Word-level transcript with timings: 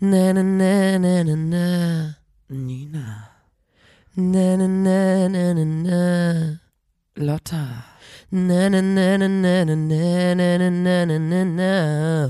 Na 0.00 0.32
na 0.32 0.42
na 0.44 0.96
na 0.98 1.24
na 1.24 1.34
na. 1.34 2.14
Nina. 2.48 3.34
Na 4.16 4.56
na 4.56 4.66
na 4.68 5.28
na 5.28 5.54
na 5.54 5.64
na. 5.64 6.02
Lotta. 7.16 7.84
Na 8.30 8.68
na 8.68 8.80
na 8.80 9.16
na 9.18 9.26
na 9.26 9.64
na 9.64 9.74
na 9.74 10.34
na 10.38 10.68
na 10.70 11.04
na 11.04 11.18
na 11.18 11.44
na. 11.44 11.72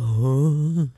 Oh. 0.00 0.88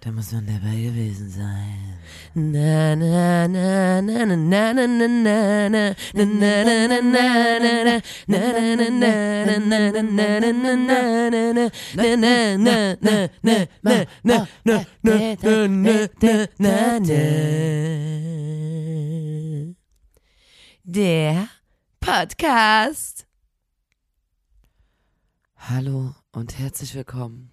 Da 0.00 0.10
muss 0.10 0.32
man 0.32 0.46
dabei 0.46 0.82
gewesen 0.82 1.30
sein. 1.30 1.89
Na 2.32 2.94
na 2.94 3.48
na 3.48 4.00
na 4.00 4.24
na 4.24 4.36
na 4.36 4.72
na 4.72 5.06
na 5.08 5.34
na 5.66 5.94
Der 20.84 21.48
Podcast. 22.00 23.26
Hallo 25.56 26.14
und 26.30 26.58
herzlich 26.60 26.94
willkommen 26.94 27.50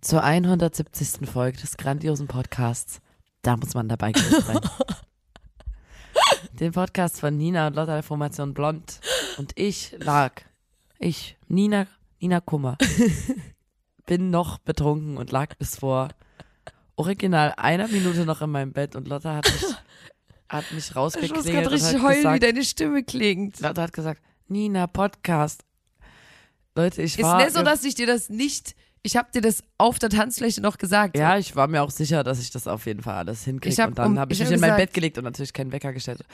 zur 0.00 0.22
170. 0.22 1.28
Folge 1.28 1.58
des 1.58 1.76
grandiosen 1.76 2.28
Podcasts. 2.28 3.00
Da 3.42 3.56
muss 3.56 3.74
man 3.74 3.88
dabei 3.88 4.12
gewesen 4.12 4.40
sein. 4.40 4.60
Den 6.52 6.72
Podcast 6.72 7.18
von 7.18 7.36
Nina 7.36 7.66
und 7.66 7.74
Lotta 7.74 7.94
der 7.94 8.02
Formation 8.04 8.54
Blond. 8.54 9.00
Und 9.36 9.52
ich 9.56 9.96
lag, 9.98 10.42
ich, 11.00 11.36
Nina, 11.48 11.88
Nina 12.20 12.40
Kummer, 12.40 12.78
bin 14.06 14.30
noch 14.30 14.58
betrunken 14.58 15.16
und 15.16 15.32
lag 15.32 15.56
bis 15.56 15.76
vor 15.76 16.10
original 16.94 17.52
einer 17.56 17.88
Minute 17.88 18.24
noch 18.24 18.42
in 18.42 18.50
meinem 18.50 18.72
Bett 18.72 18.94
und 18.94 19.08
Lotta 19.08 19.34
hat 19.34 19.44
mich, 19.46 19.74
hat 20.48 20.70
mich 20.70 20.86
Ich 20.90 20.94
muss 20.94 20.96
rausgeklingelt 20.96 21.46
gerade 21.46 21.70
richtig 21.72 22.00
heulen, 22.00 22.10
wie 22.10 22.22
gesagt, 22.22 22.42
deine 22.44 22.64
Stimme 22.64 23.02
klingt. 23.02 23.58
Lotta 23.58 23.82
hat 23.82 23.92
gesagt, 23.92 24.22
Nina, 24.46 24.86
Podcast. 24.86 25.64
Leute, 26.76 27.02
ich 27.02 27.18
Ist 27.18 27.24
war... 27.24 27.38
nicht 27.38 27.54
so, 27.54 27.62
dass 27.62 27.82
ich 27.82 27.96
dir 27.96 28.06
das 28.06 28.28
nicht. 28.28 28.76
Ich 29.04 29.16
habe 29.16 29.28
dir 29.34 29.40
das 29.40 29.64
auf 29.78 29.98
der 29.98 30.10
Tanzfläche 30.10 30.60
noch 30.60 30.78
gesagt. 30.78 31.16
Ja, 31.16 31.36
ich 31.36 31.56
war 31.56 31.66
mir 31.66 31.82
auch 31.82 31.90
sicher, 31.90 32.22
dass 32.22 32.38
ich 32.40 32.50
das 32.50 32.68
auf 32.68 32.86
jeden 32.86 33.02
Fall 33.02 33.14
alles 33.16 33.42
hinkriege. 33.44 33.84
Und 33.86 33.98
dann 33.98 34.12
um- 34.12 34.18
habe 34.18 34.32
ich 34.32 34.38
ich 34.40 34.44
mich 34.44 34.48
hab 34.50 34.54
in 34.54 34.60
mein 34.60 34.68
gesagt- 34.70 34.80
Bett 34.86 34.94
gelegt 34.94 35.18
und 35.18 35.24
natürlich 35.24 35.52
keinen 35.52 35.72
Wecker 35.72 35.92
gestellt. 35.92 36.24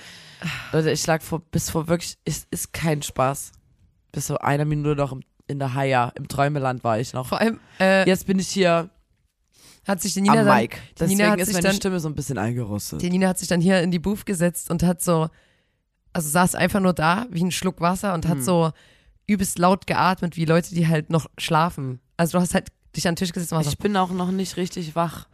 Leute, 0.73 0.91
ich 0.91 1.07
lag 1.07 1.23
vor, 1.23 1.41
bis 1.41 1.71
vor 1.71 1.89
wirklich, 1.89 2.19
es 2.25 2.47
ist 2.51 2.73
kein 2.75 3.01
Spaß. 3.03 3.53
Bis 4.13 4.27
vor 4.27 4.45
einer 4.45 4.65
Minute 4.67 4.97
noch 4.97 5.13
im, 5.13 5.23
in 5.47 5.59
der 5.59 5.73
Haia, 5.75 6.13
im 6.17 6.29
Träumeland 6.29 6.85
war 6.85 6.99
ich 7.01 7.15
noch. 7.15 7.27
Vor 7.27 7.41
allem 7.41 7.59
äh, 7.81 8.07
Jetzt 8.07 8.27
bin 8.27 8.39
ich 8.39 8.49
hier 8.49 8.91
hat 9.87 10.03
sich 10.03 10.13
die 10.13 10.21
Nina 10.21 10.41
am 10.41 10.45
dann, 10.47 10.59
Mic. 10.61 10.73
die 10.75 10.95
Deswegen 11.01 11.17
Nina 11.19 11.31
hat 11.31 11.39
ist 11.41 11.47
sich 11.47 11.55
meine 11.55 11.69
dann- 11.69 11.77
Stimme 11.77 11.99
so 12.01 12.09
ein 12.11 12.15
bisschen 12.15 12.37
eingerostet. 12.37 13.01
die 13.01 13.09
Nina 13.09 13.29
hat 13.29 13.39
sich 13.39 13.49
dann 13.49 13.63
hier 13.63 13.81
in 13.81 13.91
die 13.91 13.99
Booth 13.99 14.27
gesetzt 14.27 14.71
und 14.71 14.83
hat 14.83 15.01
so, 15.01 15.29
also 16.13 16.29
saß 16.29 16.55
einfach 16.57 16.81
nur 16.81 16.93
da 16.93 17.27
wie 17.31 17.43
ein 17.43 17.51
Schluck 17.51 17.81
Wasser 17.81 18.13
und 18.13 18.27
hat 18.27 18.37
Hm. 18.37 18.43
so 18.43 18.73
übelst 19.29 19.59
laut 19.59 19.87
geatmet, 19.87 20.37
wie 20.37 20.45
Leute, 20.45 20.75
die 20.75 20.89
halt 20.89 21.11
noch 21.11 21.27
schlafen. 21.39 22.01
Also 22.17 22.39
du 22.39 22.43
hast 22.43 22.55
halt 22.55 22.69
dich 22.97 23.07
an 23.07 23.13
den 23.15 23.17
Tisch 23.19 23.33
gesetzt 23.33 23.53
und 23.53 23.59
warst 23.59 23.71
Ich 23.71 23.79
bin 23.79 23.97
auch 23.97 24.11
noch 24.11 24.31
nicht 24.33 24.57
richtig 24.57 24.97
wach. 24.97 25.29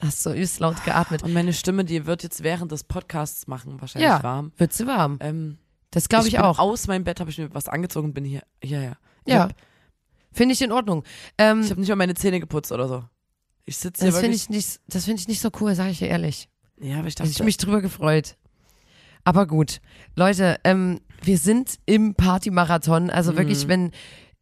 so, 0.00 0.06
hast 0.06 0.22
so 0.22 0.30
übelst 0.32 0.60
laut 0.60 0.84
geatmet. 0.84 1.22
Und 1.22 1.32
meine 1.32 1.52
Stimme, 1.52 1.84
die 1.84 2.06
wird 2.06 2.22
jetzt 2.22 2.42
während 2.42 2.70
des 2.72 2.84
Podcasts 2.84 3.46
machen, 3.46 3.80
wahrscheinlich 3.80 4.08
Ja. 4.10 4.22
warm. 4.22 4.52
Wird 4.56 4.72
sie 4.72 4.86
warm? 4.86 5.18
Ähm, 5.20 5.58
Das 5.90 6.08
glaube 6.08 6.26
ich, 6.28 6.34
bin 6.34 6.42
auch. 6.42 6.58
Aus 6.58 6.86
meinem 6.86 7.04
Bett 7.04 7.20
habe 7.20 7.30
ich 7.30 7.38
mir 7.38 7.52
was 7.54 7.68
angezogen 7.68 8.08
und 8.08 8.14
bin 8.14 8.24
hier. 8.24 8.42
Ja, 8.62 8.80
ja. 8.80 8.92
Ich 9.24 9.32
Ja. 9.32 9.40
hab- 9.44 9.54
Finde 10.34 10.54
ich 10.54 10.62
in 10.62 10.72
Ordnung. 10.72 11.04
Ähm, 11.36 11.60
Ich 11.60 11.70
habe 11.70 11.80
nicht 11.80 11.88
mal 11.90 11.96
meine 11.96 12.14
Zähne 12.14 12.40
geputzt 12.40 12.72
oder 12.72 12.88
so. 12.88 13.04
Ich 13.64 13.76
sitze 13.76 14.02
hier 14.04 14.12
das 14.12 14.20
finde 14.20 14.34
ich 14.36 14.48
nicht, 14.48 14.80
das 14.88 15.04
finde 15.04 15.20
ich 15.20 15.28
nicht 15.28 15.40
so 15.40 15.50
cool, 15.60 15.74
sage 15.74 15.90
ich 15.90 15.98
dir 15.98 16.08
ehrlich. 16.08 16.48
ja, 16.80 16.98
aber 16.98 17.08
ich 17.08 17.14
Da 17.14 17.24
dachte, 17.24 17.34
habe 17.34 17.42
ich 17.42 17.44
mich 17.44 17.56
drüber 17.58 17.80
gefreut. 17.82 18.36
Aber 19.24 19.46
gut, 19.46 19.80
Leute, 20.16 20.58
ähm, 20.64 21.00
wir 21.22 21.38
sind 21.38 21.78
im 21.86 22.14
Partymarathon. 22.14 23.10
Also 23.10 23.36
wirklich, 23.36 23.68
wenn 23.68 23.92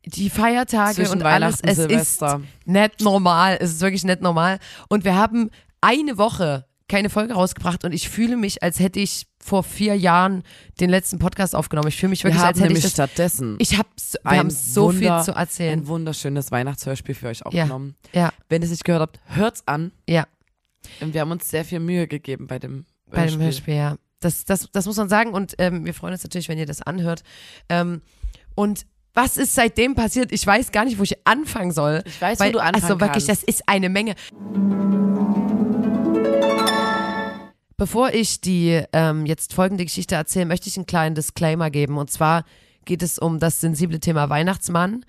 die 0.07 0.31
Feiertage 0.31 0.91
Mhm. 0.93 0.95
zwischen 0.95 1.13
und 1.21 1.23
alles, 1.27 1.59
es 1.63 1.77
Silvester. 1.77 2.41
ist 2.61 2.67
nicht 2.67 3.01
normal. 3.03 3.59
Es 3.61 3.71
ist 3.73 3.81
wirklich 3.83 4.05
nicht 4.05 4.23
normal. 4.23 4.59
Und 4.89 5.05
wir 5.05 5.15
haben 5.17 5.51
eine 5.83 6.17
Woche 6.17 6.67
keine 6.89 7.09
Folge 7.11 7.35
rausgebracht 7.35 7.85
und 7.85 7.93
ich 7.93 8.09
fühle 8.09 8.37
mich, 8.37 8.63
als 8.65 8.81
hätte 8.81 8.99
ich 8.99 9.27
vor 9.41 9.63
vier 9.63 9.97
Jahren 9.97 10.43
den 10.81 10.91
letzten 10.91 11.19
Podcast 11.21 11.55
aufgenommen. 11.55 11.87
Ich 11.89 11.97
fühle 11.97 12.11
mich 12.11 12.25
Wir 12.25 12.31
wirklich, 12.31 12.41
haben 12.43 12.49
als 12.49 12.61
hätte 12.61 12.73
ich 12.73 12.83
das. 12.83 12.93
stattdessen 12.93 13.57
Ich 13.61 13.79
hab, 13.79 13.87
so- 14.01 14.19
wir 14.25 14.39
haben 14.39 14.51
so 14.51 14.87
Wunder- 14.89 15.19
viel 15.23 15.25
zu 15.33 15.39
erzählen. 15.39 15.81
ein 15.81 15.87
wunderschönes 15.87 16.51
Weihnachtshörspiel 16.51 17.15
für 17.15 17.29
euch 17.29 17.41
Ja. 17.41 17.47
aufgenommen. 17.47 17.95
Ja, 18.13 18.33
Wenn 18.49 18.63
ihr 18.63 18.65
es 18.65 18.71
nicht 18.73 18.85
gehört 18.85 19.03
habt, 19.03 19.21
hört's 19.27 19.63
an. 19.67 19.93
ja. 20.09 20.27
Und 21.01 21.15
wir 21.15 21.21
haben 21.21 21.31
uns 21.31 21.49
sehr 21.49 21.65
viel 21.65 21.79
Mühe 21.79 22.09
gegeben 22.09 22.47
bei 22.49 22.59
dem 22.59 22.87
Bei 23.11 23.27
dem 23.27 23.41
Hörspiel, 23.41 23.75
ja. 23.75 23.97
Das, 24.21 24.45
das, 24.45 24.69
das 24.71 24.85
muss 24.87 24.97
man 24.97 25.09
sagen 25.09 25.33
und 25.33 25.55
ähm, 25.59 25.87
wir 25.87 25.95
freuen 25.95 26.13
uns 26.13 26.23
natürlich, 26.23 26.49
wenn 26.51 26.59
ihr 26.59 26.67
das 26.67 26.83
anhört. 26.83 27.23
Ähm, 27.71 28.03
und 28.55 28.85
was 29.15 29.39
ist 29.39 29.55
seitdem 29.55 29.95
passiert? 29.95 30.31
Ich 30.31 30.47
weiß 30.47 30.73
gar 30.73 30.85
nicht, 30.85 30.99
wo 30.99 31.03
ich 31.03 31.27
anfangen 31.27 31.73
soll. 31.73 32.03
Ich 32.05 32.21
weiß, 32.21 32.39
Weil, 32.39 32.51
wo 32.51 32.59
du 32.59 32.59
anfangen 32.61 32.85
Also 32.85 33.01
wirklich, 33.01 33.27
das 33.27 33.39
kannst. 33.39 33.49
ist 33.49 33.63
eine 33.67 33.89
Menge. 33.89 34.15
Bevor 37.77 38.13
ich 38.13 38.43
die 38.43 38.83
ähm, 38.93 39.25
jetzt 39.25 39.55
folgende 39.55 39.85
Geschichte 39.85 40.15
erzähle, 40.15 40.45
möchte 40.45 40.69
ich 40.69 40.77
einen 40.77 40.85
kleinen 40.85 41.15
Disclaimer 41.15 41.71
geben. 41.71 41.97
Und 41.97 42.11
zwar 42.11 42.45
geht 42.85 43.03
es 43.03 43.19
um 43.19 43.39
das 43.39 43.61
sensible 43.61 44.01
Thema 44.01 44.29
Weihnachtsmann. 44.29 45.05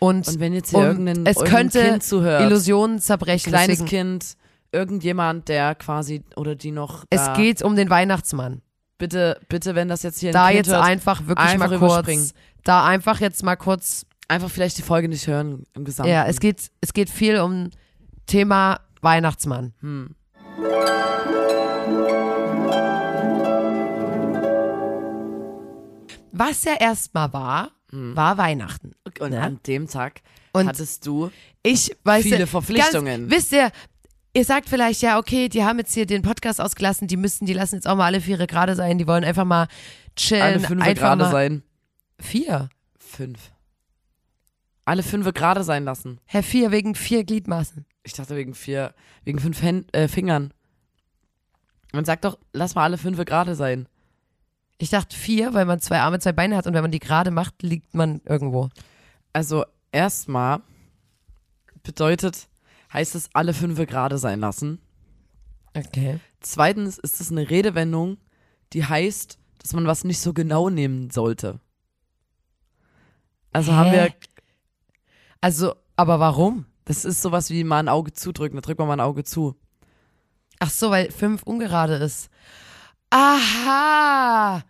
Und, 0.00 0.26
Und 0.26 0.40
wenn 0.40 0.52
jetzt 0.52 0.70
hier 0.70 0.80
um, 0.80 0.84
irgendein, 0.84 1.24
es 1.24 1.38
könnte 1.38 1.82
Kind 1.82 2.02
zuhört, 2.02 2.42
Illusionen 2.42 2.98
zerbrechen. 2.98 3.50
kleines 3.50 3.78
deswegen, 3.78 3.88
Kind, 3.88 4.36
irgendjemand, 4.72 5.48
der 5.48 5.74
quasi 5.74 6.22
oder 6.36 6.54
die 6.54 6.70
noch 6.70 7.04
es 7.10 7.32
geht 7.34 7.62
um 7.62 7.76
den 7.76 7.90
Weihnachtsmann. 7.90 8.62
bitte, 8.98 9.40
bitte, 9.48 9.74
wenn 9.74 9.88
das 9.88 10.02
jetzt 10.02 10.20
hier 10.20 10.32
Da 10.32 10.50
jetzt 10.50 10.68
hört, 10.68 10.84
einfach 10.84 11.26
wirklich 11.26 11.48
einfach 11.48 11.70
mal 11.80 12.02
kurz. 12.02 12.34
Da 12.64 12.86
einfach 12.86 13.20
jetzt 13.20 13.42
mal 13.42 13.56
kurz 13.56 14.06
einfach 14.28 14.50
vielleicht 14.50 14.78
die 14.78 14.82
Folge 14.82 15.08
nicht 15.08 15.26
hören 15.26 15.64
im 15.74 15.84
Gesamten. 15.84 16.12
Ja, 16.12 16.26
es 16.26 16.40
geht, 16.40 16.70
es 16.80 16.92
geht 16.92 17.10
viel 17.10 17.40
um 17.40 17.70
Thema 18.26 18.80
Weihnachtsmann. 19.00 19.74
Hm. 19.80 20.14
Was 26.32 26.64
ja 26.64 26.74
erstmal 26.78 27.32
war, 27.32 27.70
war 27.90 28.38
Weihnachten. 28.38 28.92
Und 29.18 29.32
Ja. 29.32 29.40
an 29.40 29.58
dem 29.66 29.88
Tag 29.88 30.22
Und 30.52 30.68
hattest 30.68 31.06
du 31.06 31.30
ich 31.62 31.94
weiß 32.04 32.22
viele 32.22 32.46
Verpflichtungen. 32.46 33.28
Ganz, 33.28 33.30
wisst 33.30 33.52
ihr, 33.52 33.70
ihr 34.32 34.44
sagt 34.44 34.68
vielleicht, 34.68 35.02
ja, 35.02 35.18
okay, 35.18 35.48
die 35.48 35.64
haben 35.64 35.78
jetzt 35.78 35.94
hier 35.94 36.06
den 36.06 36.22
Podcast 36.22 36.60
ausgelassen, 36.60 37.08
die 37.08 37.16
müssen, 37.16 37.46
die 37.46 37.52
lassen 37.52 37.76
jetzt 37.76 37.88
auch 37.88 37.96
mal 37.96 38.06
alle 38.06 38.20
vier 38.20 38.38
gerade 38.46 38.74
sein, 38.74 38.98
die 38.98 39.06
wollen 39.06 39.24
einfach 39.24 39.44
mal 39.44 39.68
chillen. 40.16 40.42
alle 40.42 40.60
fünf 40.60 40.84
gerade 40.84 41.30
sein. 41.30 41.62
Vier. 42.18 42.68
Fünf. 42.98 43.52
Alle 44.84 45.02
fünf 45.02 45.32
gerade 45.32 45.64
sein 45.64 45.84
lassen. 45.84 46.20
Herr 46.24 46.42
vier 46.42 46.70
wegen 46.70 46.94
vier 46.94 47.24
Gliedmaßen. 47.24 47.86
Ich 48.02 48.12
dachte 48.14 48.36
wegen 48.36 48.54
vier, 48.54 48.94
wegen 49.24 49.38
fünf 49.38 49.62
Hän 49.62 49.86
äh, 49.92 50.08
Fingern. 50.08 50.52
Man 51.92 52.04
sagt 52.04 52.24
doch, 52.24 52.38
lass 52.52 52.74
mal 52.74 52.84
alle 52.84 52.98
fünf 52.98 53.22
gerade 53.24 53.54
sein. 53.54 53.88
Ich 54.78 54.90
dachte 54.90 55.14
vier, 55.16 55.52
weil 55.52 55.66
man 55.66 55.80
zwei 55.80 56.00
Arme, 56.00 56.18
zwei 56.20 56.32
Beine 56.32 56.56
hat 56.56 56.66
und 56.66 56.72
wenn 56.72 56.82
man 56.82 56.90
die 56.90 57.00
gerade 57.00 57.30
macht, 57.30 57.62
liegt 57.62 57.94
man 57.94 58.20
irgendwo. 58.24 58.70
Also 59.32 59.64
erstmal 59.92 60.62
bedeutet, 61.82 62.48
heißt 62.92 63.14
es 63.14 63.30
alle 63.34 63.54
fünf 63.54 63.78
gerade 63.86 64.18
sein 64.18 64.40
lassen. 64.40 64.80
Okay. 65.76 66.18
Zweitens 66.40 66.98
ist 66.98 67.20
es 67.20 67.30
eine 67.30 67.48
Redewendung, 67.48 68.18
die 68.72 68.84
heißt, 68.84 69.38
dass 69.58 69.72
man 69.72 69.86
was 69.86 70.04
nicht 70.04 70.20
so 70.20 70.32
genau 70.32 70.70
nehmen 70.70 71.10
sollte. 71.10 71.60
Also 73.52 73.72
haben 73.72 73.90
Hä? 73.90 73.96
wir, 73.96 74.14
Also, 75.40 75.74
aber 75.96 76.18
warum? 76.20 76.66
das 76.84 77.04
ist 77.04 77.22
sowas 77.22 77.50
wie 77.50 77.62
mal 77.62 77.78
ein 77.78 77.88
Auge 77.88 78.12
zudrücken, 78.12 78.56
da 78.56 78.62
drückt 78.62 78.78
man 78.80 78.88
mal 78.88 78.94
ein 78.94 79.00
Auge 79.00 79.22
zu. 79.22 79.54
Ach 80.58 80.70
so, 80.70 80.90
weil 80.90 81.10
fünf 81.12 81.44
ungerade 81.44 81.94
ist. 81.94 82.30
Aha! 83.10 84.62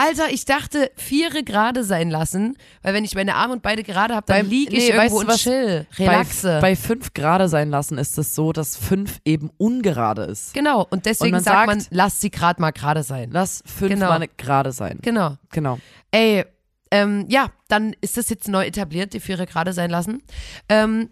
Alter, 0.00 0.30
ich 0.30 0.44
dachte, 0.46 0.90
viere 0.96 1.42
gerade 1.44 1.84
sein 1.84 2.10
lassen, 2.10 2.56
weil 2.82 2.94
wenn 2.94 3.04
ich 3.04 3.14
meine 3.14 3.34
Arme 3.34 3.52
und 3.52 3.62
beide 3.62 3.82
gerade 3.82 4.14
habe, 4.14 4.24
dann 4.26 4.46
liege 4.48 4.74
ich 4.74 4.88
nee, 4.90 4.96
weißt 4.96 5.12
irgendwo 5.14 5.22
du 5.24 5.32
und 5.32 5.38
chill, 5.38 5.86
relaxe. 5.98 6.54
Bei, 6.54 6.60
bei 6.70 6.76
fünf 6.76 7.12
gerade 7.12 7.48
sein 7.48 7.68
lassen 7.70 7.98
ist 7.98 8.16
es 8.18 8.34
so, 8.34 8.52
dass 8.52 8.76
fünf 8.76 9.18
eben 9.24 9.50
ungerade 9.58 10.22
ist. 10.22 10.54
genau, 10.54 10.86
und 10.90 11.04
deswegen 11.06 11.26
Und 11.28 11.32
man 11.32 11.42
sagt, 11.44 11.66
man, 11.66 11.80
sagt- 11.80 11.92
lass 11.94 12.20
sie 12.20 12.30
gerade 12.30 12.60
mal 12.60 12.70
gerade 12.70 13.02
sein. 13.02 13.28
Lass 13.32 13.62
fünf 13.66 13.92
Genau. 13.92 14.08
mal 14.08 14.26
gerade 14.36 14.72
sein. 14.72 14.98
Genau. 15.02 15.36
Genau. 15.50 15.78
Ey, 16.10 16.44
ähm, 16.90 17.26
ja, 17.28 17.50
dann 17.68 17.94
ist 18.00 18.16
das 18.16 18.30
jetzt 18.30 18.48
neu 18.48 18.64
etabliert, 18.64 19.12
die 19.12 19.20
viere 19.20 19.46
gerade 19.46 19.72
sein 19.72 19.90
lassen. 19.90 20.22
Ähm, 20.68 21.10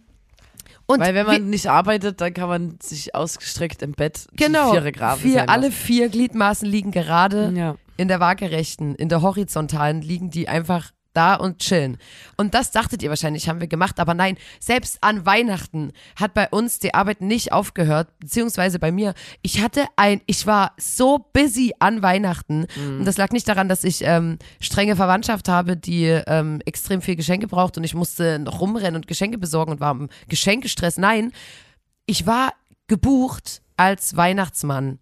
und 0.86 1.00
Weil 1.00 1.14
wenn 1.14 1.26
man 1.26 1.50
nicht 1.50 1.66
arbeitet, 1.68 2.20
dann 2.22 2.32
kann 2.32 2.48
man 2.48 2.78
sich 2.82 3.14
ausgestreckt 3.14 3.82
im 3.82 3.92
Bett 3.92 4.26
genau, 4.32 4.72
die 4.74 4.80
vier 4.80 4.92
gerade 4.92 5.20
vier, 5.20 5.34
sein 5.34 5.48
alle 5.50 5.70
vier 5.70 6.08
Gliedmaßen 6.08 6.66
liegen 6.66 6.90
gerade 6.92 7.52
Ja. 7.54 7.74
In 7.98 8.08
der 8.08 8.20
waagerechten, 8.20 8.94
in 8.94 9.10
der 9.10 9.20
horizontalen 9.20 10.00
liegen 10.00 10.30
die 10.30 10.48
einfach 10.48 10.92
da 11.18 11.34
und 11.34 11.58
chillen. 11.58 11.98
Und 12.36 12.54
das 12.54 12.70
dachtet 12.70 13.02
ihr 13.02 13.08
wahrscheinlich, 13.08 13.48
haben 13.48 13.60
wir 13.60 13.66
gemacht, 13.66 13.98
aber 13.98 14.14
nein, 14.14 14.36
selbst 14.60 14.98
an 15.02 15.26
Weihnachten 15.26 15.92
hat 16.14 16.32
bei 16.32 16.48
uns 16.48 16.78
die 16.78 16.94
Arbeit 16.94 17.20
nicht 17.22 17.50
aufgehört, 17.50 18.08
beziehungsweise 18.20 18.78
bei 18.78 18.92
mir. 18.92 19.14
Ich 19.42 19.60
hatte 19.60 19.86
ein, 19.96 20.20
ich 20.26 20.46
war 20.46 20.74
so 20.78 21.26
busy 21.32 21.74
an 21.80 22.02
Weihnachten 22.02 22.66
und 22.76 23.04
das 23.04 23.16
lag 23.16 23.30
nicht 23.30 23.48
daran, 23.48 23.68
dass 23.68 23.82
ich 23.82 24.02
ähm, 24.04 24.38
strenge 24.60 24.94
Verwandtschaft 24.94 25.48
habe, 25.48 25.76
die 25.76 26.04
ähm, 26.04 26.60
extrem 26.66 27.02
viel 27.02 27.16
Geschenke 27.16 27.48
braucht 27.48 27.76
und 27.76 27.82
ich 27.84 27.94
musste 27.94 28.38
noch 28.38 28.60
rumrennen 28.60 28.94
und 28.94 29.08
Geschenke 29.08 29.38
besorgen 29.38 29.72
und 29.72 29.80
war 29.80 29.90
im 29.92 30.08
Geschenkestress. 30.28 30.98
Nein, 30.98 31.32
ich 32.06 32.26
war 32.26 32.52
gebucht 32.86 33.62
als 33.76 34.16
Weihnachtsmann. 34.16 35.00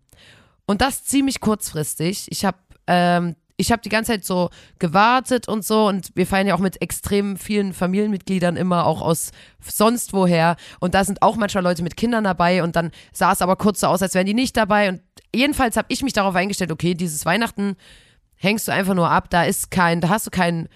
Und 0.67 0.81
das 0.81 1.05
ziemlich 1.05 1.41
kurzfristig. 1.41 2.27
Ich 2.31 2.45
habe 2.45 2.59
ähm, 2.87 3.37
ich 3.57 3.73
habe 3.73 3.83
die 3.83 3.89
ganze 3.89 4.13
Zeit 4.13 4.25
so 4.25 4.51
gewartet 4.79 5.49
und 5.49 5.65
so 5.65 5.89
und 5.89 6.11
wir 6.15 6.27
feiern 6.27 6.47
ja 6.47 6.55
auch 6.55 6.61
mit 6.61 6.83
extrem 6.83 7.37
vielen 7.37 7.73
Familienmitgliedern 7.73 8.57
immer 8.57 8.87
auch 8.87 9.01
aus 9.01 9.31
sonst 9.61 10.13
woher 10.13 10.57
und 10.81 10.95
da 10.95 11.05
sind 11.05 11.23
auch 11.23 11.37
manchmal 11.37 11.65
Leute 11.65 11.83
mit 11.83 11.97
Kindern 11.97 12.25
dabei 12.25 12.63
und 12.63 12.77
dann 12.77 12.91
sah 13.13 13.33
es 13.33 13.43
aber 13.43 13.57
kurz 13.57 13.81
so 13.81 13.87
aus, 13.87 14.03
als 14.03 14.15
wären 14.15 14.27
die 14.27 14.35
nicht 14.35 14.57
dabei 14.57 14.89
und 14.91 15.01
jedenfalls 15.35 15.77
habe 15.77 15.87
ich 15.91 16.03
mich 16.03 16.13
darauf 16.13 16.35
eingestellt, 16.35 16.71
okay, 16.71 16.95
dieses 16.95 17.25
Weihnachten 17.25 17.77
hängst 18.35 18.69
du 18.69 18.73
einfach 18.73 18.95
nur 18.95 19.11
ab, 19.11 19.31
da 19.31 19.45
ist 19.45 19.71
kein, 19.71 20.01
da 20.01 20.11
hast 20.11 20.27
du 20.27 20.31
keinen 20.31 20.69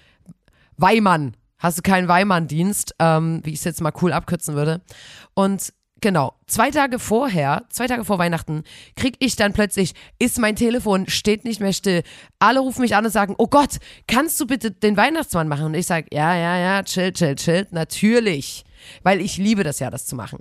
Weimann, 0.76 1.36
hast 1.58 1.78
du 1.78 1.82
keinen 1.82 2.08
Weimann-Dienst, 2.08 2.94
ähm, 2.98 3.40
wie 3.44 3.50
ich 3.50 3.58
es 3.58 3.64
jetzt 3.64 3.82
mal 3.82 3.92
cool 4.00 4.12
abkürzen 4.12 4.54
würde 4.54 4.80
und 5.34 5.74
Genau, 6.00 6.32
zwei 6.46 6.70
Tage 6.70 6.98
vorher, 6.98 7.64
zwei 7.68 7.86
Tage 7.86 8.04
vor 8.04 8.18
Weihnachten, 8.18 8.64
krieg 8.96 9.16
ich 9.18 9.36
dann 9.36 9.52
plötzlich, 9.52 9.92
ist 10.18 10.38
mein 10.38 10.56
Telefon, 10.56 11.08
steht 11.08 11.44
nicht 11.44 11.60
mehr 11.60 11.72
still. 11.74 12.02
Alle 12.38 12.60
rufen 12.60 12.80
mich 12.80 12.94
an 12.94 13.04
und 13.04 13.10
sagen, 13.10 13.34
oh 13.36 13.46
Gott, 13.48 13.76
kannst 14.06 14.40
du 14.40 14.46
bitte 14.46 14.70
den 14.70 14.96
Weihnachtsmann 14.96 15.48
machen? 15.48 15.66
Und 15.66 15.74
ich 15.74 15.86
sage, 15.86 16.06
ja, 16.12 16.34
ja, 16.34 16.56
ja, 16.58 16.82
chill, 16.82 17.12
chill, 17.12 17.34
chill, 17.36 17.66
natürlich. 17.70 18.64
Weil 19.02 19.20
ich 19.20 19.36
liebe 19.36 19.62
das 19.62 19.78
ja, 19.78 19.90
das 19.90 20.06
zu 20.06 20.16
machen. 20.16 20.38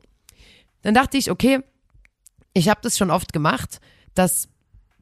Dann 0.81 0.94
dachte 0.94 1.17
ich, 1.17 1.29
okay, 1.29 1.59
ich 2.53 2.69
habe 2.69 2.79
das 2.81 2.97
schon 2.97 3.11
oft 3.11 3.33
gemacht. 3.33 3.81
Das 4.13 4.47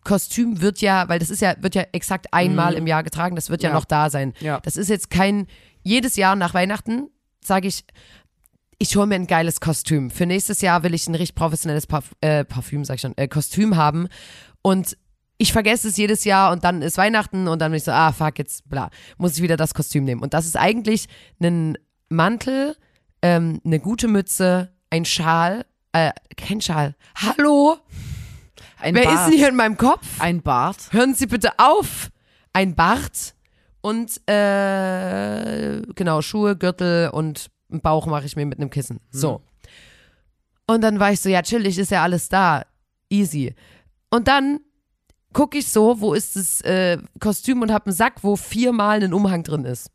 Kostüm 0.03 0.61
wird 0.61 0.81
ja, 0.81 1.07
weil 1.07 1.19
das 1.19 1.29
ist 1.29 1.41
ja, 1.41 1.53
wird 1.61 1.75
ja 1.75 1.83
exakt 1.91 2.33
einmal 2.33 2.73
im 2.73 2.87
Jahr 2.87 3.03
getragen, 3.03 3.35
das 3.35 3.49
wird 3.49 3.61
ja, 3.61 3.69
Ja. 3.69 3.75
noch 3.75 3.85
da 3.85 4.09
sein. 4.09 4.33
Ja. 4.39 4.59
Das 4.61 4.75
ist 4.75 4.89
jetzt 4.89 5.11
kein, 5.11 5.45
jedes 5.83 6.15
Jahr 6.15 6.35
nach 6.35 6.53
Weihnachten 6.53 7.09
sage 7.47 7.67
ich, 7.67 7.85
ich 8.79 8.95
hole 8.95 9.07
mir 9.07 9.15
ein 9.15 9.27
geiles 9.27 9.59
Kostüm. 9.59 10.11
Für 10.11 10.25
nächstes 10.25 10.61
Jahr 10.61 10.83
will 10.83 10.93
ich 10.93 11.07
ein 11.07 11.15
richtig 11.15 11.35
professionelles 11.35 11.87
Parf 11.87 12.15
äh, 12.21 12.45
Parfüm, 12.45 12.85
sag 12.85 12.95
ich 12.95 13.01
schon, 13.01 13.17
äh, 13.17 13.27
Kostüm 13.27 13.75
haben. 13.75 14.07
Und 14.61 14.97
ich 15.39 15.51
vergesse 15.51 15.87
es 15.87 15.97
jedes 15.97 16.23
Jahr 16.23 16.51
und 16.51 16.63
dann 16.63 16.81
ist 16.81 16.97
Weihnachten 16.97 17.47
und 17.47 17.59
dann 17.59 17.71
bin 17.71 17.77
ich 17.77 17.83
so, 17.83 17.91
ah, 17.91 18.11
fuck, 18.11 18.39
jetzt 18.39 18.67
bla, 18.69 18.89
muss 19.17 19.35
ich 19.35 19.41
wieder 19.41 19.57
das 19.57 19.73
Kostüm 19.73 20.03
nehmen. 20.03 20.21
Und 20.21 20.33
das 20.33 20.45
ist 20.45 20.57
eigentlich 20.57 21.07
ein 21.41 21.77
Mantel, 22.09 22.75
ähm, 23.21 23.61
eine 23.63 23.79
gute 23.79 24.07
Mütze, 24.07 24.71
ein 24.89 25.05
Schal, 25.05 25.65
äh, 25.91 26.11
kein 26.35 26.61
Schal. 26.61 26.95
Hallo? 27.15 27.77
Ein 28.79 28.95
Wer 28.95 29.03
ist 29.03 29.09
Bart. 29.09 29.31
denn 29.31 29.37
hier 29.37 29.49
in 29.49 29.55
meinem 29.55 29.77
Kopf? 29.77 30.05
Ein 30.19 30.41
Bart. 30.41 30.91
Hören 30.91 31.15
Sie 31.15 31.25
bitte 31.25 31.51
auf. 31.57 32.09
Ein 32.53 32.75
Bart 32.75 33.35
und 33.81 34.21
äh, 34.29 35.81
genau, 35.95 36.21
Schuhe, 36.21 36.55
Gürtel 36.55 37.09
und 37.09 37.47
einen 37.71 37.81
Bauch 37.81 38.05
mache 38.05 38.25
ich 38.25 38.35
mir 38.35 38.45
mit 38.45 38.59
einem 38.59 38.69
Kissen. 38.69 38.99
So. 39.11 39.41
Und 40.67 40.81
dann 40.81 40.99
war 40.99 41.11
ich 41.11 41.21
so, 41.21 41.29
ja, 41.29 41.41
chillig, 41.41 41.77
ist 41.77 41.91
ja 41.91 42.03
alles 42.03 42.29
da. 42.29 42.63
Easy. 43.09 43.55
Und 44.09 44.27
dann 44.27 44.59
gucke 45.33 45.57
ich 45.57 45.67
so, 45.69 46.01
wo 46.01 46.13
ist 46.13 46.35
das 46.35 46.61
äh, 46.61 46.97
Kostüm 47.19 47.61
und 47.61 47.71
habe 47.71 47.87
einen 47.87 47.95
Sack, 47.95 48.23
wo 48.23 48.35
viermal 48.35 49.01
ein 49.03 49.13
Umhang 49.13 49.43
drin 49.43 49.65
ist. 49.65 49.89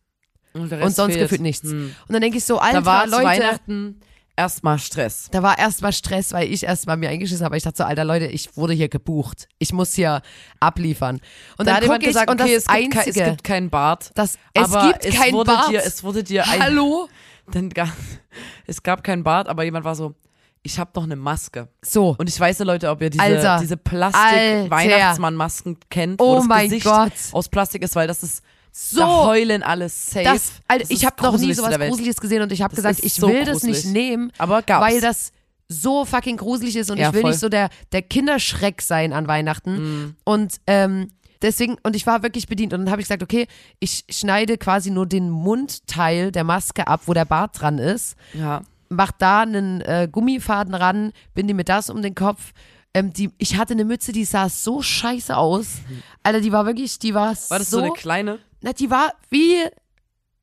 Und, 0.55 0.71
Und 0.73 0.95
sonst 0.95 1.15
fehlt. 1.15 1.25
gefühlt 1.25 1.41
nichts. 1.41 1.69
Hm. 1.71 1.95
Und 2.07 2.13
dann 2.13 2.21
denke 2.23 2.39
ich 2.39 2.45
so, 2.45 2.59
Alter, 2.59 2.81
Da 2.81 2.85
war 2.87 3.07
Leute, 3.07 3.25
Weihnachten 3.25 4.01
erstmal 4.37 4.79
Stress. 4.79 5.29
da 5.31 5.43
war 5.43 5.59
erstmal 5.59 5.93
Stress, 5.93 6.33
weil 6.33 6.51
ich 6.51 6.65
erstmal 6.65 6.97
mir 6.97 7.09
eingeschissen 7.11 7.45
habe. 7.45 7.57
Ich 7.57 7.63
dachte 7.63 7.79
so, 7.79 7.85
Alter 7.85 8.05
Leute, 8.05 8.27
ich 8.27 8.57
wurde 8.57 8.73
hier 8.75 8.89
gebucht. 8.89 9.49
Ich 9.59 9.73
muss 9.73 9.95
hier 9.95 10.21
abliefern. 10.61 11.21
Und 11.59 11.67
da 11.67 11.73
dann 11.73 11.75
hat 11.77 11.83
jemand 11.83 12.03
ich 12.03 12.09
gesagt, 12.09 12.31
okay, 12.31 12.55
es 12.55 12.67
gibt, 12.67 12.93
kein, 12.95 13.09
es 13.09 13.15
gibt 13.15 13.45
keinen 13.45 13.71
Bart. 13.71 14.11
das, 14.15 14.39
es 14.55 14.71
gibt 14.71 15.15
kein 15.17 15.35
Bart. 15.35 15.71
Dir, 15.71 15.83
es 15.85 16.03
wurde 16.05 16.23
dir 16.23 16.47
ein, 16.47 16.63
Hallo? 16.63 17.09
Dann 17.51 17.69
ga, 17.71 17.89
es 18.67 18.83
gab 18.83 19.03
keinen 19.05 19.23
Bart, 19.25 19.49
aber 19.49 19.65
jemand 19.65 19.85
war 19.85 19.95
so, 19.95 20.15
ich 20.63 20.79
habe 20.79 20.91
doch 20.93 21.03
eine 21.03 21.17
Maske. 21.17 21.69
So. 21.85 22.15
Und 22.19 22.29
ich 22.29 22.39
weiß 22.39 22.59
ja, 22.61 22.65
Leute, 22.65 22.89
ob 22.91 23.01
ihr 23.03 23.11
diese, 23.11 23.23
Alter. 23.25 23.59
diese. 23.61 23.77
Plastik-Weihnachtsmann-Masken 23.77 25.79
kennt, 25.91 26.21
wo 26.21 26.25
Oh 26.25 26.37
das 26.37 26.45
mein 26.47 26.65
Gesicht 26.69 26.85
Gott. 26.87 27.13
aus 27.33 27.49
Plastik 27.49 27.83
ist, 27.83 27.97
weil 27.97 28.07
das 28.07 28.23
ist, 28.23 28.43
So. 28.71 29.01
da 29.01 29.25
heulen 29.27 29.63
alle 29.63 29.89
safe. 29.89 30.25
Das, 30.25 30.53
Alter, 30.69 30.83
Das 30.85 30.91
ich 30.91 31.05
habe 31.05 31.21
noch 31.23 31.37
nie 31.39 31.53
sowas. 31.53 31.77
Gruseliges 31.79 32.21
gesehen 32.21 32.43
und 32.43 32.53
ich 32.53 32.63
habe 32.63 32.75
Das 32.75 32.85
gesagt, 32.85 33.05
ich 33.05 33.15
so 33.15 33.29
will 33.29 33.45
das 33.45 33.61
gruselig. 33.63 33.85
nicht 33.85 33.93
nehmen, 33.93 34.33
Aber 34.39 34.63
gab's. 34.63 34.87
weil 34.87 35.01
das 35.01 35.33
so 35.69 36.05
fucking 36.05 36.37
gruselig 36.37 36.77
ist 36.77 36.91
und 36.91 36.99
Ja, 36.99 37.09
ich 37.09 37.15
will 37.15 37.23
voll. 37.23 37.31
nicht 37.31 37.41
so 37.41 37.49
der, 37.49 37.71
der 37.93 38.03
Kinderschreck 38.03 38.83
sein 38.83 39.13
an 39.13 39.27
Weihnachten. 39.27 39.75
Mhm. 40.05 40.17
Und 40.25 40.57
ähm, 40.67 41.09
deswegen, 41.43 41.77
und 41.83 41.97
ich 41.97 42.07
war 42.07 42.23
wirklich 42.23 42.47
bedient. 42.47 42.73
Und 42.73 42.81
dann 42.81 42.91
habe 42.91 43.01
ich 43.01 43.09
gesagt, 43.09 43.23
okay, 43.23 43.47
ich 43.81 44.05
schneide 44.09 44.59
quasi 44.59 44.91
nur 44.91 45.07
den 45.07 45.31
Mundteil 45.31 46.33
der 46.33 46.45
Maske 46.45 46.87
ab, 46.87 47.03
wo 47.07 47.15
der 47.15 47.25
Bart 47.25 47.61
dran 47.61 47.79
ist, 47.79 48.17
ja. 48.33 48.63
mach 48.89 49.13
da 49.13 49.43
einen 49.43 49.81
äh, 49.83 50.09
Gummifaden 50.11 50.75
ran, 50.75 51.13
binde 51.35 51.55
mir 51.55 51.65
das 51.65 51.91
um 51.91 52.03
den 52.03 52.15
Kopf. 52.15 52.53
Ähm, 52.95 53.13
die, 53.13 53.31
ich 53.39 53.57
hatte 53.57 53.75
eine 53.75 53.85
Mütze, 53.85 54.13
die 54.13 54.25
sah 54.25 54.49
so 54.49 54.83
scheiße 54.83 55.37
aus. 55.37 55.79
Alter, 56.23 56.41
die 56.41 56.53
war 56.53 56.67
wirklich, 56.67 56.99
die 56.99 57.15
war, 57.15 57.35
War 57.49 57.59
das 57.59 57.71
so, 57.71 57.79
eine 57.79 57.91
kleine? 57.93 58.39
na, 58.63 58.73
die 58.73 58.91
war 58.91 59.13
wie, 59.31 59.57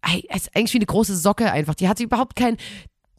ey, 0.01 0.27
ist 0.35 0.55
eigentlich 0.55 0.73
wie 0.73 0.79
eine 0.79 0.85
große 0.85 1.15
Socke 1.15 1.51
einfach. 1.51 1.75
Die 1.75 1.87
hatte 1.87 2.03
überhaupt 2.03 2.35
kein, 2.35 2.57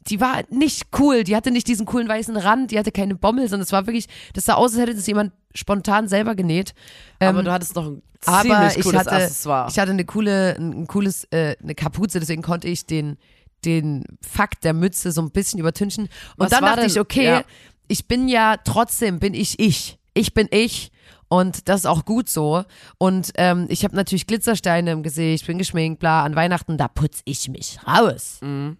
die 0.07 0.19
war 0.19 0.43
nicht 0.49 0.87
cool. 0.99 1.23
Die 1.23 1.35
hatte 1.35 1.51
nicht 1.51 1.67
diesen 1.67 1.85
coolen 1.85 2.07
weißen 2.07 2.35
Rand, 2.35 2.71
die 2.71 2.79
hatte 2.79 2.91
keine 2.91 3.15
Bommel, 3.15 3.47
sondern 3.47 3.65
es 3.65 3.71
war 3.71 3.87
wirklich, 3.87 4.07
das 4.33 4.45
sah 4.45 4.55
aus, 4.55 4.71
als 4.71 4.81
hätte 4.81 4.95
das 4.95 5.07
jemand 5.07 5.31
spontan 5.55 6.07
selber 6.07 6.35
genäht. 6.35 6.73
aber 7.19 7.39
Ähm, 7.39 7.45
du 7.45 7.51
hattest 7.51 7.75
noch 7.75 7.87
ein 7.87 8.01
ziemlich 8.19 8.77
ich 8.77 8.83
cooles 8.83 8.99
hatte, 8.99 9.11
Accessoire. 9.11 9.67
ich 9.69 9.79
hatte 9.79 9.91
eine 9.91 10.05
coole, 10.05 10.55
ein, 10.57 10.81
ein 10.83 10.87
cooles, 10.87 11.25
äh, 11.31 11.55
eine 11.61 11.75
Kapuze, 11.75 12.19
deswegen 12.19 12.41
konnte 12.41 12.67
ich 12.67 12.85
den, 12.85 13.17
den 13.65 14.03
Fakt 14.21 14.63
der 14.63 14.73
Mütze 14.73 15.11
so 15.11 15.21
ein 15.21 15.31
bisschen 15.31 15.59
übertünchen. 15.59 16.05
Und 16.05 16.11
Was 16.37 16.49
dann 16.51 16.63
dachte 16.63 16.81
denn- 16.81 16.89
ich, 16.89 16.99
okay, 16.99 17.25
ja. 17.25 17.43
ich 17.87 18.07
bin 18.07 18.27
ja 18.27 18.57
trotzdem, 18.57 19.19
bin 19.19 19.33
ich 19.33 19.59
ich. 19.59 19.97
Ich 20.13 20.33
bin 20.33 20.47
ich. 20.51 20.91
Und 21.29 21.69
das 21.69 21.81
ist 21.81 21.85
auch 21.85 22.03
gut 22.03 22.27
so. 22.27 22.65
Und 22.97 23.31
ähm, 23.35 23.65
ich 23.69 23.85
habe 23.85 23.95
natürlich 23.95 24.27
Glitzersteine 24.27 24.91
im 24.91 25.01
Gesicht, 25.01 25.47
bin 25.47 25.57
geschminkt, 25.57 25.99
bla. 26.01 26.23
An 26.25 26.35
Weihnachten, 26.35 26.77
da 26.77 26.89
putz 26.89 27.21
ich 27.23 27.47
mich 27.47 27.79
raus. 27.87 28.39
Mhm. 28.41 28.77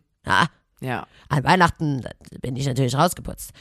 Ja, 0.81 1.05
an 1.29 1.43
Weihnachten 1.43 2.01
bin 2.41 2.55
ich 2.55 2.65
natürlich 2.65 2.95
rausgeputzt. 2.95 3.51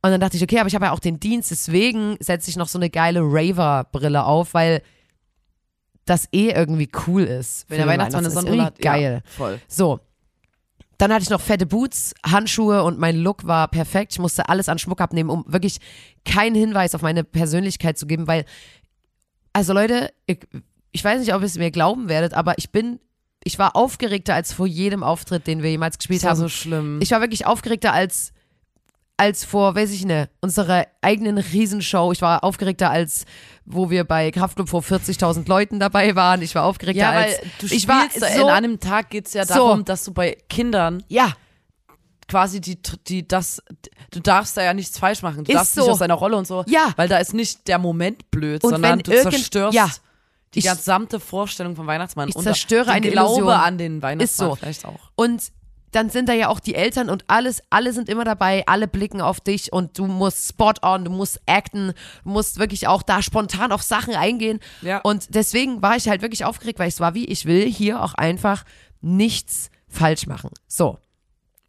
Und 0.00 0.10
dann 0.12 0.20
dachte 0.20 0.36
ich, 0.36 0.42
okay, 0.42 0.58
aber 0.60 0.68
ich 0.68 0.74
habe 0.74 0.86
ja 0.86 0.92
auch 0.92 1.00
den 1.00 1.18
Dienst, 1.18 1.50
deswegen 1.50 2.16
setze 2.20 2.50
ich 2.50 2.56
noch 2.56 2.68
so 2.68 2.78
eine 2.78 2.88
geile 2.88 3.20
Raver-Brille 3.20 4.24
auf, 4.24 4.54
weil 4.54 4.82
das 6.04 6.28
eh 6.32 6.50
irgendwie 6.50 6.88
cool 7.06 7.22
ist. 7.24 7.66
Wenn 7.68 7.78
der 7.78 7.86
Weihnachtsmann 7.86 8.20
eine 8.24 8.28
ist 8.28 8.34
Sonnenbrille 8.34 8.64
hat, 8.64 8.74
irgendwie 8.78 8.82
geil. 8.88 9.22
Ja, 9.24 9.30
voll. 9.30 9.60
So. 9.68 10.00
Dann 10.98 11.12
hatte 11.12 11.22
ich 11.22 11.30
noch 11.30 11.40
fette 11.40 11.66
Boots, 11.66 12.14
Handschuhe 12.24 12.82
und 12.82 12.98
mein 12.98 13.16
Look 13.16 13.46
war 13.46 13.68
perfekt. 13.68 14.12
Ich 14.12 14.18
musste 14.18 14.48
alles 14.48 14.68
an 14.68 14.78
Schmuck 14.78 15.00
abnehmen, 15.00 15.30
um 15.30 15.44
wirklich 15.46 15.78
keinen 16.24 16.56
Hinweis 16.56 16.94
auf 16.94 17.02
meine 17.02 17.22
Persönlichkeit 17.24 17.98
zu 17.98 18.06
geben, 18.06 18.26
weil, 18.26 18.44
also 19.52 19.72
Leute, 19.72 20.10
ich, 20.26 20.40
ich 20.90 21.04
weiß 21.04 21.20
nicht, 21.20 21.34
ob 21.34 21.42
ihr 21.42 21.46
es 21.46 21.56
mir 21.58 21.70
glauben 21.70 22.08
werdet, 22.08 22.34
aber 22.34 22.58
ich 22.58 22.70
bin, 22.70 22.98
ich 23.44 23.58
war 23.60 23.76
aufgeregter 23.76 24.34
als 24.34 24.52
vor 24.52 24.66
jedem 24.66 25.04
Auftritt, 25.04 25.46
den 25.46 25.62
wir 25.62 25.70
jemals 25.70 25.98
gespielt 25.98 26.20
Das 26.20 26.24
war 26.24 26.30
haben. 26.30 26.38
so 26.38 26.48
schlimm. 26.48 26.98
Ich 27.00 27.10
war 27.12 27.20
wirklich 27.20 27.46
aufgeregter 27.46 27.92
als, 27.92 28.32
als 29.18 29.44
vor, 29.44 29.74
weiß 29.74 29.90
ich 29.90 30.04
nicht, 30.06 30.30
unserer 30.40 30.86
eigenen 31.02 31.36
Riesenshow. 31.38 32.12
Ich 32.12 32.22
war 32.22 32.42
aufgeregter 32.44 32.90
als, 32.90 33.24
wo 33.66 33.90
wir 33.90 34.04
bei 34.04 34.30
Kraftclub 34.30 34.68
vor 34.68 34.80
40.000 34.80 35.46
Leuten 35.48 35.78
dabei 35.80 36.14
waren. 36.16 36.40
Ich 36.40 36.54
war 36.54 36.64
aufgeregter 36.64 37.00
ja, 37.02 37.10
als, 37.10 37.32
weil 37.32 37.50
du 37.58 37.66
ich 37.66 37.82
spielst 37.82 37.88
war 38.22 38.30
so, 38.30 38.42
in 38.44 38.48
einem 38.48 38.80
Tag 38.80 39.10
geht's 39.10 39.34
ja 39.34 39.44
So. 39.44 39.54
darum, 39.54 39.84
dass 39.84 40.04
du 40.04 40.12
bei 40.14 40.38
Kindern 40.48 41.02
ja, 41.08 41.32
quasi 42.28 42.60
die, 42.60 42.78
die, 43.08 43.26
das, 43.26 43.62
du 44.10 44.20
darfst 44.20 44.56
da 44.56 44.62
ja 44.62 44.72
nichts 44.74 44.98
falsch 44.98 45.22
machen. 45.22 45.44
Du 45.44 45.50
Ist 45.52 45.56
darfst 45.56 45.74
so. 45.74 45.80
nicht 45.82 45.90
aus 45.90 45.98
deiner 45.98 46.14
Rolle 46.14 46.36
und 46.36 46.46
so. 46.46 46.64
Ja. 46.68 46.92
Weil 46.96 47.08
da 47.08 47.18
ist 47.18 47.34
nicht 47.34 47.66
der 47.68 47.78
Moment 47.78 48.30
blöd, 48.30 48.62
Und 48.64 48.70
sondern 48.70 48.98
du 49.00 49.10
irgend- 49.12 49.32
zerstörst 49.32 49.74
ja. 49.74 49.88
die 50.54 50.60
gesamte 50.62 51.20
Vorstellung 51.20 51.74
vom 51.74 51.86
Weihnachtsmann. 51.86 52.28
Ich 52.28 52.36
und 52.36 52.42
zerstöre 52.44 52.90
eine 52.92 53.10
Glaube 53.10 53.30
Illusion. 53.32 53.48
an 53.52 53.78
den 53.78 54.02
Weihnachtsmann 54.02 54.20
Ist 54.24 54.36
so. 54.36 54.54
vielleicht 54.56 54.84
auch. 54.84 55.10
Und 55.16 55.42
dann 55.92 56.10
sind 56.10 56.28
da 56.28 56.32
ja 56.32 56.48
auch 56.48 56.60
die 56.60 56.74
Eltern 56.74 57.10
und 57.10 57.24
alles, 57.28 57.62
alle 57.70 57.92
sind 57.92 58.08
immer 58.08 58.24
dabei, 58.24 58.64
alle 58.66 58.88
blicken 58.88 59.20
auf 59.20 59.40
dich 59.40 59.72
und 59.72 59.98
du 59.98 60.06
musst 60.06 60.48
spot 60.48 60.74
on, 60.82 61.04
du 61.04 61.10
musst 61.10 61.40
acten, 61.46 61.92
du 62.24 62.30
musst 62.30 62.58
wirklich 62.58 62.86
auch 62.86 63.02
da 63.02 63.22
spontan 63.22 63.72
auf 63.72 63.82
Sachen 63.82 64.14
eingehen. 64.14 64.60
Ja. 64.82 65.00
Und 65.00 65.34
deswegen 65.34 65.82
war 65.82 65.96
ich 65.96 66.08
halt 66.08 66.22
wirklich 66.22 66.44
aufgeregt, 66.44 66.78
weil 66.78 66.88
es 66.88 67.00
war 67.00 67.14
wie, 67.14 67.24
ich 67.24 67.46
will 67.46 67.66
hier 67.70 68.02
auch 68.02 68.14
einfach 68.14 68.64
nichts 69.00 69.70
falsch 69.88 70.26
machen. 70.26 70.50
So. 70.66 70.98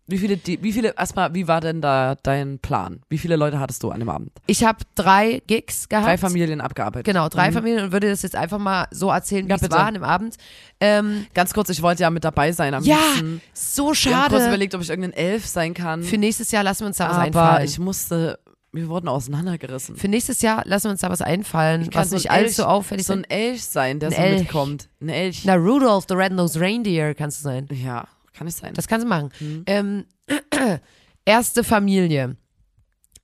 Wie 0.09 0.17
viele, 0.17 0.39
wie 0.43 0.73
viele, 0.73 0.95
erstmal, 0.97 1.33
wie 1.35 1.47
war 1.47 1.61
denn 1.61 1.81
da 1.81 2.15
dein 2.23 2.59
Plan? 2.59 3.01
Wie 3.09 3.17
viele 3.17 3.35
Leute 3.35 3.59
hattest 3.59 3.83
du 3.83 3.91
an 3.91 3.99
dem 3.99 4.09
Abend? 4.09 4.31
Ich 4.47 4.63
habe 4.63 4.79
drei 4.95 5.41
Gigs 5.47 5.87
gehabt. 5.87 6.07
Drei 6.07 6.17
Familien 6.17 6.61
abgearbeitet. 6.61 7.05
Genau, 7.05 7.29
drei 7.29 7.49
Mhm. 7.49 7.53
Familien 7.53 7.83
und 7.85 7.91
würde 7.91 8.09
das 8.09 8.21
jetzt 8.23 8.35
einfach 8.35 8.57
mal 8.57 8.87
so 8.91 9.09
erzählen, 9.09 9.45
wie 9.45 9.49
Ja, 9.51 9.57
es 9.61 9.69
war 9.69 9.85
an 9.87 9.93
dem 9.93 10.03
Abend. 10.03 10.35
Ähm, 10.79 11.27
Ganz 11.33 11.53
kurz, 11.53 11.69
ich 11.69 11.81
wollte 11.81 12.01
ja 12.03 12.09
mit 12.09 12.23
dabei 12.23 12.51
sein 12.51 12.73
am 12.73 12.83
ja, 12.83 12.97
liebsten. 13.15 13.41
so 13.53 13.91
Ich 13.91 14.05
habe 14.07 14.29
kurz 14.29 14.39
schade. 14.41 14.47
überlegt, 14.47 14.73
ob 14.75 14.81
ich 14.81 14.89
irgendein 14.89 15.13
Elf 15.13 15.45
sein 15.45 15.73
kann. 15.73 16.03
Für 16.03 16.17
nächstes 16.17 16.51
Jahr 16.51 16.63
lassen 16.63 16.81
wir 16.81 16.87
uns 16.87 16.97
da 16.97 17.05
was 17.09 17.15
aber 17.17 17.23
einfallen. 17.25 17.65
ich 17.65 17.77
musste, 17.79 18.39
wir 18.71 18.87
wurden 18.87 19.07
auseinandergerissen. 19.07 19.95
Für 19.95 20.07
nächstes 20.07 20.41
Jahr 20.41 20.63
lassen 20.65 20.85
wir 20.85 20.91
uns 20.91 21.01
da 21.01 21.09
was 21.09 21.21
einfallen, 21.21 21.81
Ich 21.83 21.93
was 21.95 22.09
so 22.09 22.15
nicht 22.15 22.31
ein 22.31 22.45
allzu 22.45 22.65
auffällig 22.65 23.05
so 23.05 23.13
ist. 23.13 23.19
ein 23.19 23.23
Elch 23.29 23.63
sein, 23.65 23.99
der 23.99 24.11
so 24.11 24.17
Elch. 24.17 24.39
mitkommt. 24.41 24.89
Ein 25.01 25.09
Elch. 25.09 25.41
Na, 25.45 25.55
Rudolph 25.55 26.05
the 26.07 26.15
Red-Nosed 26.15 26.59
Reindeer 26.61 27.13
kannst 27.15 27.39
du 27.39 27.43
sein. 27.43 27.67
ja, 27.71 28.05
kann 28.39 28.47
ich 28.47 28.55
sein. 28.55 28.73
Das 28.73 28.87
kannst 28.87 29.03
du 29.03 29.09
machen. 29.09 29.31
Mhm. 29.41 29.63
Ähm, 29.65 30.05
erste 31.25 31.65
Familie 31.65 32.37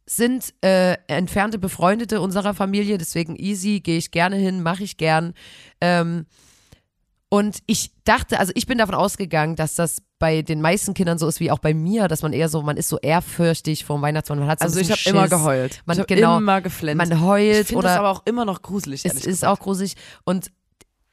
sind 0.06 0.54
äh, 0.62 0.98
entfernte 1.08 1.58
Befreundete 1.58 2.20
unserer 2.20 2.54
Familie, 2.54 2.98
deswegen 2.98 3.38
easy, 3.38 3.80
gehe 3.80 3.98
ich 3.98 4.12
gerne 4.12 4.36
hin, 4.36 4.62
mache 4.62 4.84
ich 4.84 4.98
gern. 4.98 5.34
Ähm, 5.80 6.26
und 7.30 7.60
ich 7.66 7.92
dachte, 8.04 8.40
also 8.40 8.52
ich 8.56 8.68
bin 8.68 8.78
davon 8.78 8.94
ausgegangen, 8.94 9.56
dass 9.56 9.76
das 9.76 10.02
bei 10.20 10.42
den 10.42 10.62
meisten 10.62 10.94
Kindern 10.94 11.18
so 11.18 11.28
ist 11.28 11.40
wie 11.40 11.50
auch 11.50 11.60
bei 11.60 11.74
mir, 11.74 12.10
dass 12.10 12.22
man 12.22 12.34
eher 12.34 12.50
so, 12.50 12.62
man 12.62 12.76
ist 12.76 12.90
so 12.90 13.00
ehrfürchtig 13.00 13.86
vom 13.86 14.02
Weihnachtsmann, 14.02 14.40
man 14.40 14.50
hat 14.50 14.60
so 14.60 14.66
also 14.66 14.80
ich 14.82 14.92
habe 14.92 15.02
immer 15.06 15.30
geheult. 15.30 15.82
Man- 15.86 15.98
ich 15.98 16.08
genau. 16.08 16.38
immer 16.38 16.62
geflennt. 16.62 16.98
Man 16.98 17.12
ich 17.12 17.20
heult 17.20 17.68
finde 17.68 17.84
das 17.84 17.98
aber 17.98 18.12
auch 18.12 18.26
immer 18.26 18.44
noch 18.44 18.62
gruselig, 18.62 19.06
es 19.06 19.14
ist 19.16 19.24
gesagt. 19.24 19.52
auch 19.52 19.64
gruselig. 19.64 19.96
Und 20.26 20.52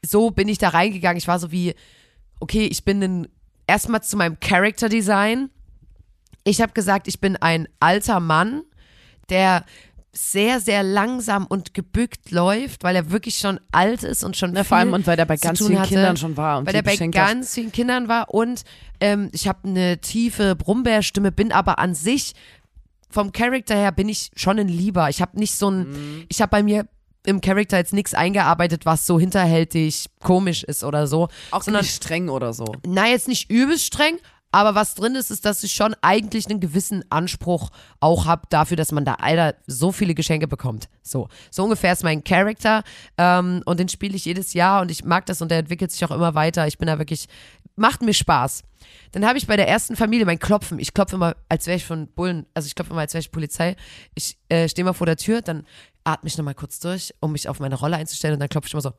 so 0.05 0.33
bin 0.33 0.49
ich 0.49 0.59
da 0.59 0.71
reingegangen. 0.71 1.17
Ich 1.17 1.29
war 1.29 1.39
so 1.39 1.53
wie, 1.53 1.75
okay, 2.41 2.67
ich 2.67 2.85
bin 2.85 3.03
ein, 3.03 3.29
erstmal 3.73 4.03
zu 4.03 4.17
meinem 4.19 4.39
Character 4.39 4.89
Design. 4.91 5.49
Ich 6.45 6.61
habe 6.61 6.73
gesagt, 6.73 7.09
ich 7.09 7.21
bin 7.21 7.37
ein 7.37 7.69
alter 7.81 8.21
Mann, 8.21 8.63
der 9.31 9.65
sehr, 10.15 10.61
sehr 10.61 10.83
langsam 10.83 11.47
und 11.47 11.73
gebückt 11.73 12.31
läuft, 12.33 12.85
weil 12.85 12.95
er 12.97 13.11
wirklich 13.11 13.39
schon 13.39 13.59
alt 13.71 14.03
ist 14.03 14.25
und 14.25 14.37
schon 14.37 14.55
viel 14.55 14.65
vor 14.65 14.77
allem 14.77 14.93
und 14.93 15.07
weil 15.07 15.17
der 15.17 15.25
bei 15.25 15.37
ganz 15.37 15.59
vielen 15.59 15.79
hatte, 15.79 15.89
Kindern 15.89 16.19
schon 16.19 16.37
war 16.37 16.59
und 16.59 16.67
weil 16.67 16.75
er 16.75 16.83
bei 16.83 16.91
beschenkt 16.91 17.17
hat. 17.17 17.29
ganz 17.29 17.55
vielen 17.55 17.73
Kindern 17.73 18.09
war 18.09 18.29
und 18.35 18.65
ähm, 19.01 19.31
ich 19.33 19.49
habe 19.49 19.67
eine 19.67 19.99
tiefe 20.03 20.55
Brummbärstimme, 20.55 21.33
bin 21.33 21.51
aber 21.51 21.79
an 21.79 21.95
sich 21.95 22.35
vom 23.09 23.33
Charakter 23.33 23.75
her 23.75 23.91
bin 23.93 24.09
ich 24.11 24.31
schon 24.37 24.59
ein 24.59 24.69
Lieber. 24.69 25.09
Ich 25.09 25.21
habe 25.23 25.39
nicht 25.39 25.55
so 25.55 25.71
ein, 25.71 25.91
Mhm. 25.91 26.25
ich 26.29 26.43
habe 26.43 26.51
bei 26.51 26.63
mir 26.63 26.87
im 27.25 27.41
Charakter 27.41 27.77
jetzt 27.79 27.93
nichts 27.93 28.15
eingearbeitet, 28.15 28.85
was 28.87 29.07
so 29.07 29.19
hinterhältig 29.21 30.07
komisch 30.23 30.65
ist 30.65 30.85
oder 30.85 31.07
so. 31.07 31.29
Auch 31.51 31.63
sondern- 31.63 31.83
nicht 31.83 31.95
streng 31.95 32.29
oder 32.29 32.53
so. 32.53 32.65
Na, 32.87 33.09
jetzt 33.09 33.29
nicht 33.29 33.51
übelst 33.51 33.85
streng, 33.87 34.19
aber 34.51 34.75
was 34.75 34.95
drin 34.95 35.15
ist, 35.15 35.31
ist, 35.31 35.45
dass 35.47 35.63
ich 35.65 35.73
schon 35.73 35.95
eigentlich 36.03 36.47
einen 36.49 36.61
gewissen 36.61 37.05
Anspruch 37.11 37.71
auch 38.01 38.27
habe 38.27 38.43
dafür, 38.51 38.77
dass 38.77 38.93
man 38.93 39.05
da, 39.05 39.15
Alter, 39.15 39.55
so 39.67 39.93
viele 39.93 40.15
Geschenke 40.15 40.47
bekommt. 40.47 40.89
So, 41.03 41.29
so 41.51 41.65
ungefähr 41.65 41.93
ist 41.93 42.05
mein 42.05 42.23
Charakter 42.23 42.83
ähm, 43.17 43.63
und 43.65 43.81
den 43.81 43.89
spiele 43.89 44.15
ich 44.15 44.25
jedes 44.27 44.53
Jahr 44.53 44.83
und 44.83 44.91
ich 44.91 45.05
mag 45.05 45.25
das 45.27 45.41
und 45.41 45.51
der 45.51 45.59
entwickelt 45.59 45.91
sich 45.91 46.05
auch 46.05 46.11
immer 46.11 46.35
weiter. 46.35 46.67
Ich 46.67 46.77
bin 46.77 46.87
da 46.87 46.99
wirklich, 46.99 47.29
macht 47.77 48.03
mir 48.03 48.13
Spaß. 48.15 48.63
Dann 49.13 49.27
habe 49.27 49.39
ich 49.39 49.47
bei 49.47 49.57
der 49.57 49.69
ersten 49.69 49.97
Familie 49.97 50.27
mein 50.27 50.39
Klopfen. 50.39 50.79
Ich 50.79 50.95
klopfe 50.95 51.17
immer, 51.17 51.37
als 51.49 51.67
wäre 51.67 51.77
ich 51.77 51.85
von 51.85 52.09
Bullen, 52.09 52.47
also 52.55 52.67
ich 52.67 52.75
klopfe 52.75 52.93
immer, 52.93 53.01
als 53.01 53.15
wäre 53.15 53.21
ich 53.21 53.31
Polizei. 53.31 53.77
Ich 54.15 54.39
äh, 54.49 54.69
stehe 54.69 54.85
mal 54.85 54.93
vor 54.93 55.07
der 55.07 55.17
Tür, 55.17 55.43
dann 55.43 55.67
atme 56.05 56.29
ich 56.29 56.37
nochmal 56.37 56.55
kurz 56.55 56.81
durch, 56.81 57.15
um 57.21 57.33
mich 57.33 57.49
auf 57.49 57.61
meine 57.61 57.77
Rolle 57.77 57.97
einzustellen 57.97 58.35
und 58.35 58.41
dann 58.41 58.49
klopfe 58.49 58.69
ich 58.69 58.75
immer 58.75 58.83
so. 58.83 58.93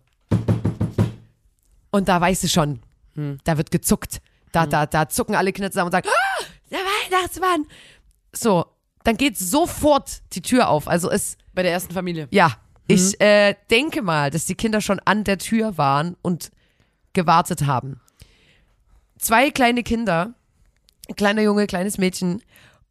Und 1.91 2.07
da 2.07 2.19
weißt 2.19 2.43
du 2.43 2.47
schon, 2.47 2.79
da 3.43 3.57
wird 3.57 3.69
gezuckt. 3.71 4.21
Da, 4.51 4.65
da, 4.65 4.85
da 4.85 5.09
zucken 5.09 5.35
alle 5.35 5.51
Kinder 5.51 5.71
zusammen 5.71 5.87
und 5.87 5.91
sagen, 5.91 6.07
ah, 6.09 6.43
der 6.69 6.79
Weihnachtsmann. 6.79 7.65
So, 8.31 8.65
dann 9.03 9.17
geht 9.17 9.37
sofort 9.37 10.21
die 10.33 10.41
Tür 10.41 10.69
auf. 10.69 10.87
Also 10.87 11.09
es, 11.09 11.37
Bei 11.53 11.63
der 11.63 11.71
ersten 11.71 11.93
Familie. 11.93 12.27
ja, 12.31 12.55
ich 12.87 13.19
äh, 13.21 13.55
denke 13.71 14.01
mal, 14.01 14.29
dass 14.29 14.45
die 14.45 14.55
Kinder 14.55 14.81
schon 14.81 14.99
an 15.05 15.23
der 15.23 15.37
Tür 15.37 15.77
waren 15.77 16.17
und 16.21 16.51
gewartet 17.13 17.65
haben. 17.65 18.01
Zwei 19.23 19.51
kleine 19.51 19.83
Kinder, 19.83 20.33
ein 21.07 21.15
kleiner 21.15 21.41
Junge, 21.41 21.65
kleines 21.65 21.97
Mädchen, 21.97 22.41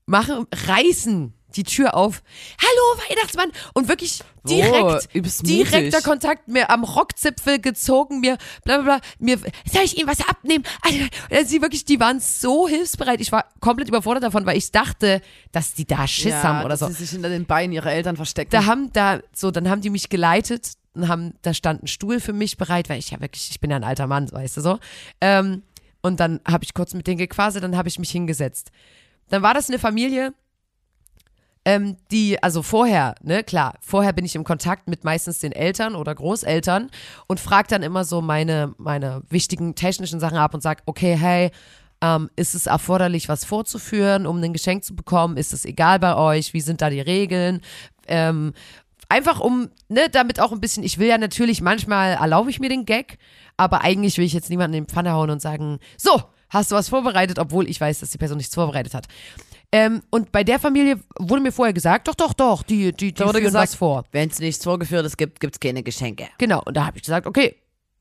machen, 0.06 0.46
reißen 0.66 1.34
die 1.56 1.64
Tür 1.64 1.94
auf. 1.94 2.22
Hallo, 2.58 3.02
Weihnachtsmann! 3.10 3.52
Und 3.74 3.86
wirklich 3.86 4.20
direkt, 4.48 5.10
Oh, 5.14 5.20
direkter. 5.42 6.00
Kontakt, 6.00 6.48
mir 6.48 6.70
am 6.70 6.84
Rockzipfel 6.84 7.58
gezogen, 7.58 8.20
mir, 8.20 8.38
bla, 8.64 8.78
bla, 8.78 8.96
bla, 8.96 9.00
mir, 9.18 9.36
soll 9.70 9.82
ich 9.84 10.00
ihm 10.00 10.06
was 10.06 10.26
abnehmen? 10.26 10.64
Also, 10.80 11.46
sie 11.46 11.60
wirklich, 11.60 11.84
die 11.84 12.00
waren 12.00 12.18
so 12.18 12.66
hilfsbereit. 12.66 13.20
Ich 13.20 13.30
war 13.30 13.44
komplett 13.60 13.88
überfordert 13.90 14.24
davon, 14.24 14.46
weil 14.46 14.56
ich 14.56 14.72
dachte, 14.72 15.20
dass 15.52 15.74
die 15.74 15.84
da 15.84 16.06
Schiss 16.06 16.32
ja, 16.32 16.42
haben 16.44 16.60
oder 16.60 16.70
dass 16.70 16.80
so 16.80 16.86
sie 16.86 16.94
sich 16.94 17.10
hinter 17.10 17.28
den 17.28 17.44
Beinen 17.44 17.74
ihrer 17.74 17.92
Eltern 17.92 18.16
verstecken. 18.16 18.52
da 18.52 18.64
haben 18.64 18.90
da 18.94 19.20
so 19.34 19.50
dann 19.50 19.68
haben 19.68 19.82
die 19.82 19.90
mich 19.90 20.08
geleitet 20.08 20.70
und 20.94 21.08
haben 21.08 21.34
da 21.42 21.52
stand 21.52 21.82
ein 21.82 21.88
Stuhl 21.88 22.20
für 22.20 22.32
mich 22.32 22.56
bereit 22.56 22.88
weil 22.88 22.98
ich 22.98 23.10
ja 23.10 23.20
wirklich 23.20 23.50
ich 23.50 23.60
bin 23.60 23.70
ja 23.70 23.76
ein 23.76 23.84
alter 23.84 24.06
Mann 24.06 24.32
weißt 24.32 24.56
du 24.56 24.60
so 24.62 24.78
ähm, 25.20 25.62
und 26.02 26.20
dann 26.20 26.40
habe 26.46 26.64
ich 26.64 26.74
kurz 26.74 26.94
mit 26.94 27.06
denen 27.06 27.18
gequaselt 27.18 27.64
dann 27.64 27.76
habe 27.76 27.88
ich 27.88 27.98
mich 27.98 28.10
hingesetzt 28.10 28.70
dann 29.28 29.42
war 29.42 29.54
das 29.54 29.68
eine 29.68 29.78
Familie 29.78 30.34
ähm, 31.64 31.96
die 32.10 32.42
also 32.42 32.62
vorher 32.62 33.14
ne 33.22 33.44
klar 33.44 33.74
vorher 33.80 34.12
bin 34.12 34.24
ich 34.24 34.34
im 34.34 34.44
Kontakt 34.44 34.88
mit 34.88 35.04
meistens 35.04 35.38
den 35.38 35.52
Eltern 35.52 35.94
oder 35.94 36.14
Großeltern 36.14 36.90
und 37.28 37.40
frage 37.40 37.68
dann 37.68 37.82
immer 37.82 38.04
so 38.04 38.20
meine 38.20 38.74
meine 38.78 39.22
wichtigen 39.28 39.74
technischen 39.74 40.20
Sachen 40.20 40.38
ab 40.38 40.54
und 40.54 40.62
sag 40.62 40.82
okay 40.86 41.16
hey 41.16 41.50
ähm, 42.02 42.30
ist 42.34 42.56
es 42.56 42.66
erforderlich, 42.66 43.28
was 43.28 43.44
vorzuführen, 43.44 44.26
um 44.26 44.42
ein 44.42 44.52
Geschenk 44.52 44.82
zu 44.84 44.96
bekommen? 44.96 45.36
Ist 45.36 45.52
es 45.52 45.64
egal 45.64 46.00
bei 46.00 46.16
euch? 46.16 46.52
Wie 46.52 46.60
sind 46.60 46.82
da 46.82 46.90
die 46.90 47.00
Regeln? 47.00 47.60
Ähm, 48.08 48.54
einfach 49.12 49.40
um, 49.40 49.68
ne, 49.88 50.08
damit 50.10 50.40
auch 50.40 50.52
ein 50.52 50.60
bisschen, 50.60 50.82
ich 50.82 50.98
will 50.98 51.06
ja 51.06 51.18
natürlich, 51.18 51.60
manchmal 51.60 52.14
erlaube 52.14 52.50
ich 52.50 52.60
mir 52.60 52.70
den 52.70 52.86
Gag, 52.86 53.18
aber 53.56 53.82
eigentlich 53.82 54.16
will 54.16 54.24
ich 54.24 54.32
jetzt 54.32 54.48
niemanden 54.48 54.78
in 54.78 54.86
die 54.86 54.92
Pfanne 54.92 55.12
hauen 55.12 55.28
und 55.28 55.42
sagen, 55.42 55.78
so, 55.98 56.22
hast 56.48 56.70
du 56.70 56.76
was 56.76 56.88
vorbereitet, 56.88 57.38
obwohl 57.38 57.68
ich 57.68 57.80
weiß, 57.80 58.00
dass 58.00 58.10
die 58.10 58.18
Person 58.18 58.38
nichts 58.38 58.54
vorbereitet 58.54 58.94
hat. 58.94 59.06
Ähm, 59.70 60.02
und 60.10 60.32
bei 60.32 60.44
der 60.44 60.58
Familie 60.58 60.98
wurde 61.18 61.42
mir 61.42 61.52
vorher 61.52 61.72
gesagt, 61.72 62.08
doch, 62.08 62.14
doch, 62.14 62.32
doch, 62.32 62.62
die, 62.62 62.92
die, 62.92 63.08
die 63.08 63.14
Da 63.14 63.24
wurde 63.24 63.38
führen 63.38 63.48
gesagt, 63.48 63.68
was 63.68 63.74
vor. 63.74 64.04
Wenn 64.12 64.30
es 64.30 64.38
nichts 64.38 64.64
Vorgeführtes 64.64 65.16
gibt, 65.16 65.40
gibt 65.40 65.56
es 65.56 65.60
keine 65.60 65.82
Geschenke. 65.82 66.28
Genau, 66.38 66.62
und 66.64 66.76
da 66.76 66.86
habe 66.86 66.96
ich 66.96 67.02
gesagt, 67.02 67.26
okay, 67.26 67.56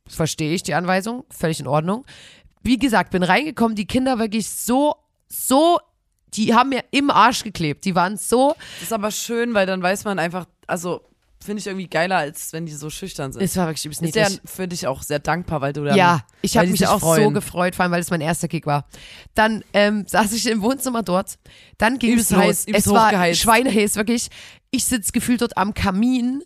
verstehe 0.07 0.53
ich 0.53 0.63
die 0.63 0.73
Anweisung, 0.73 1.25
völlig 1.29 1.59
in 1.59 1.67
Ordnung. 1.67 2.05
Wie 2.63 2.77
gesagt, 2.77 3.11
bin 3.11 3.23
reingekommen, 3.23 3.75
die 3.75 3.85
Kinder 3.85 4.19
wirklich 4.19 4.49
so, 4.49 4.95
so, 5.27 5.79
die 6.33 6.53
haben 6.53 6.69
mir 6.69 6.83
im 6.91 7.09
Arsch 7.09 7.43
geklebt. 7.43 7.85
Die 7.85 7.95
waren 7.95 8.17
so, 8.17 8.55
Das 8.75 8.83
ist 8.83 8.93
aber 8.93 9.11
schön, 9.11 9.53
weil 9.53 9.65
dann 9.65 9.81
weiß 9.81 10.05
man 10.05 10.19
einfach, 10.19 10.45
also 10.67 11.01
finde 11.43 11.59
ich 11.59 11.67
irgendwie 11.67 11.87
geiler, 11.87 12.17
als 12.17 12.53
wenn 12.53 12.65
die 12.65 12.73
so 12.73 12.89
schüchtern 12.89 13.33
sind. 13.33 13.41
es 13.41 13.57
war 13.57 13.67
wirklich 13.67 13.85
übelst 13.85 14.01
ist 14.01 14.15
niedlich. 14.15 14.41
für 14.45 14.67
dich 14.67 14.87
auch 14.87 15.01
sehr 15.01 15.19
dankbar, 15.19 15.61
weil 15.61 15.73
du 15.73 15.83
dann. 15.83 15.95
Ja, 15.95 16.21
ich 16.41 16.57
habe 16.57 16.67
mich 16.67 16.87
auch 16.87 16.99
so 16.99 17.15
freuen. 17.15 17.33
gefreut, 17.33 17.75
vor 17.75 17.83
allem, 17.83 17.91
weil 17.91 18.01
es 18.01 18.09
mein 18.09 18.21
erster 18.21 18.47
Gig 18.47 18.65
war. 18.65 18.85
Dann 19.33 19.63
ähm, 19.73 20.05
saß 20.07 20.31
ich 20.33 20.47
im 20.47 20.61
Wohnzimmer 20.61 21.03
dort. 21.03 21.37
Dann 21.77 21.97
ging 21.99 22.11
es 22.11 22.31
Übelst 22.31 22.31
los. 22.31 22.39
heiß, 22.41 22.65
es 22.67 22.89
war 22.89 23.33
schweineheiß, 23.33 23.95
wirklich. 23.95 24.29
Ich 24.69 24.85
sitze 24.85 25.11
gefühlt 25.11 25.41
dort 25.41 25.57
am 25.57 25.73
Kamin. 25.73 26.43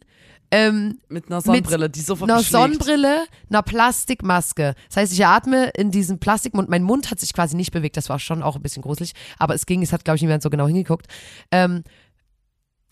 Ähm, 0.52 1.00
Mit 1.10 1.26
einer 1.26 1.42
Sonnenbrille, 1.42 1.90
die 1.90 2.02
sofort 2.02 2.30
einer 2.30 2.40
beschlägt. 2.40 2.62
Sonnenbrille, 2.62 3.26
einer 3.50 3.64
Plastikmaske. 3.64 4.76
Das 4.88 4.98
heißt, 4.98 5.14
ich 5.14 5.26
atme 5.26 5.70
in 5.76 5.92
diesen 5.92 6.20
Plastikmund. 6.20 6.70
Mein 6.70 6.84
Mund 6.84 7.12
hat 7.12 7.20
sich 7.20 7.34
quasi 7.34 7.56
nicht 7.56 7.72
bewegt. 7.72 7.98
Das 7.98 8.10
war 8.10 8.20
schon 8.20 8.44
auch 8.44 8.56
ein 8.56 8.62
bisschen 8.62 8.84
gruselig. 8.84 9.14
Aber 9.38 9.56
es 9.56 9.66
ging. 9.66 9.82
Es 9.82 9.92
hat, 9.92 10.06
glaube 10.06 10.16
ich, 10.16 10.22
niemand 10.22 10.44
so 10.44 10.50
genau 10.50 10.68
hingeguckt. 10.68 11.08
Ähm, 11.52 11.84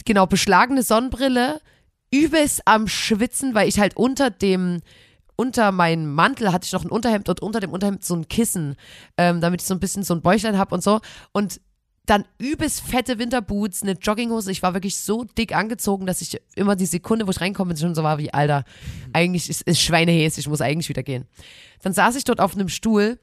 genau, 0.05 0.25
beschlagene 0.25 0.83
Sonnenbrille, 0.83 1.62
übelst 2.12 2.62
am 2.65 2.88
Schwitzen, 2.88 3.55
weil 3.55 3.67
ich 3.67 3.79
halt 3.79 3.98
unter 3.98 4.29
dem 4.29 4.81
unter 5.36 5.72
meinem 5.72 6.13
Mantel 6.13 6.51
hatte 6.51 6.65
ich 6.65 6.72
noch 6.74 6.86
ein 6.86 6.91
Unterhemd 6.91 7.27
und 7.27 7.41
unter 7.41 7.60
dem 7.60 7.72
Unterhemd 7.72 8.05
so 8.05 8.15
ein 8.15 8.27
Kissen, 8.27 8.75
ähm, 9.17 9.41
damit 9.41 9.62
ich 9.62 9.67
so 9.67 9.74
ein 9.74 9.79
bisschen 9.79 10.03
so 10.03 10.13
ein 10.13 10.22
Bäuchlein 10.22 10.60
habe 10.60 10.75
und 10.75 10.83
so. 10.83 11.01
Und 11.31 11.60
dann 12.05 12.25
übelst 12.38 12.81
fette 12.81 13.17
Winterboots, 13.17 13.81
eine 13.81 13.93
Jogginghose. 13.93 14.51
Ich 14.51 14.62
war 14.62 14.74
wirklich 14.74 14.98
so 14.98 15.24
dick 15.24 15.55
angezogen, 15.55 16.05
dass 16.05 16.22
ich 16.22 16.39
immer 16.55 16.75
die 16.75 16.86
Sekunde, 16.86 17.25
wo 17.25 17.31
ich 17.31 17.39
reinkomme, 17.39 17.77
schon 17.77 17.95
so 17.95 18.03
war 18.03 18.17
wie, 18.17 18.33
Alter, 18.33 18.65
eigentlich 19.13 19.50
ist 19.50 19.63
es 19.65 19.81
Schweinehäs, 19.81 20.38
ich 20.38 20.48
muss 20.48 20.62
eigentlich 20.62 20.89
wieder 20.89 21.03
gehen. 21.03 21.25
Dann 21.81 21.93
saß 21.93 22.15
ich 22.15 22.25
dort 22.25 22.41
auf 22.41 22.55
einem 22.55 22.69
Stuhl 22.69 23.19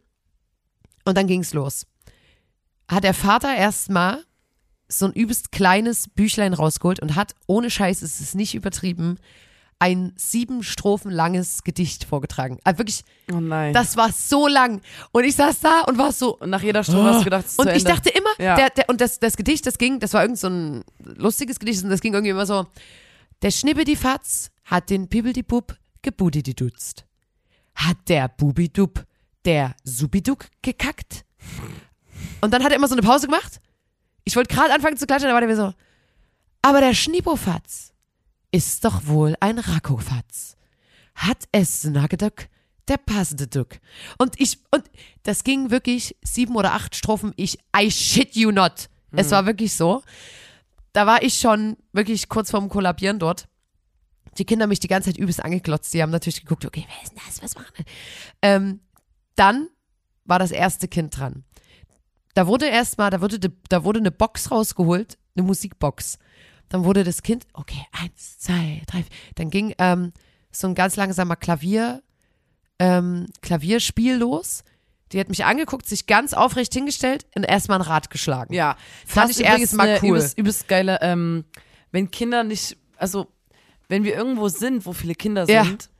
und 1.05 1.17
dann 1.17 1.27
ging's 1.27 1.53
los. 1.53 1.87
Hat 2.89 3.05
der 3.05 3.15
Vater 3.15 3.55
erstmal 3.55 4.25
so 4.91 5.07
ein 5.07 5.13
übelst 5.13 5.53
kleines 5.53 6.09
Büchlein 6.09 6.53
rausgeholt 6.55 7.01
und 7.01 7.15
hat, 7.15 7.35
ohne 7.47 7.71
Scheiß, 7.71 8.03
es 8.03 8.21
ist 8.21 8.35
nicht 8.35 8.55
übertrieben, 8.55 9.19
ein 9.79 10.13
sieben 10.17 10.63
Strophen 10.63 11.11
langes 11.11 11.65
Gedicht 11.65 12.05
vorgetragen. 12.05 12.59
Also 12.65 12.79
wirklich, 12.81 13.03
Oh 13.33 13.41
nein. 13.41 13.73
das 13.73 13.97
war 13.97 14.13
so 14.13 14.47
lang. 14.47 14.83
Und 15.13 15.25
ich 15.25 15.35
saß 15.37 15.61
da 15.61 15.81
und 15.89 15.97
war 15.97 16.13
so, 16.13 16.37
und 16.39 16.51
nach 16.51 16.63
jeder 16.63 16.85
Stunde 16.85 17.05
hast 17.05 17.21
du 17.21 17.25
gedacht, 17.25 17.47
es 17.47 17.53
ist 17.53 17.59
und 17.59 17.69
ich 17.69 17.75
Ende. 17.77 17.85
dachte 17.85 18.11
immer, 18.11 18.29
Ja. 18.39 18.57
der, 18.57 18.71
der, 18.71 18.89
und 18.91 19.01
das, 19.01 19.21
das 19.21 19.39
Gedicht, 19.39 19.67
das 19.67 19.79
ging, 19.79 19.99
das 19.99 20.13
war 20.13 20.21
irgend 20.23 20.39
so 20.39 20.49
ein 20.49 20.85
lustiges 20.99 21.59
Gedicht 21.59 21.83
und 21.83 21.89
das 21.89 22.03
ging 22.03 22.13
irgendwie 22.13 22.31
immer 22.33 22.45
so, 22.45 22.67
der 23.41 23.51
Schnibbedi-Fatz 23.51 24.51
hat 24.65 24.91
den 24.91 25.09
Pibbeldi-Bub 25.09 25.75
gebudidi-dutzt. 26.03 27.07
Hat 27.75 27.97
der 28.09 28.29
Bubidub 28.29 29.05
der 29.47 29.75
Subiduk 29.85 30.47
gekackt? 30.61 31.25
Und 32.43 32.53
dann 32.53 32.63
hat 32.63 32.71
er 32.73 32.77
immer 32.77 32.89
so 32.89 32.95
eine 32.95 33.03
Pause 33.03 33.27
gemacht. 33.27 33.61
Ich 34.31 34.37
wollte 34.37 34.55
gerade 34.55 34.73
anfangen 34.73 34.97
zu 34.97 35.09
klatschen, 35.09 35.27
dann 35.27 35.35
war 35.35 35.41
der 35.41 35.49
mir 35.49 35.57
so, 35.57 35.75
aber 36.63 36.81
der 36.81 36.95
Schniepofatz 36.95 37.93
ist 38.53 38.85
doch 38.85 39.07
wohl 39.07 39.35
ein 39.41 39.59
Rackofatz. 39.59 40.57
Hat 41.17 41.49
es 41.51 41.83
Nagedöck, 41.83 42.49
der 42.87 42.99
passende 42.99 43.49
Duck. 43.49 43.81
Und 44.19 44.41
ich, 44.41 44.61
und 44.71 44.85
das 45.25 45.43
ging 45.43 45.73
wirklich 45.73 46.15
sieben 46.23 46.55
oder 46.55 46.75
acht 46.75 46.95
Strophen. 46.95 47.33
Ich, 47.35 47.59
I 47.77 47.91
shit 47.91 48.37
you 48.37 48.53
not. 48.53 48.89
Es 49.11 49.33
war 49.33 49.47
wirklich 49.47 49.75
so. 49.75 50.01
Da 50.93 51.09
war 51.09 51.25
ich 51.25 51.35
schon 51.35 51.77
wirklich 51.93 52.29
kurz 52.29 52.53
vorm 52.53 52.69
Kollabieren 52.69 53.19
dort. 53.19 53.49
Die 54.39 54.45
Kinder 54.45 54.63
haben 54.63 54.69
mich 54.69 54.79
die 54.79 54.87
ganze 54.87 55.11
Zeit 55.11 55.19
übelst 55.19 55.43
angeklotzt. 55.43 55.93
Die 55.93 56.03
haben 56.03 56.11
natürlich 56.11 56.43
geguckt, 56.43 56.65
okay, 56.65 56.87
wer 56.87 57.03
ist 57.03 57.15
denn 57.15 57.23
das? 57.27 57.43
Was 57.43 57.57
machen 57.57 57.73
wir? 57.75 57.85
Ähm, 58.43 58.79
dann 59.35 59.67
war 60.25 60.39
das 60.39 60.53
erste 60.53 60.87
Kind 60.87 61.19
dran. 61.19 61.43
Da 62.35 62.47
wurde 62.47 62.67
erstmal, 62.67 63.11
da 63.11 63.21
wurde, 63.21 63.39
de, 63.39 63.51
da 63.69 63.85
wurde 63.85 63.99
eine 64.01 64.11
Box 64.11 64.51
rausgeholt, 64.51 65.19
eine 65.37 65.45
Musikbox. 65.45 66.19
Dann 66.69 66.85
wurde 66.85 67.03
das 67.05 67.23
Kind, 67.23 67.47
okay, 67.53 67.85
eins, 67.93 68.39
zwei, 68.39 68.83
drei, 68.87 68.99
vier. 69.03 69.11
Dann 69.35 69.51
ging 69.51 69.75
ähm, 69.79 70.13
so 70.53 70.69
ein 70.69 70.75
ganz 70.75 70.97
langsamer 70.97 71.37
Klavier, 71.37 72.03
ähm, 72.79 73.27
Klavierspiel 73.43 74.17
los. 74.17 74.63
Die 75.13 75.19
hat 75.19 75.29
mich 75.29 75.45
angeguckt, 75.45 75.89
sich 75.89 76.07
ganz 76.07 76.33
aufrecht 76.35 76.73
hingestellt 76.73 77.27
und 77.35 77.43
erstmal 77.43 77.79
ein 77.81 77.83
Rad 77.83 78.11
geschlagen. 78.11 78.55
Ja, 78.55 78.77
Fand 79.05 79.33
ich 79.33 79.41
erst 79.41 79.75
mal 79.75 79.89
eine 79.89 79.99
cool. 80.03 80.11
Übelst, 80.11 80.39
übelst 80.39 80.69
geile, 80.69 80.99
ähm, 81.03 81.45
wenn 81.91 82.13
Kinder 82.13 82.45
nicht, 82.45 82.77
also 82.97 83.27
wenn 83.89 84.05
wir 84.05 84.15
irgendwo 84.15 84.49
sind, 84.49 84.87
wo 84.87 84.93
viele 84.93 85.17
Kinder 85.17 85.49
Ja. 85.51 85.65
sind, 85.65 85.91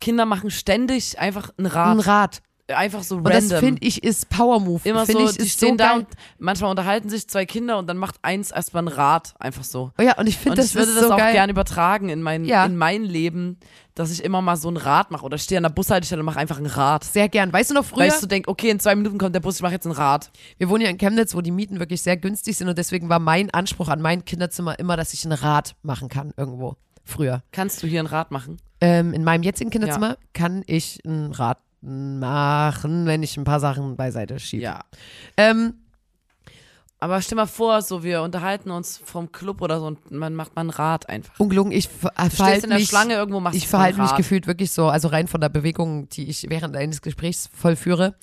Kinder 0.00 0.26
machen 0.26 0.50
ständig 0.50 1.20
einfach 1.20 1.50
ein 1.56 1.66
Rad. 1.66 1.96
Ein 1.96 2.00
Rad. 2.00 2.42
Einfach 2.68 3.04
so 3.04 3.16
Und 3.18 3.26
random. 3.28 3.48
das 3.50 3.60
finde 3.60 3.86
ich 3.86 4.02
ist 4.02 4.28
Power 4.28 4.58
Move. 4.58 4.80
Immer 4.82 5.06
Find 5.06 5.20
so, 5.20 5.28
ich, 5.30 5.38
die 5.38 5.48
stehen 5.48 5.70
so 5.70 5.76
da 5.76 5.94
und 5.94 6.08
manchmal 6.38 6.70
unterhalten 6.70 7.08
sich 7.08 7.28
zwei 7.28 7.46
Kinder 7.46 7.78
und 7.78 7.86
dann 7.86 7.96
macht 7.96 8.16
eins 8.22 8.50
erstmal 8.50 8.82
ein 8.82 8.88
Rad, 8.88 9.34
einfach 9.38 9.62
so. 9.62 9.92
Oh 9.96 10.02
ja, 10.02 10.18
und 10.18 10.26
ich 10.26 10.36
finde 10.36 10.50
Und 10.50 10.58
das 10.58 10.66
ich 10.70 10.74
würde 10.74 10.92
das 10.92 11.04
so 11.04 11.12
auch 11.12 11.16
geil. 11.16 11.32
gerne 11.32 11.52
übertragen 11.52 12.08
in 12.08 12.22
mein, 12.22 12.44
Ja. 12.44 12.64
in 12.66 12.76
mein 12.76 13.04
Leben, 13.04 13.58
dass 13.94 14.10
ich 14.10 14.24
immer 14.24 14.42
mal 14.42 14.56
so 14.56 14.68
ein 14.68 14.76
Rad 14.76 15.12
mache 15.12 15.24
oder 15.24 15.38
stehe 15.38 15.58
an 15.58 15.62
der 15.62 15.70
Bushaltestelle 15.70 16.20
und 16.20 16.26
mache 16.26 16.40
einfach 16.40 16.58
ein 16.58 16.66
Rad. 16.66 17.04
Sehr 17.04 17.28
gern. 17.28 17.52
Weißt 17.52 17.70
du 17.70 17.74
noch 17.74 17.84
früher? 17.84 18.06
Weißt 18.06 18.20
du, 18.24 18.26
denk, 18.26 18.48
okay, 18.48 18.70
in 18.70 18.80
zwei 18.80 18.96
Minuten 18.96 19.16
kommt 19.18 19.36
der 19.36 19.40
Bus, 19.40 19.56
ich 19.56 19.62
mache 19.62 19.72
jetzt 19.74 19.86
ein 19.86 19.92
Rad. 19.92 20.32
Wir 20.58 20.68
wohnen 20.68 20.82
ja 20.82 20.90
in 20.90 20.98
Chemnitz, 20.98 21.36
wo 21.36 21.40
die 21.42 21.52
Mieten 21.52 21.78
wirklich 21.78 22.02
sehr 22.02 22.16
günstig 22.16 22.56
sind 22.56 22.68
und 22.68 22.76
deswegen 22.76 23.08
war 23.08 23.20
mein 23.20 23.48
Anspruch 23.50 23.88
an 23.88 24.02
mein 24.02 24.24
Kinderzimmer 24.24 24.76
immer, 24.80 24.96
dass 24.96 25.12
ich 25.12 25.24
ein 25.24 25.30
Rad 25.32 25.76
machen 25.82 26.08
kann 26.08 26.32
irgendwo. 26.36 26.74
Früher. 27.04 27.44
Kannst 27.52 27.84
du 27.84 27.86
hier 27.86 28.00
ein 28.00 28.06
Rad 28.06 28.32
machen? 28.32 28.56
Ähm, 28.80 29.14
in 29.14 29.22
meinem 29.22 29.44
jetzigen 29.44 29.70
Kinderzimmer 29.70 30.18
kann 30.32 30.64
ich 30.66 31.00
ein 31.06 31.30
Rad 31.30 31.58
machen, 31.80 33.06
wenn 33.06 33.22
ich 33.22 33.36
ein 33.36 33.44
paar 33.44 33.60
Sachen 33.60 33.96
beiseite 33.96 34.38
schiebe. 34.40 34.62
Ja. 34.62 34.80
Ähm, 35.36 35.74
Aber 36.98 37.20
stell 37.20 37.36
mal 37.36 37.46
vor, 37.46 37.82
so 37.82 38.02
wir 38.02 38.22
unterhalten 38.22 38.70
uns 38.70 39.00
vom 39.04 39.30
Club 39.30 39.60
oder 39.60 39.80
so 39.80 39.86
und 39.86 40.10
man 40.10 40.34
macht 40.34 40.56
mal 40.56 40.64
ein 40.64 40.70
Rad 40.70 41.08
einfach. 41.08 41.38
ungelogen, 41.38 41.70
ich 41.70 41.88
verhalte 41.88 42.64
in 42.64 42.70
der 42.70 42.78
mich, 42.78 42.88
Schlange 42.88 43.14
irgendwo, 43.14 43.40
machst 43.40 43.56
ich 43.56 43.68
verhalte 43.68 44.00
mich 44.00 44.14
gefühlt 44.16 44.46
wirklich 44.46 44.72
so, 44.72 44.88
also 44.88 45.08
rein 45.08 45.28
von 45.28 45.40
der 45.40 45.50
Bewegung, 45.50 46.08
die 46.08 46.28
ich 46.28 46.46
während 46.48 46.74
eines 46.74 47.02
Gesprächs 47.02 47.50
vollführe. 47.52 48.14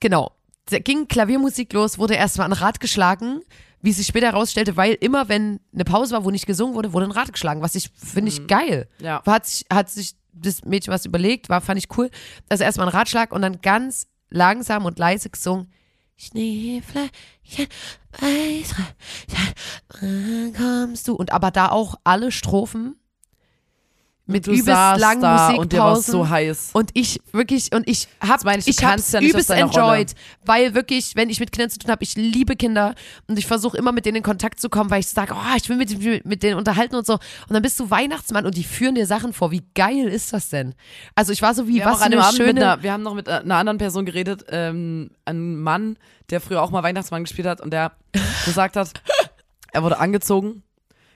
Genau. 0.00 0.32
Da 0.66 0.78
ging 0.78 1.08
Klaviermusik 1.08 1.72
los, 1.72 1.98
wurde 1.98 2.14
erstmal 2.14 2.48
ein 2.48 2.52
Rad 2.52 2.80
geschlagen, 2.80 3.40
wie 3.82 3.92
sich 3.92 4.06
später 4.06 4.26
herausstellte, 4.26 4.76
weil 4.76 4.94
immer 4.94 5.28
wenn 5.28 5.60
eine 5.72 5.84
Pause 5.84 6.14
war, 6.14 6.24
wo 6.24 6.30
nicht 6.30 6.46
gesungen 6.46 6.74
wurde, 6.74 6.92
wurde 6.92 7.06
ein 7.06 7.12
Rad 7.12 7.32
geschlagen, 7.32 7.62
was 7.62 7.74
ich 7.76 7.90
finde 7.94 8.30
ich 8.30 8.46
geil. 8.46 8.88
Ja. 8.98 9.22
Hat 9.24 9.46
sich, 9.46 9.64
hat 9.72 9.88
sich 9.88 10.16
das 10.32 10.64
Mädchen 10.64 10.92
was 10.92 11.06
überlegt, 11.06 11.48
war, 11.48 11.60
fand 11.60 11.78
ich 11.78 11.96
cool. 11.96 12.10
Also 12.48 12.64
erstmal 12.64 12.88
ein 12.88 12.94
Ratschlag 12.94 13.32
und 13.32 13.42
dann 13.42 13.60
ganz 13.60 14.06
langsam 14.28 14.84
und 14.84 14.98
leise 14.98 15.30
gesungen. 15.30 15.72
Schneeflöckchen, 16.16 17.66
Weißröckchen, 18.20 19.54
kommst 20.54 21.08
du. 21.08 21.14
Und 21.14 21.32
aber 21.32 21.50
da 21.50 21.70
auch 21.70 21.94
alle 22.04 22.30
Strophen 22.30 22.96
mit 24.30 24.46
du 24.46 24.52
übelst 24.52 24.66
langen 24.68 25.20
Musikpausen. 25.20 25.58
und 25.58 25.72
dir 25.72 25.78
war 25.78 25.96
so 26.00 26.28
heiß. 26.28 26.70
Und 26.72 26.90
ich 26.94 27.20
wirklich, 27.32 27.74
und 27.74 27.88
ich 27.88 28.08
hab, 28.20 28.44
meine 28.44 28.60
ich, 28.60 28.68
ich 28.68 28.84
hab's 28.84 29.12
ja 29.12 29.20
nicht 29.20 29.30
übelst 29.30 29.50
enjoyed, 29.50 30.14
weil 30.44 30.74
wirklich, 30.74 31.16
wenn 31.16 31.30
ich 31.30 31.40
mit 31.40 31.52
Kindern 31.52 31.70
zu 31.70 31.78
tun 31.78 31.90
habe, 31.90 32.02
ich 32.02 32.16
liebe 32.16 32.56
Kinder 32.56 32.94
und 33.26 33.38
ich 33.38 33.46
versuche 33.46 33.76
immer 33.76 33.92
mit 33.92 34.06
denen 34.06 34.18
in 34.18 34.22
Kontakt 34.22 34.60
zu 34.60 34.68
kommen, 34.68 34.90
weil 34.90 35.00
ich 35.00 35.08
sage, 35.08 35.34
oh, 35.34 35.56
ich 35.56 35.68
will 35.68 35.76
mit, 35.76 36.24
mit, 36.24 36.42
denen 36.42 36.56
unterhalten 36.56 36.94
und 36.94 37.06
so. 37.06 37.14
Und 37.14 37.20
dann 37.50 37.62
bist 37.62 37.78
du 37.80 37.90
Weihnachtsmann 37.90 38.46
und 38.46 38.56
die 38.56 38.64
führen 38.64 38.94
dir 38.94 39.06
Sachen 39.06 39.32
vor. 39.32 39.50
Wie 39.50 39.62
geil 39.74 40.06
ist 40.08 40.32
das 40.32 40.48
denn? 40.48 40.74
Also 41.14 41.32
ich 41.32 41.42
war 41.42 41.54
so 41.54 41.66
wie, 41.66 41.74
Wir 41.74 41.84
haben, 41.84 42.00
was 42.00 42.08
dem 42.08 42.20
eine 42.20 42.32
schöne, 42.32 42.60
einer, 42.60 42.82
wir 42.82 42.92
haben 42.92 43.02
noch 43.02 43.14
mit 43.14 43.28
einer 43.28 43.56
anderen 43.56 43.78
Person 43.78 44.04
geredet, 44.04 44.44
ähm, 44.48 45.10
ein 45.24 45.56
Mann, 45.56 45.96
der 46.30 46.40
früher 46.40 46.62
auch 46.62 46.70
mal 46.70 46.82
Weihnachtsmann 46.82 47.24
gespielt 47.24 47.46
hat 47.46 47.60
und 47.60 47.72
der 47.72 47.92
gesagt 48.44 48.76
hat, 48.76 48.92
er 49.72 49.82
wurde 49.82 49.98
angezogen. 49.98 50.62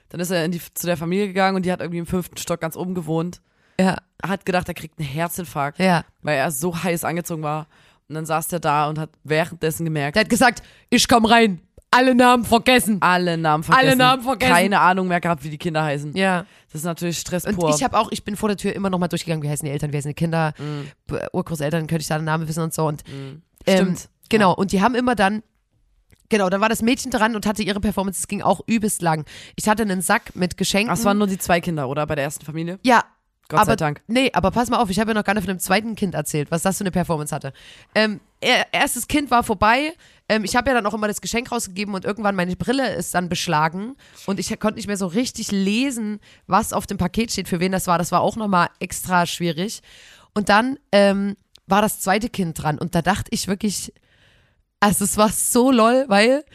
Dann 0.09 0.19
ist 0.19 0.31
er 0.31 0.45
in 0.45 0.51
die, 0.51 0.61
zu 0.73 0.85
der 0.85 0.97
Familie 0.97 1.27
gegangen 1.27 1.55
und 1.55 1.65
die 1.65 1.71
hat 1.71 1.79
irgendwie 1.81 1.99
im 1.99 2.05
fünften 2.05 2.37
Stock 2.37 2.59
ganz 2.61 2.75
oben 2.77 2.93
gewohnt. 2.95 3.41
ja, 3.79 3.97
hat 4.23 4.45
gedacht, 4.45 4.67
er 4.67 4.73
kriegt 4.73 4.97
einen 4.99 5.07
Herzinfarkt, 5.07 5.79
ja. 5.79 6.03
weil 6.21 6.37
er 6.37 6.49
so 6.51 6.75
heiß 6.83 7.03
angezogen 7.03 7.43
war. 7.43 7.67
Und 8.07 8.15
dann 8.15 8.25
saß 8.25 8.47
der 8.49 8.59
da 8.59 8.87
und 8.87 8.99
hat 8.99 9.09
währenddessen 9.23 9.83
gemerkt, 9.83 10.15
Der 10.15 10.21
hat 10.21 10.29
gesagt, 10.29 10.61
ich 10.89 11.07
komm 11.07 11.25
rein, 11.25 11.59
alle 11.91 12.13
Namen 12.13 12.43
vergessen. 12.45 12.97
alle 13.01 13.37
Namen 13.37 13.63
vergessen. 13.63 13.87
Alle 13.87 13.95
Namen 13.97 14.21
vergessen. 14.23 14.51
Keine 14.53 14.79
Ahnung 14.79 15.07
mehr 15.07 15.21
gehabt, 15.21 15.43
wie 15.43 15.49
die 15.49 15.57
Kinder 15.57 15.83
heißen. 15.83 16.15
Ja. 16.15 16.45
Das 16.71 16.81
ist 16.81 16.85
natürlich 16.85 17.17
Stress 17.19 17.45
Und 17.45 17.55
pur. 17.55 17.69
ich 17.75 17.83
habe 17.83 17.97
auch, 17.97 18.11
ich 18.11 18.23
bin 18.23 18.35
vor 18.35 18.49
der 18.49 18.57
Tür 18.57 18.73
immer 18.75 18.89
noch 18.89 18.99
mal 18.99 19.07
durchgegangen, 19.07 19.41
wie 19.43 19.49
heißen 19.49 19.65
die 19.65 19.71
Eltern, 19.71 19.91
wie 19.93 19.97
heißen 19.97 20.09
die 20.09 20.15
Kinder, 20.15 20.53
B- 21.07 21.17
Urgroßeltern, 21.33 21.87
könnte 21.87 22.01
ich 22.01 22.07
da 22.07 22.17
den 22.17 22.25
Namen 22.25 22.47
wissen 22.47 22.63
und 22.63 22.73
so. 22.73 22.85
Und 22.85 23.03
ähm, 23.65 23.75
Stimmt. 23.77 24.09
genau, 24.29 24.53
und 24.53 24.71
die 24.71 24.81
haben 24.81 24.93
immer 24.93 25.15
dann, 25.15 25.41
genau, 26.29 26.49
dann 26.49 26.61
war 26.61 26.69
das 26.69 26.81
Mädchen 26.81 27.11
dran 27.11 27.35
und 27.35 27.45
hatte 27.45 27.63
ihre 27.63 27.79
Performance, 27.79 28.19
es 28.19 28.27
ging 28.27 28.41
auch 28.41 28.61
übelst 28.67 29.01
lang. 29.01 29.25
Ich 29.55 29.67
hatte 29.67 29.83
einen 29.83 30.01
Sack 30.01 30.35
mit 30.35 30.57
Geschenken. 30.57 30.91
Ach, 30.91 30.97
es 30.97 31.05
waren 31.05 31.17
nur 31.17 31.27
die 31.27 31.37
zwei 31.37 31.61
Kinder, 31.61 31.89
oder? 31.89 32.05
Bei 32.07 32.15
der 32.15 32.23
ersten 32.23 32.45
Familie? 32.45 32.79
ja, 32.83 33.03
Gott 33.47 33.59
aber, 33.59 33.71
sei 33.71 33.75
Dank. 33.75 34.01
Nee, 34.07 34.31
aber 34.33 34.49
pass 34.49 34.69
mal 34.69 34.77
auf, 34.77 34.89
ich 34.89 34.99
habe 34.99 35.11
ja 35.11 35.13
noch 35.13 35.23
gar 35.23 35.35
nicht 35.35 35.43
von 35.43 35.53
dem 35.53 35.59
zweiten 35.59 35.95
Kind 35.95 36.15
erzählt, 36.15 36.49
was 36.49 36.63
das 36.63 36.77
für 36.77 36.81
eine 36.81 36.91
Performance 36.91 37.33
hatte. 37.33 37.53
Ähm, 37.93 38.19
er, 38.41 38.65
erstes 38.71 39.07
Kind 39.07 39.29
war 39.29 39.43
vorbei. 39.43 39.93
Ähm, 40.27 40.43
ich 40.43 40.55
habe 40.55 40.69
ja 40.69 40.73
dann 40.73 40.85
auch 40.87 40.95
immer 40.95 41.07
das 41.07 41.21
Geschenk 41.21 41.51
rausgegeben 41.51 41.93
und 41.93 42.05
irgendwann 42.05 42.35
meine 42.35 42.55
Brille 42.55 42.95
ist 42.95 43.13
dann 43.13 43.29
beschlagen 43.29 43.95
und 44.25 44.39
ich 44.39 44.47
konnte 44.59 44.77
nicht 44.77 44.87
mehr 44.87 44.97
so 44.97 45.05
richtig 45.05 45.51
lesen, 45.51 46.19
was 46.47 46.73
auf 46.73 46.87
dem 46.87 46.97
Paket 46.97 47.31
steht, 47.31 47.47
für 47.47 47.59
wen 47.59 47.71
das 47.71 47.85
war. 47.85 47.99
Das 47.99 48.11
war 48.11 48.21
auch 48.21 48.35
nochmal 48.35 48.69
extra 48.79 49.27
schwierig. 49.27 49.81
Und 50.33 50.49
dann 50.49 50.79
ähm, 50.91 51.35
war 51.67 51.83
das 51.83 51.99
zweite 51.99 52.29
Kind 52.29 52.61
dran 52.61 52.79
und 52.79 52.95
da 52.95 53.03
dachte 53.03 53.29
ich 53.29 53.47
wirklich, 53.47 53.93
also 54.85 55.03
es 55.03 55.17
war 55.17 55.29
so 55.29 55.71
lol, 55.71 56.05
weil 56.09 56.45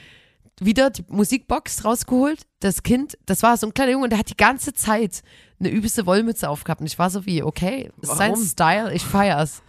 wieder 0.61 0.91
die 0.91 1.05
Musikbox 1.09 1.85
rausgeholt. 1.85 2.47
Das 2.61 2.85
Kind, 2.85 3.19
das 3.27 3.43
war 3.43 3.57
so 3.57 3.67
ein 3.67 3.75
kleiner 3.75 3.93
Junge 3.93 4.05
und 4.05 4.11
der 4.11 4.21
hat 4.21 4.31
die 4.31 4.37
ganze 4.37 4.73
Zeit 4.73 5.23
eine 5.59 5.69
übelste 5.69 6.07
Wollmütze 6.07 6.49
aufgehabt. 6.49 6.81
Und 6.81 6.87
ich 6.87 6.97
war 6.97 7.11
so 7.11 7.27
wie, 7.27 7.43
okay, 7.43 7.91
ist 8.01 8.17
sein? 8.17 8.37
Style, 8.37 8.95
ich 8.95 9.03
feier's. 9.03 9.63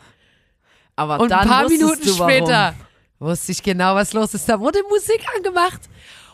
Aber 0.95 1.19
Und 1.19 1.31
ein 1.31 1.47
paar 1.47 1.67
Minuten 1.67 2.07
später 2.07 2.75
wusste 3.17 3.51
ich 3.51 3.63
genau, 3.63 3.95
was 3.95 4.13
los 4.13 4.35
ist. 4.35 4.47
Da 4.47 4.59
wurde 4.59 4.79
Musik 4.89 5.25
angemacht 5.35 5.81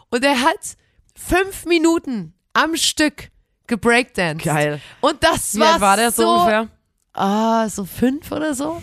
und 0.09 0.25
er 0.25 0.41
hat 0.41 0.75
fünf 1.15 1.65
Minuten 1.65 2.33
am 2.51 2.75
Stück 2.75 3.29
gebreakdanced. 3.67 4.43
Geil. 4.43 4.81
Und 4.99 5.23
das 5.23 5.55
Wie 5.55 5.59
war, 5.61 5.73
alt 5.73 5.81
war 5.81 5.95
der 5.95 6.11
so, 6.11 6.29
ungefähr? 6.29 6.67
Ah, 7.13 7.69
so 7.69 7.85
fünf 7.85 8.29
oder 8.33 8.53
so. 8.53 8.81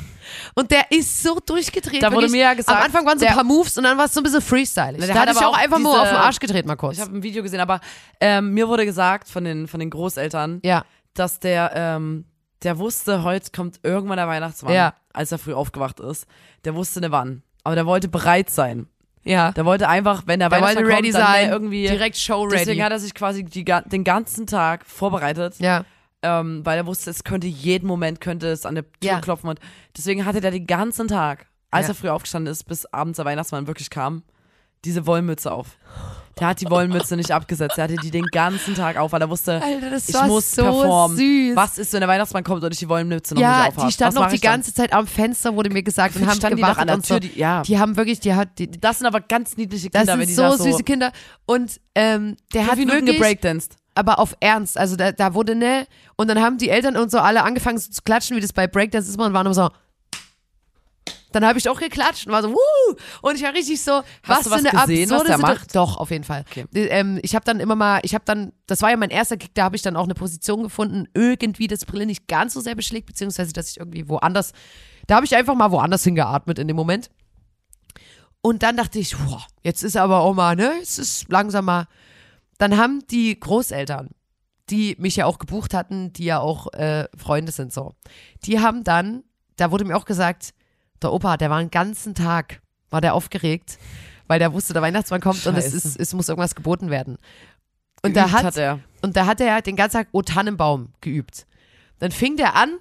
Und 0.55 0.71
der 0.71 0.91
ist 0.91 1.23
so 1.23 1.39
durchgedreht. 1.45 2.03
Da 2.03 2.13
wurde 2.13 2.29
mir 2.29 2.41
ja 2.43 2.55
gesagt, 2.55 2.77
Am 2.79 2.85
Anfang 2.85 3.05
waren 3.07 3.19
so 3.19 3.27
ein 3.27 3.35
paar 3.35 3.45
Moves 3.45 3.77
und 3.79 3.85
dann 3.85 3.97
war 3.99 4.07
es 4.07 4.15
so 4.15 4.21
ein 4.21 4.25
bisschen 4.25 4.41
freestylig. 4.41 4.97
Na, 5.01 5.07
Da 5.07 5.13
der 5.13 5.23
hat 5.23 5.31
ich 5.33 5.39
auch 5.45 5.57
einfach 5.57 5.79
nur 5.79 5.93
diese- 5.93 6.03
auf 6.03 6.09
den 6.09 6.17
Arsch 6.17 6.39
gedreht 6.39 6.67
mal 6.67 6.77
kurz. 6.77 6.95
Ich 6.97 7.01
habe 7.01 7.17
ein 7.17 7.23
Video 7.23 7.43
gesehen, 7.43 7.61
aber 7.61 7.81
ähm, 8.21 8.53
mir 8.55 8.69
wurde 8.69 8.85
gesagt 8.85 9.29
von 9.29 9.45
den, 9.45 9.67
von 9.69 9.81
den 9.81 9.91
Großeltern, 9.91 10.61
ja, 10.65 10.85
dass 11.15 11.39
der, 11.41 11.73
ähm, 11.75 12.25
der 12.63 12.79
wusste, 12.79 13.23
heute 13.23 13.51
kommt 13.55 13.81
irgendwann 13.83 14.17
der 14.17 14.27
Weihnachtsmann, 14.29 14.73
Ja. 14.75 14.95
als 15.13 15.31
er 15.33 15.39
früh 15.39 15.53
aufgewacht 15.55 16.01
ist. 16.01 16.27
Der 16.65 16.75
wusste 16.75 17.01
ne 17.01 17.11
wann. 17.13 17.43
Aber 17.63 17.75
der 17.75 17.87
wollte 17.87 18.09
bereit 18.09 18.51
sein. 18.51 18.87
ja. 19.23 19.53
Der 19.53 19.65
wollte 19.65 19.89
einfach, 19.89 20.23
wenn 20.27 20.39
der, 20.41 20.49
Der 20.51 20.59
Weihnachtsmann 20.59 20.85
kommt, 20.89 21.15
dann 21.15 21.23
sein, 21.23 21.49
irgendwie. 21.51 21.87
direkt 21.87 22.17
show 22.17 22.43
ready. 22.43 22.57
Deswegen 22.59 22.85
hat 22.85 22.93
er 22.93 22.99
sich 22.99 23.15
quasi 23.15 23.43
die, 23.45 23.65
den 23.65 24.05
ganzen 24.05 24.47
Tag 24.47 24.85
vorbereitet, 24.87 25.55
ja, 25.61 25.85
ähm, 26.25 26.65
weil 26.65 26.79
er 26.79 26.87
wusste, 26.87 27.11
es 27.11 27.23
könnte 27.23 27.47
jeden 27.47 27.87
Moment 27.87 28.21
könnte 28.21 28.49
es 28.49 28.67
an 28.67 28.75
der 28.75 28.85
Tür 28.85 28.91
Ja. 29.03 29.21
klopfen 29.21 29.49
und 29.51 29.61
deswegen 29.97 30.25
hatte 30.25 30.41
der 30.41 30.51
den 30.51 30.67
ganzen 30.67 31.07
Tag, 31.07 31.47
als 31.71 31.87
Ja. 31.87 31.93
er 31.93 31.95
früh 31.95 32.09
aufgestanden 32.09 32.51
ist, 32.51 32.65
bis 32.65 32.87
abends 32.87 33.17
der 33.17 33.25
Weihnachtsmann 33.25 33.67
wirklich 33.67 33.91
kam, 33.91 34.23
diese 34.85 35.07
Wollmütze 35.07 35.53
auf. 35.53 35.77
Der 36.41 36.49
hat 36.49 36.61
die 36.61 36.69
Wollmütze 36.69 37.17
nicht 37.17 37.31
abgesetzt, 37.31 37.77
der 37.77 37.85
hatte 37.85 37.95
die 37.95 38.11
den 38.11 38.25
ganzen 38.27 38.75
Tag 38.75 38.97
auf, 38.97 39.13
weil 39.13 39.21
er 39.21 39.31
wusste, 39.31 39.63
Alter, 39.63 39.89
das 39.91 40.09
ich 40.09 40.21
muss 40.25 40.51
so 40.51 40.63
performen. 40.65 41.17
süß. 41.17 41.55
Was 41.55 41.79
ist, 41.79 41.93
wenn 41.93 42.01
der 42.01 42.09
Weihnachtsmann 42.09 42.43
kommt 42.43 42.65
und 42.65 42.73
ich 42.73 42.81
die 42.81 42.89
Wollmütze 42.89 43.35
noch 43.35 43.41
ja, 43.41 43.59
nicht 43.59 43.69
aufhabe? 43.69 43.87
die 43.87 43.93
stand 43.93 44.15
noch 44.17 44.27
die 44.29 44.35
ich 44.35 44.41
dann? 44.41 44.53
ganze 44.55 44.75
Zeit 44.75 44.93
am 44.93 45.07
Fenster, 45.07 45.55
wurde 45.55 45.71
mir 45.71 45.85
gesagt, 45.85 46.17
und 46.17 46.27
haben 46.27 46.35
standen 46.37 46.57
die 46.57 46.63
doch 46.63 46.71
gewartet 46.71 46.91
an 46.93 47.01
der 47.01 47.07
so. 47.07 47.19
Tür, 47.21 47.21
die- 47.21 47.39
ja. 47.39 47.63
Die 47.63 47.79
haben 47.79 47.97
wirklich, 47.97 48.19
die 48.19 48.35
hat, 48.35 48.59
die, 48.59 48.69
Das 48.69 48.99
sind 48.99 49.07
aber 49.07 49.21
ganz 49.21 49.57
niedliche 49.57 49.91
das 49.91 50.01
Kinder, 50.01 50.15
wenn 50.19 50.27
sind 50.27 50.29
die 50.31 50.35
so 50.35 50.57
so 50.57 50.65
süße 50.65 50.83
Kinder. 50.83 51.13
Und 51.47 51.81
ähm, 51.95 52.37
der 52.53 52.67
hat 52.67 52.79
wirklich, 52.79 53.05
gebreakdanced. 53.15 53.77
Aber 53.95 54.19
auf 54.19 54.37
Ernst. 54.41 54.79
Also 54.79 54.97
da, 54.97 55.13
da 55.13 55.35
wurde 55.35 55.55
ne, 55.55 55.87
und 56.17 56.29
dann 56.29 56.41
haben 56.41 56.59
die 56.59 56.71
Eltern 56.71 56.97
und 56.97 57.11
so 57.11 57.19
alle 57.19 57.43
angefangen 57.43 57.79
so 57.79 57.91
zu 57.91 58.03
klatschen, 58.03 58.37
wie 58.37 58.41
das 58.41 58.53
bei 58.53 58.67
Breakdance 58.67 59.09
ist, 59.09 59.19
und 59.19 59.33
waren 59.33 59.47
immer 59.47 59.55
so. 59.55 59.71
Dann 61.33 61.45
habe 61.45 61.59
ich 61.59 61.69
auch 61.69 61.81
geklatscht 61.81 62.29
und 62.29 62.33
war 62.33 62.43
so, 62.43 62.53
wuh! 62.53 62.95
Und 63.21 63.35
ich 63.35 63.43
war 63.43 63.53
richtig 63.53 63.83
so, 63.83 64.03
was 64.25 64.39
du 64.39 64.45
für 64.45 64.51
was 64.51 64.59
eine 64.65 64.71
gesehen, 64.71 65.11
was 65.11 65.21
absurde 65.21 65.25
der 65.27 65.37
Situation- 65.37 65.41
macht? 65.41 65.75
Doch, 65.75 65.97
auf 65.97 66.13
jeden 66.13 66.23
Fall. 66.23 66.45
Okay. 66.49 66.65
Ähm, 66.73 67.19
ich 67.23 67.35
habe 67.35 67.45
dann 67.45 67.59
immer 67.59 67.75
mal, 67.75 67.99
ich 68.05 68.15
habe 68.15 68.25
dann, 68.25 68.53
das 68.69 68.83
war 68.83 68.91
ja 68.91 68.97
mein 68.97 69.11
erster 69.11 69.37
Gig, 69.37 69.51
da 69.55 69.65
habe 69.65 69.75
ich 69.75 69.83
dann 69.83 69.97
auch 69.97 70.05
eine 70.05 70.15
Position 70.15 70.63
gefunden, 70.63 71.09
irgendwie 71.13 71.67
das 71.67 71.87
Brille 71.87 72.07
nicht 72.07 72.29
ganz 72.29 72.55
so 72.55 72.61
sehr 72.61 72.77
beschlägt, 72.77 73.07
beziehungsweise 73.07 73.53
dass 73.53 73.69
ich 73.69 73.79
irgendwie 73.79 74.09
woanders, 74.09 74.53
da 75.09 75.17
habe 75.17 75.27
ich 75.27 75.35
einfach 75.35 75.57
mal 75.57 75.73
woanders 75.73 76.05
hingeatmet 76.05 76.61
in 76.61 76.69
dem 76.69 76.77
Moment. 76.77 77.11
Und 78.41 78.63
dann 78.63 78.77
dachte 78.77 79.01
ich, 79.01 79.17
boah, 79.17 79.45
jetzt 79.65 79.83
ist 79.83 79.97
aber 79.97 80.21
auch 80.21 80.35
mal, 80.35 80.55
ne, 80.55 80.75
es 80.83 81.01
ist 81.01 81.29
langsam 81.31 81.65
mal. 81.65 81.89
Dann 82.65 82.79
haben 82.79 83.07
die 83.11 83.39
Großeltern, 83.39 84.09
die 84.71 84.97
mich 84.99 85.17
ja 85.17 85.27
auch 85.27 85.39
gebucht 85.39 85.75
hatten, 85.75 86.15
die 86.15 86.25
ja 86.25 86.39
auch 86.41 86.73
äh, 86.73 87.07
Freunde 87.15 87.53
sind 87.53 87.75
so, 87.75 87.93
die 88.45 88.59
haben 88.59 88.85
dann, 88.85 89.23
da 89.57 89.71
wurde 89.71 89.85
mir 89.85 89.95
auch 89.99 90.07
gesagt, 90.07 90.55
der 91.03 91.13
Opa, 91.13 91.37
der 91.37 91.51
war 91.51 91.59
einen 91.59 91.71
ganzen 91.71 92.15
Tag, 92.15 92.63
war 92.89 93.03
der 93.03 93.13
aufgeregt, 93.13 93.77
weil 94.29 94.39
der 94.39 94.55
wusste, 94.55 94.73
der 94.73 94.81
Weihnachtsmann 94.81 95.21
kommt 95.21 95.47
und 95.47 95.57
es, 95.59 95.65
Scheiße. 95.73 95.77
ist, 95.89 96.01
es 96.01 96.15
muss 96.15 96.31
irgendwas 96.31 96.55
geboten 96.55 96.89
werden. 96.89 97.19
Und 98.03 98.17
da 98.17 98.31
hat, 98.31 98.45
hat 98.45 98.57
er. 98.57 98.81
und 99.03 99.15
da 99.15 99.27
hat 99.27 99.43
er 99.43 99.61
den 99.61 99.77
ganzen 99.77 99.99
Tag 99.99 100.09
O 100.13 100.23
Tannenbaum 100.23 100.95
geübt. 101.03 101.47
Dann 101.99 102.13
fing 102.13 102.39
der 102.39 102.55
an, 102.57 102.79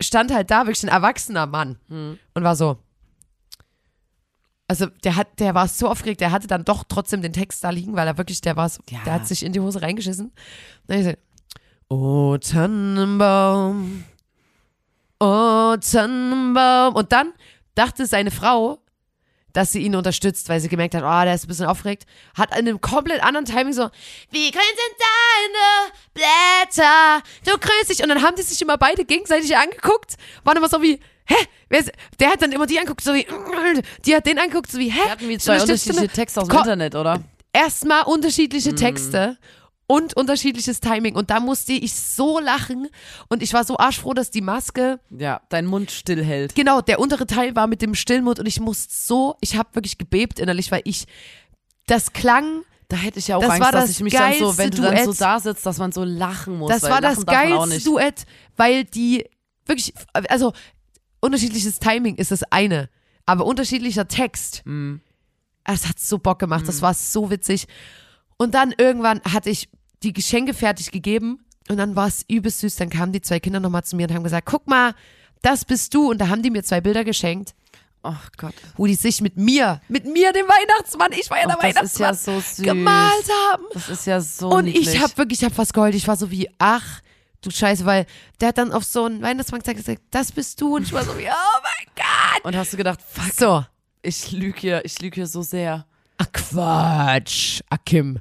stand 0.00 0.32
halt 0.32 0.48
da, 0.52 0.66
wirklich 0.66 0.84
ein 0.84 0.90
erwachsener 0.90 1.46
Mann 1.46 1.80
Hm. 1.88 2.20
und 2.34 2.44
war 2.44 2.54
so. 2.54 2.78
Also 4.70 4.86
der 5.02 5.16
hat, 5.16 5.40
der 5.40 5.54
war 5.54 5.66
so 5.66 5.88
aufgeregt, 5.88 6.20
der 6.20 6.30
hatte 6.30 6.46
dann 6.46 6.62
doch 6.64 6.84
trotzdem 6.86 7.22
den 7.22 7.32
Text 7.32 7.64
da 7.64 7.70
liegen, 7.70 7.96
weil 7.96 8.06
er 8.06 8.18
wirklich, 8.18 8.42
der 8.42 8.54
war 8.56 8.68
so, 8.68 8.80
Ja. 8.90 8.98
der 9.04 9.14
hat 9.14 9.26
sich 9.26 9.42
in 9.42 9.52
die 9.52 9.60
Hose 9.60 9.80
reingeschissen. 9.80 10.30
Dann 10.86 10.98
ich 11.00 11.06
so, 11.06 11.12
O 11.96 12.36
Tannenbaum, 12.36 14.04
O 15.20 15.74
Tannenbaum. 15.78 16.94
Und 16.94 17.12
dann 17.12 17.32
dachte 17.74 18.04
seine 18.06 18.30
Frau, 18.30 18.78
dass 19.54 19.72
sie 19.72 19.80
ihn 19.80 19.96
unterstützt, 19.96 20.48
weil 20.50 20.60
sie 20.60 20.68
gemerkt 20.68 20.94
hat, 20.94 21.02
oh, 21.02 21.24
der 21.24 21.34
ist 21.34 21.44
ein 21.44 21.48
bisschen 21.48 21.66
aufgeregt, 21.66 22.04
hat 22.36 22.50
in 22.50 22.58
einem 22.68 22.80
komplett 22.80 23.22
anderen 23.24 23.46
Timing 23.46 23.72
so, 23.72 23.88
wie 24.30 24.50
grün 24.50 24.60
sind 24.62 24.96
deine 25.00 25.92
Blätter, 26.12 27.22
du 27.46 27.58
grüßt 27.58 27.88
dich. 27.90 28.02
Und 28.02 28.10
dann 28.10 28.22
haben 28.22 28.36
die 28.36 28.42
sich 28.42 28.60
immer 28.60 28.76
beide 28.76 29.04
gegenseitig 29.06 29.56
angeguckt, 29.56 30.16
waren 30.44 30.58
immer 30.58 30.68
so 30.68 30.82
wie, 30.82 31.00
hä? 31.28 31.34
Wer 31.68 31.80
ist, 31.80 31.92
der 32.18 32.30
hat 32.30 32.42
dann 32.42 32.52
immer 32.52 32.66
die 32.66 32.78
angeguckt, 32.78 33.02
so 33.02 33.12
wie, 33.14 33.26
die 34.06 34.14
hat 34.14 34.26
den 34.26 34.38
angeguckt, 34.38 34.70
so 34.72 34.78
wie, 34.78 34.90
hä? 34.90 34.98
Wir 35.04 35.10
hatten 35.10 35.28
wie 35.28 35.38
zwei 35.38 35.60
unterschiedliche 35.60 36.08
Texte 36.08 36.40
aus 36.40 36.48
dem 36.48 36.52
Ko- 36.52 36.58
Internet, 36.58 36.94
oder? 36.94 37.20
Erstmal 37.52 38.02
Mhm. 38.02 38.12
unterschiedliche 38.12 38.74
Texte. 38.74 39.36
Und 39.90 40.14
unterschiedliches 40.18 40.80
Timing. 40.80 41.14
Und 41.16 41.30
da 41.30 41.40
musste 41.40 41.72
ich 41.72 41.94
so 41.94 42.38
lachen. 42.40 42.88
Und 43.30 43.42
ich 43.42 43.54
war 43.54 43.64
so 43.64 43.78
arschfroh, 43.78 44.12
dass 44.12 44.30
die 44.30 44.42
Maske 44.42 45.00
Ja, 45.08 45.40
dein 45.48 45.64
Mund 45.64 45.90
stillhält. 45.90 46.54
Genau, 46.54 46.82
der 46.82 47.00
untere 47.00 47.26
Teil 47.26 47.56
war 47.56 47.66
mit 47.66 47.80
dem 47.80 47.94
Stillmund 47.94 48.38
und 48.38 48.44
ich 48.44 48.60
musste 48.60 48.92
so, 48.94 49.36
ich 49.40 49.56
habe 49.56 49.70
wirklich 49.72 49.96
gebebt 49.96 50.40
innerlich, 50.40 50.70
weil 50.70 50.82
ich, 50.84 51.06
das 51.86 52.12
klang, 52.12 52.64
Da 52.90 52.96
hätte 52.98 53.18
ich 53.18 53.28
ja 53.28 53.36
auch 53.38 53.40
Das 53.40 53.52
Angst, 53.52 53.62
war 53.64 53.72
dass 53.72 53.84
das 53.84 53.90
ich 53.92 54.00
mich 54.02 54.12
dann 54.12 54.34
so, 54.34 54.58
wenn 54.58 54.70
du 54.70 54.82
geilste 54.82 54.94
dann 54.94 55.04
so 55.06 55.12
Duett. 55.12 55.20
da 55.22 55.40
sitzt, 55.40 55.64
dass 55.64 55.78
man 55.78 55.90
so 55.92 56.04
lachen 56.04 56.58
muss. 56.58 56.68
das 56.70 56.82
war 56.82 57.00
das 57.00 57.24
geilste. 57.24 57.80
Duett, 57.84 58.26
weil 58.58 58.84
die 58.84 59.24
wirklich, 59.64 59.94
also 60.28 60.52
unterschiedliches 61.20 61.78
Timing 61.78 62.16
ist 62.16 62.30
das 62.30 62.42
eine, 62.44 62.88
aber 63.26 63.44
unterschiedlicher 63.46 64.08
Text, 64.08 64.62
Mhm. 64.64 65.00
das 65.64 65.88
hat 65.88 65.98
so 65.98 66.18
Bock 66.18 66.38
gemacht, 66.38 66.66
das 66.66 66.82
war 66.82 66.94
so 66.94 67.30
witzig. 67.30 67.66
Und 68.36 68.54
dann 68.54 68.74
irgendwann 68.76 69.20
hatte 69.22 69.50
ich 69.50 69.68
die 70.02 70.12
Geschenke 70.12 70.54
fertig 70.54 70.90
gegeben 70.92 71.44
und 71.68 71.76
dann 71.76 71.96
war 71.96 72.06
es 72.06 72.24
übelst 72.28 72.60
süß, 72.60 72.76
dann 72.76 72.88
kamen 72.90 73.12
die 73.12 73.20
zwei 73.20 73.40
Kinder 73.40 73.60
nochmal 73.60 73.84
zu 73.84 73.96
mir 73.96 74.06
und 74.08 74.14
haben 74.14 74.22
gesagt, 74.24 74.46
guck 74.48 74.66
mal, 74.68 74.94
das 75.42 75.64
bist 75.64 75.92
du 75.94 76.10
und 76.10 76.18
da 76.18 76.28
haben 76.28 76.42
die 76.42 76.50
mir 76.50 76.62
zwei 76.64 76.80
Bilder 76.80 77.04
geschenkt. 77.04 77.54
Ach 78.00 78.30
Gott. 78.36 78.54
wo 78.76 78.86
die 78.86 78.94
sich 78.94 79.20
mit 79.20 79.36
mir, 79.36 79.80
mit 79.88 80.04
mir, 80.06 80.32
dem 80.32 80.46
Weihnachtsmann, 80.46 81.10
ich 81.12 81.28
war 81.30 81.38
ja 81.40 81.46
der 81.48 81.56
das 81.72 81.82
ist 81.92 81.98
ja 81.98 82.06
Weihnachtsmann, 82.06 82.14
so 82.36 82.40
süß. 82.40 82.64
gemalt 82.64 83.28
haben. 83.50 83.64
Das 83.74 83.88
ist 83.88 84.06
ja 84.06 84.20
so 84.20 84.50
Und 84.50 84.66
niedlich. 84.66 84.94
ich 84.94 85.02
habe 85.02 85.16
wirklich, 85.16 85.40
ich 85.40 85.44
habe 85.44 85.54
fast 85.54 85.74
geheult. 85.74 85.96
Ich 85.96 86.06
war 86.06 86.16
so 86.16 86.30
wie, 86.30 86.48
ach, 86.58 87.00
du 87.42 87.50
Scheiße, 87.50 87.84
weil 87.84 88.06
der 88.40 88.48
hat 88.48 88.58
dann 88.58 88.72
auf 88.72 88.84
so 88.84 89.04
einen 89.04 89.22
Weihnachtsmann 89.22 89.62
gesagt, 89.62 90.02
das 90.10 90.32
bist 90.32 90.60
du. 90.60 90.76
Und 90.76 90.82
ich 90.82 90.92
war 90.92 91.04
so 91.04 91.16
wie, 91.18 91.28
oh 91.28 91.60
mein 91.62 91.94
Gott. 91.94 92.44
Und 92.44 92.56
hast 92.56 92.72
du 92.72 92.76
gedacht, 92.76 93.00
fuck, 93.02 93.32
So. 93.32 93.64
ich 94.02 94.32
lüge 94.32 94.58
hier, 94.60 94.84
ich 94.84 95.00
lüge 95.00 95.16
hier 95.16 95.26
so 95.26 95.42
sehr. 95.42 95.86
Ach 96.18 96.32
Quatsch, 96.32 97.60
Akim. 97.70 98.18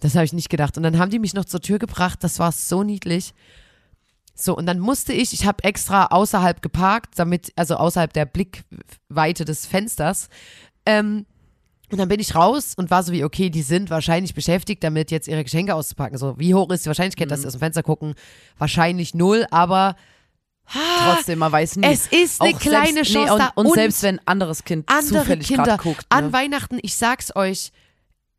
Das 0.00 0.14
habe 0.14 0.24
ich 0.24 0.32
nicht 0.32 0.48
gedacht. 0.48 0.76
Und 0.76 0.82
dann 0.82 0.98
haben 0.98 1.10
die 1.10 1.18
mich 1.18 1.34
noch 1.34 1.44
zur 1.44 1.60
Tür 1.60 1.78
gebracht. 1.78 2.22
Das 2.22 2.38
war 2.38 2.52
so 2.52 2.82
niedlich. 2.82 3.34
So, 4.34 4.56
und 4.56 4.64
dann 4.66 4.78
musste 4.78 5.12
ich, 5.12 5.34
ich 5.34 5.46
habe 5.46 5.62
extra 5.64 6.06
außerhalb 6.06 6.62
geparkt, 6.62 7.18
damit, 7.18 7.52
also 7.56 7.76
außerhalb 7.76 8.12
der 8.12 8.24
Blickweite 8.24 9.44
des 9.44 9.66
Fensters. 9.66 10.28
Ähm, 10.86 11.26
und 11.92 11.98
dann 11.98 12.08
bin 12.08 12.20
ich 12.20 12.34
raus 12.34 12.74
und 12.76 12.90
war 12.90 13.02
so 13.02 13.12
wie, 13.12 13.24
okay, 13.24 13.50
die 13.50 13.62
sind 13.62 13.90
wahrscheinlich 13.90 14.34
beschäftigt 14.34 14.82
damit, 14.84 15.10
jetzt 15.10 15.28
ihre 15.28 15.42
Geschenke 15.44 15.74
auszupacken. 15.74 16.18
So, 16.18 16.38
wie 16.38 16.54
hoch 16.54 16.70
ist 16.70 16.84
die 16.84 16.88
Wahrscheinlichkeit, 16.88 17.30
dass 17.30 17.42
sie 17.42 17.46
aus 17.46 17.54
dem 17.54 17.60
Fenster 17.60 17.82
gucken? 17.82 18.14
Wahrscheinlich 18.58 19.14
null, 19.14 19.46
aber 19.50 19.96
Trotzdem, 20.72 21.40
man 21.40 21.50
weiß 21.50 21.76
nie. 21.76 21.86
es 21.86 22.06
ist 22.06 22.40
eine 22.40 22.54
kleine 22.54 23.04
selbst, 23.04 23.12
Chance 23.12 23.32
nee, 23.32 23.38
da. 23.38 23.52
und, 23.56 23.66
und 23.66 23.74
selbst 23.74 24.02
wenn 24.02 24.18
ein 24.18 24.26
anderes 24.26 24.64
Kind 24.64 24.88
andere 24.88 25.22
zufällig 25.22 25.48
Kinder 25.48 25.76
guckt. 25.78 26.06
an 26.08 26.26
Ne? 26.26 26.32
Weihnachten, 26.32 26.78
ich 26.82 26.94
sag's 26.94 27.34
euch, 27.34 27.72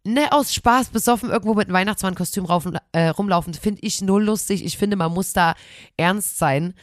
ne 0.06 0.32
aus 0.32 0.54
Spaß 0.54 0.90
besoffen 0.90 1.30
irgendwo 1.30 1.54
mit 1.56 1.68
einem 1.68 1.76
Weihnachtsmannkostüm 1.76 2.48
äh, 2.94 3.08
rumlaufen, 3.10 3.54
finde 3.54 3.82
ich 3.84 4.02
null 4.02 4.24
lustig. 4.24 4.64
Ich 4.64 4.78
finde, 4.78 4.96
man 4.96 5.14
muss 5.14 5.34
da 5.34 5.56
ernst 5.98 6.38
sein. 6.38 6.74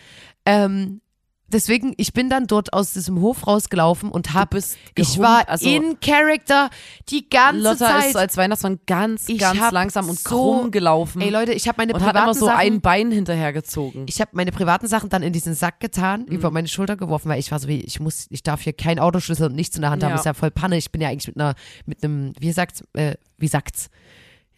Ähm, 0.45 1.01
deswegen, 1.49 1.95
ich 1.97 2.13
bin 2.13 2.29
dann 2.31 2.47
dort 2.47 2.73
aus 2.73 2.93
diesem 2.93 3.21
Hof 3.21 3.47
rausgelaufen 3.47 4.11
und 4.11 4.35
hab, 4.35 4.51
bist 4.51 4.77
ich 4.95 5.19
war 5.19 5.49
also- 5.49 5.69
in 5.69 5.99
Character 6.01 6.71
die 7.09 7.29
ganze 7.29 7.63
Lotta 7.63 7.77
Zeit. 7.77 8.07
ist 8.07 8.13
so 8.13 8.19
als 8.19 8.37
Weihnachtsmann 8.37 8.79
ganz, 8.87 9.29
Ich 9.29 9.39
ganz 9.39 9.71
langsam 9.71 10.09
und 10.09 10.19
so- 10.19 10.29
krumm 10.29 10.71
gelaufen. 10.71 11.21
Ey 11.21 11.31
Leute, 11.31 11.53
ich 11.53 11.67
habe 11.69 11.77
meine 11.79 11.95
und 11.95 12.01
hat 12.01 12.09
privaten 12.09 12.25
immer 12.27 12.35
so 12.35 12.47
Sachen, 12.47 12.59
ein 12.61 12.81
Bein 12.81 13.11
hinterhergezogen. 13.11 14.07
ich 14.09 14.21
habe 14.21 14.31
meine 14.35 14.53
privaten 14.53 14.87
Sachen 14.87 15.09
dann 15.11 15.23
in 15.23 15.33
diesen 15.33 15.55
Sack 15.55 15.81
getan, 15.81 16.23
Mhm. 16.23 16.27
über 16.35 16.51
meine 16.51 16.69
Schulter 16.69 16.97
geworfen, 16.97 17.29
weil 17.29 17.39
ich 17.41 17.51
war 17.51 17.59
so 17.59 17.69
wie, 17.69 17.81
ich 17.81 18.01
muss, 18.01 18.27
ich 18.31 18.43
darf 18.43 18.61
hier 18.63 18.73
keinen 18.73 18.99
Autoschlüssel 18.99 19.47
und 19.47 19.55
nichts 19.55 19.77
in 19.77 19.83
der 19.83 19.91
Hand 19.91 20.03
haben, 20.05 20.11
Ja. 20.11 20.17
ist 20.17 20.25
ja 20.27 20.35
voll 20.35 20.51
Panne. 20.51 20.77
Ich 20.77 20.93
bin 20.93 21.01
ja 21.01 21.09
eigentlich 21.09 21.29
mit 21.29 21.37
einer, 21.37 21.55
mit 21.87 22.03
einem, 22.05 22.33
wie 22.39 22.53
sagt's, 22.53 22.83
äh, 22.95 23.15
wie 23.37 23.49
sagt's, 23.49 23.89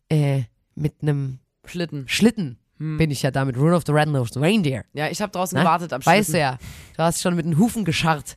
äh, 0.08 0.42
mit 0.74 0.94
einem 1.02 1.38
Schlitten. 1.66 2.04
Schlitten 2.08 2.58
bin 2.80 3.10
ich 3.10 3.20
ja 3.22 3.30
da 3.30 3.44
mit 3.44 3.58
Rudolph 3.58 3.84
the 3.86 3.92
Red-Nosed 3.92 4.38
Reindeer. 4.38 4.84
Ja, 4.94 5.08
ich 5.08 5.20
habe 5.20 5.30
draußen 5.30 5.54
Ne? 5.56 5.62
gewartet 5.62 5.92
am 5.92 6.00
Schlitten. 6.00 6.18
Weißt 6.18 6.32
du 6.32 6.38
ja, 6.38 6.58
du 6.96 7.02
hast 7.02 7.20
schon 7.20 7.36
mit 7.36 7.44
den 7.44 7.58
Hufen 7.58 7.84
gescharrt. 7.84 8.36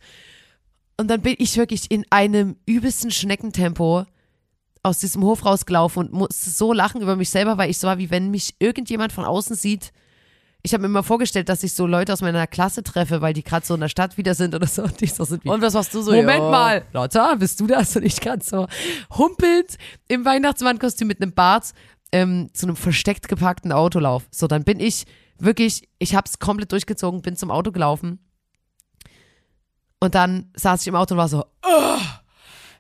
Und 0.97 1.07
dann 1.09 1.21
bin 1.21 1.35
ich 1.39 1.55
wirklich 1.57 1.89
in 1.89 2.05
einem 2.09 2.57
übelsten 2.65 3.09
Schneckentempo 3.09 4.05
aus 4.83 4.99
diesem 4.99 5.23
Hof 5.23 5.45
rausgelaufen 5.45 6.07
und 6.07 6.13
musste 6.13 6.49
so 6.49 6.73
lachen 6.73 7.01
über 7.01 7.15
mich 7.15 7.29
selber, 7.29 7.57
weil 7.57 7.69
ich 7.69 7.77
so 7.77 7.87
war, 7.87 7.97
wie 7.99 8.11
wenn 8.11 8.31
mich 8.31 8.55
irgendjemand 8.59 9.13
von 9.13 9.23
außen 9.23 9.55
sieht. 9.55 9.93
Ich 10.61 10.73
habe 10.73 10.81
mir 10.81 10.87
immer 10.87 11.03
vorgestellt, 11.03 11.47
dass 11.49 11.63
ich 11.63 11.73
so 11.73 11.87
Leute 11.87 12.11
aus 12.13 12.21
meiner 12.21 12.45
Klasse 12.47 12.83
treffe, 12.83 13.21
weil 13.21 13.33
die 13.33 13.43
gerade 13.43 13.65
so 13.65 13.73
in 13.75 13.81
der 13.81 13.89
Stadt 13.89 14.17
wieder 14.17 14.35
sind 14.35 14.55
oder 14.55 14.67
so. 14.67 14.83
Und 14.83 14.99
die 14.99 15.07
so 15.07 15.23
sind 15.23 15.43
wie, 15.45 15.49
Und 15.49 15.61
was 15.61 15.73
machst 15.73 15.93
du 15.93 16.01
so? 16.01 16.11
Moment 16.11 16.39
ja. 16.43 16.49
mal, 16.49 16.85
Lotta, 16.93 17.35
bist 17.35 17.59
du 17.61 17.67
das? 17.67 17.95
Und 17.95 18.03
ich 18.03 18.19
gerade 18.19 18.43
so 18.43 18.67
humpelnd 19.17 19.77
im 20.09 20.25
Weihnachtsmannkostüm 20.25 21.07
mit 21.07 21.21
einem 21.21 21.33
Bart 21.33 21.71
ähm, 22.13 22.49
zu 22.53 22.67
einem 22.67 22.75
versteckt 22.77 23.27
geparkten 23.27 23.73
Autolauf. 23.73 24.23
So, 24.31 24.47
dann 24.47 24.63
bin 24.63 24.79
ich 24.79 25.05
wirklich, 25.39 25.89
ich 25.99 26.15
hab's 26.15 26.39
komplett 26.39 26.71
durchgezogen, 26.71 27.21
bin 27.21 27.35
zum 27.35 27.51
Auto 27.51 27.71
gelaufen. 27.71 28.19
Und 29.99 30.15
dann 30.15 30.51
saß 30.55 30.81
ich 30.81 30.87
im 30.87 30.95
Auto 30.95 31.15
und 31.15 31.17
war 31.17 31.27
so, 31.27 31.43
oh, 31.63 31.99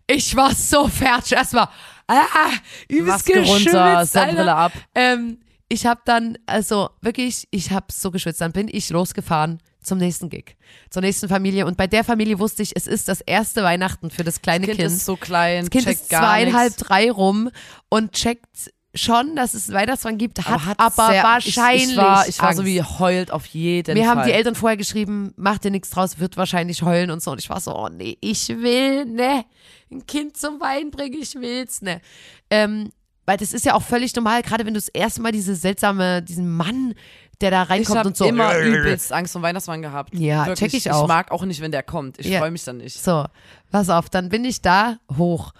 ich 0.07 0.35
war 0.35 0.53
so 0.53 0.87
fertig. 0.87 1.33
Erstmal, 1.33 1.67
ah, 2.07 2.51
übelst 2.87 3.29
runter. 3.29 4.05
Sonnenbrille 4.05 4.55
ab. 4.55 4.71
Ähm, 4.93 5.39
ich 5.67 5.85
habe 5.87 6.01
dann, 6.05 6.37
also 6.45 6.91
wirklich, 7.01 7.47
ich 7.49 7.71
habe 7.71 7.87
so 7.91 8.11
geschwitzt. 8.11 8.41
Dann 8.41 8.51
bin 8.51 8.67
ich 8.71 8.89
losgefahren 8.91 9.59
zum 9.81 9.97
nächsten 9.97 10.29
Gig, 10.29 10.57
zur 10.91 11.01
nächsten 11.01 11.27
Familie. 11.27 11.65
Und 11.65 11.77
bei 11.77 11.87
der 11.87 12.03
Familie 12.03 12.37
wusste 12.37 12.61
ich, 12.61 12.75
es 12.75 12.85
ist 12.85 13.07
das 13.07 13.21
erste 13.21 13.63
Weihnachten 13.63 14.11
für 14.11 14.23
das 14.23 14.41
kleine 14.41 14.67
Kind, 14.67 14.77
Kind. 14.77 14.91
ist 14.91 15.05
so 15.05 15.15
klein, 15.15 15.61
das 15.61 15.69
Kind 15.71 15.87
ist 15.87 16.09
zweieinhalb, 16.09 16.71
nichts. 16.71 16.83
drei 16.83 17.09
rum 17.09 17.49
und 17.89 18.11
checkt 18.11 18.71
schon, 18.95 19.35
dass 19.35 19.53
es 19.55 19.69
einen 19.69 19.77
Weihnachtsmann 19.79 20.17
gibt, 20.17 20.39
hat 20.47 20.77
aber, 20.79 21.07
sehr- 21.07 21.23
wahrscheinlich 21.23 21.83
Ich, 21.85 21.91
ich, 21.91 21.97
war, 21.97 22.27
ich 22.27 22.39
war 22.41 22.53
so 22.53 22.63
wie 22.65 22.81
heult 22.81 23.31
auf 23.31 23.45
jeden 23.47 23.97
Mir 23.97 24.05
Fall. 24.05 24.15
haben 24.17 24.25
die 24.27 24.31
Eltern 24.33 24.53
vorher 24.55 24.77
geschrieben, 24.77 25.33
mach 25.35 25.57
dir 25.57 25.71
nichts 25.71 25.89
draus, 25.89 26.19
wird 26.19 26.37
wahrscheinlich 26.37 26.83
heulen 26.83 27.09
und 27.09 27.21
so. 27.23 27.31
Und 27.31 27.39
ich 27.39 27.49
war 27.49 27.59
so, 27.59 27.75
oh 27.75 27.89
nee, 27.89 28.17
ich 28.21 28.49
will, 28.49 29.05
ne. 29.05 29.45
Ein 29.91 30.05
Kind 30.05 30.37
zum 30.37 30.59
Wein 30.59 30.91
bringen, 30.91 31.19
ich 31.21 31.33
will's, 31.35 31.81
ne. 31.81 32.01
Ähm, 32.49 32.91
weil 33.25 33.37
das 33.37 33.53
ist 33.53 33.65
ja 33.65 33.73
auch 33.73 33.81
völlig 33.83 34.15
normal, 34.15 34.41
gerade 34.43 34.65
wenn 34.65 34.73
du 34.73 34.79
das 34.79 34.89
erste 34.89 35.21
Mal 35.21 35.31
diese 35.31 35.55
seltsame, 35.55 36.21
diesen 36.21 36.55
Mann, 36.55 36.93
der 37.41 37.51
da 37.51 37.63
ich 37.63 37.69
reinkommt 37.69 38.05
und 38.05 38.17
so. 38.17 38.25
immer 38.25 38.57
übelst 38.59 39.11
Angst 39.11 39.35
um 39.35 39.41
Weihnachtsmann 39.41 39.81
gehabt. 39.81 40.13
Ja, 40.13 40.45
Wirklich. 40.45 40.71
check 40.71 40.73
ich 40.79 40.91
auch. 40.91 41.03
Ich 41.03 41.07
mag 41.07 41.31
auch 41.31 41.45
nicht, 41.45 41.61
wenn 41.61 41.71
der 41.71 41.83
kommt. 41.83 42.19
Ich 42.19 42.27
Ja. 42.27 42.39
freue 42.39 42.51
mich 42.51 42.63
dann 42.63 42.77
nicht. 42.77 43.01
So, 43.01 43.25
pass 43.71 43.89
auf, 43.89 44.09
dann 44.09 44.29
bin 44.29 44.45
ich 44.45 44.61
da 44.61 44.97
hoch. 45.17 45.51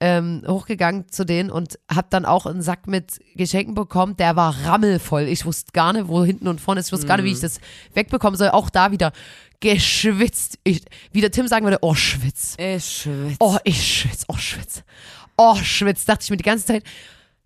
Ähm, 0.00 0.42
hochgegangen 0.46 1.08
zu 1.10 1.24
denen 1.24 1.50
und 1.50 1.78
hab 1.92 2.10
dann 2.10 2.24
auch 2.24 2.46
einen 2.46 2.62
Sack 2.62 2.86
mit 2.86 3.20
Geschenken 3.34 3.74
bekommen. 3.74 4.16
Der 4.16 4.36
war 4.36 4.54
rammelvoll. 4.64 5.22
Ich 5.22 5.44
wusste 5.44 5.72
gar 5.72 5.92
nicht, 5.92 6.08
wo 6.08 6.24
hinten 6.24 6.46
und 6.46 6.60
vorne 6.60 6.80
ist. 6.80 6.86
Ich 6.86 6.92
wusste 6.92 7.06
gar 7.06 7.16
nicht, 7.16 7.26
wie 7.26 7.32
ich 7.32 7.40
das 7.40 7.60
wegbekommen 7.94 8.38
soll. 8.38 8.50
Auch 8.50 8.70
da 8.70 8.92
wieder 8.92 9.12
geschwitzt. 9.60 10.58
Ich, 10.62 10.82
wie 11.12 11.20
der 11.20 11.32
Tim 11.32 11.48
sagen 11.48 11.64
würde, 11.64 11.78
oh, 11.82 11.94
schwitz. 11.94 12.54
Ich 12.58 13.02
schwitze. 13.02 13.36
Oh, 13.40 13.56
ich 13.64 14.00
schwitz, 14.00 14.24
oh, 14.28 14.36
schwitz. 14.36 14.82
Oh, 15.36 15.56
schwitz, 15.56 16.04
dachte 16.04 16.22
ich 16.22 16.30
mir 16.30 16.36
die 16.36 16.44
ganze 16.44 16.66
Zeit. 16.66 16.84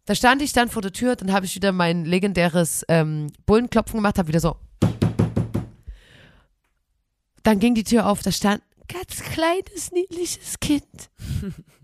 Da 0.05 0.15
stand 0.15 0.43
ich 0.43 0.53
dann 0.53 0.69
vor 0.69 0.83
der 0.83 0.93
Tür, 0.93 1.15
dann 1.17 1.33
habe 1.33 1.47
ich 1.47 1.55
wieder 1.55 1.73
mein 1.73 2.05
legendäres 2.05 2.85
ähm, 2.89 3.29
Bullenklopfen 3.47 3.99
gemacht, 3.99 4.19
habe 4.19 4.29
wieder 4.29 4.41
so. 4.41 4.57
Dann 7.45 7.59
ging 7.61 7.75
die 7.75 7.85
Tür 7.85 8.07
auf, 8.07 8.23
da 8.23 8.33
stand 8.33 8.63
ein 8.63 8.99
ganz 8.99 9.23
kleines, 9.23 9.93
niedliches 9.93 10.59
Kind. 10.61 10.85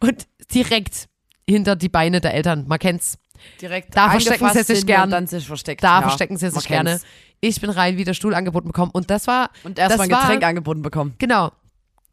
Und 0.00 0.26
direkt 0.54 1.08
hinter 1.48 1.76
die 1.76 1.88
Beine 1.88 2.20
der 2.20 2.34
Eltern, 2.34 2.66
man 2.68 2.78
kennt's. 2.78 3.18
Direkt 3.60 3.96
Da 3.96 4.10
verstecken 4.10 4.48
sie 4.52 4.58
sich 4.62 4.68
hinten 4.68 4.86
gern. 4.86 5.02
Und 5.04 5.10
dann 5.12 5.26
sich 5.26 5.46
versteckt. 5.46 5.82
Da 5.84 6.00
ja, 6.00 6.02
verstecken 6.02 6.36
sie 6.36 6.50
sich 6.50 6.66
gerne. 6.66 7.00
Ich 7.40 7.60
bin 7.60 7.70
rein, 7.70 7.96
wieder 7.96 8.12
Stuhl 8.14 8.34
angeboten 8.34 8.66
bekommen. 8.66 8.90
Und 8.92 9.10
das 9.10 9.26
war, 9.28 9.50
Und 9.62 9.78
erstmal 9.78 10.06
ein 10.06 10.10
Das 10.10 10.18
war- 10.18 10.26
Getränk 10.26 10.44
angeboten 10.44 10.82
bekommen. 10.82 11.14
Genau. 11.18 11.52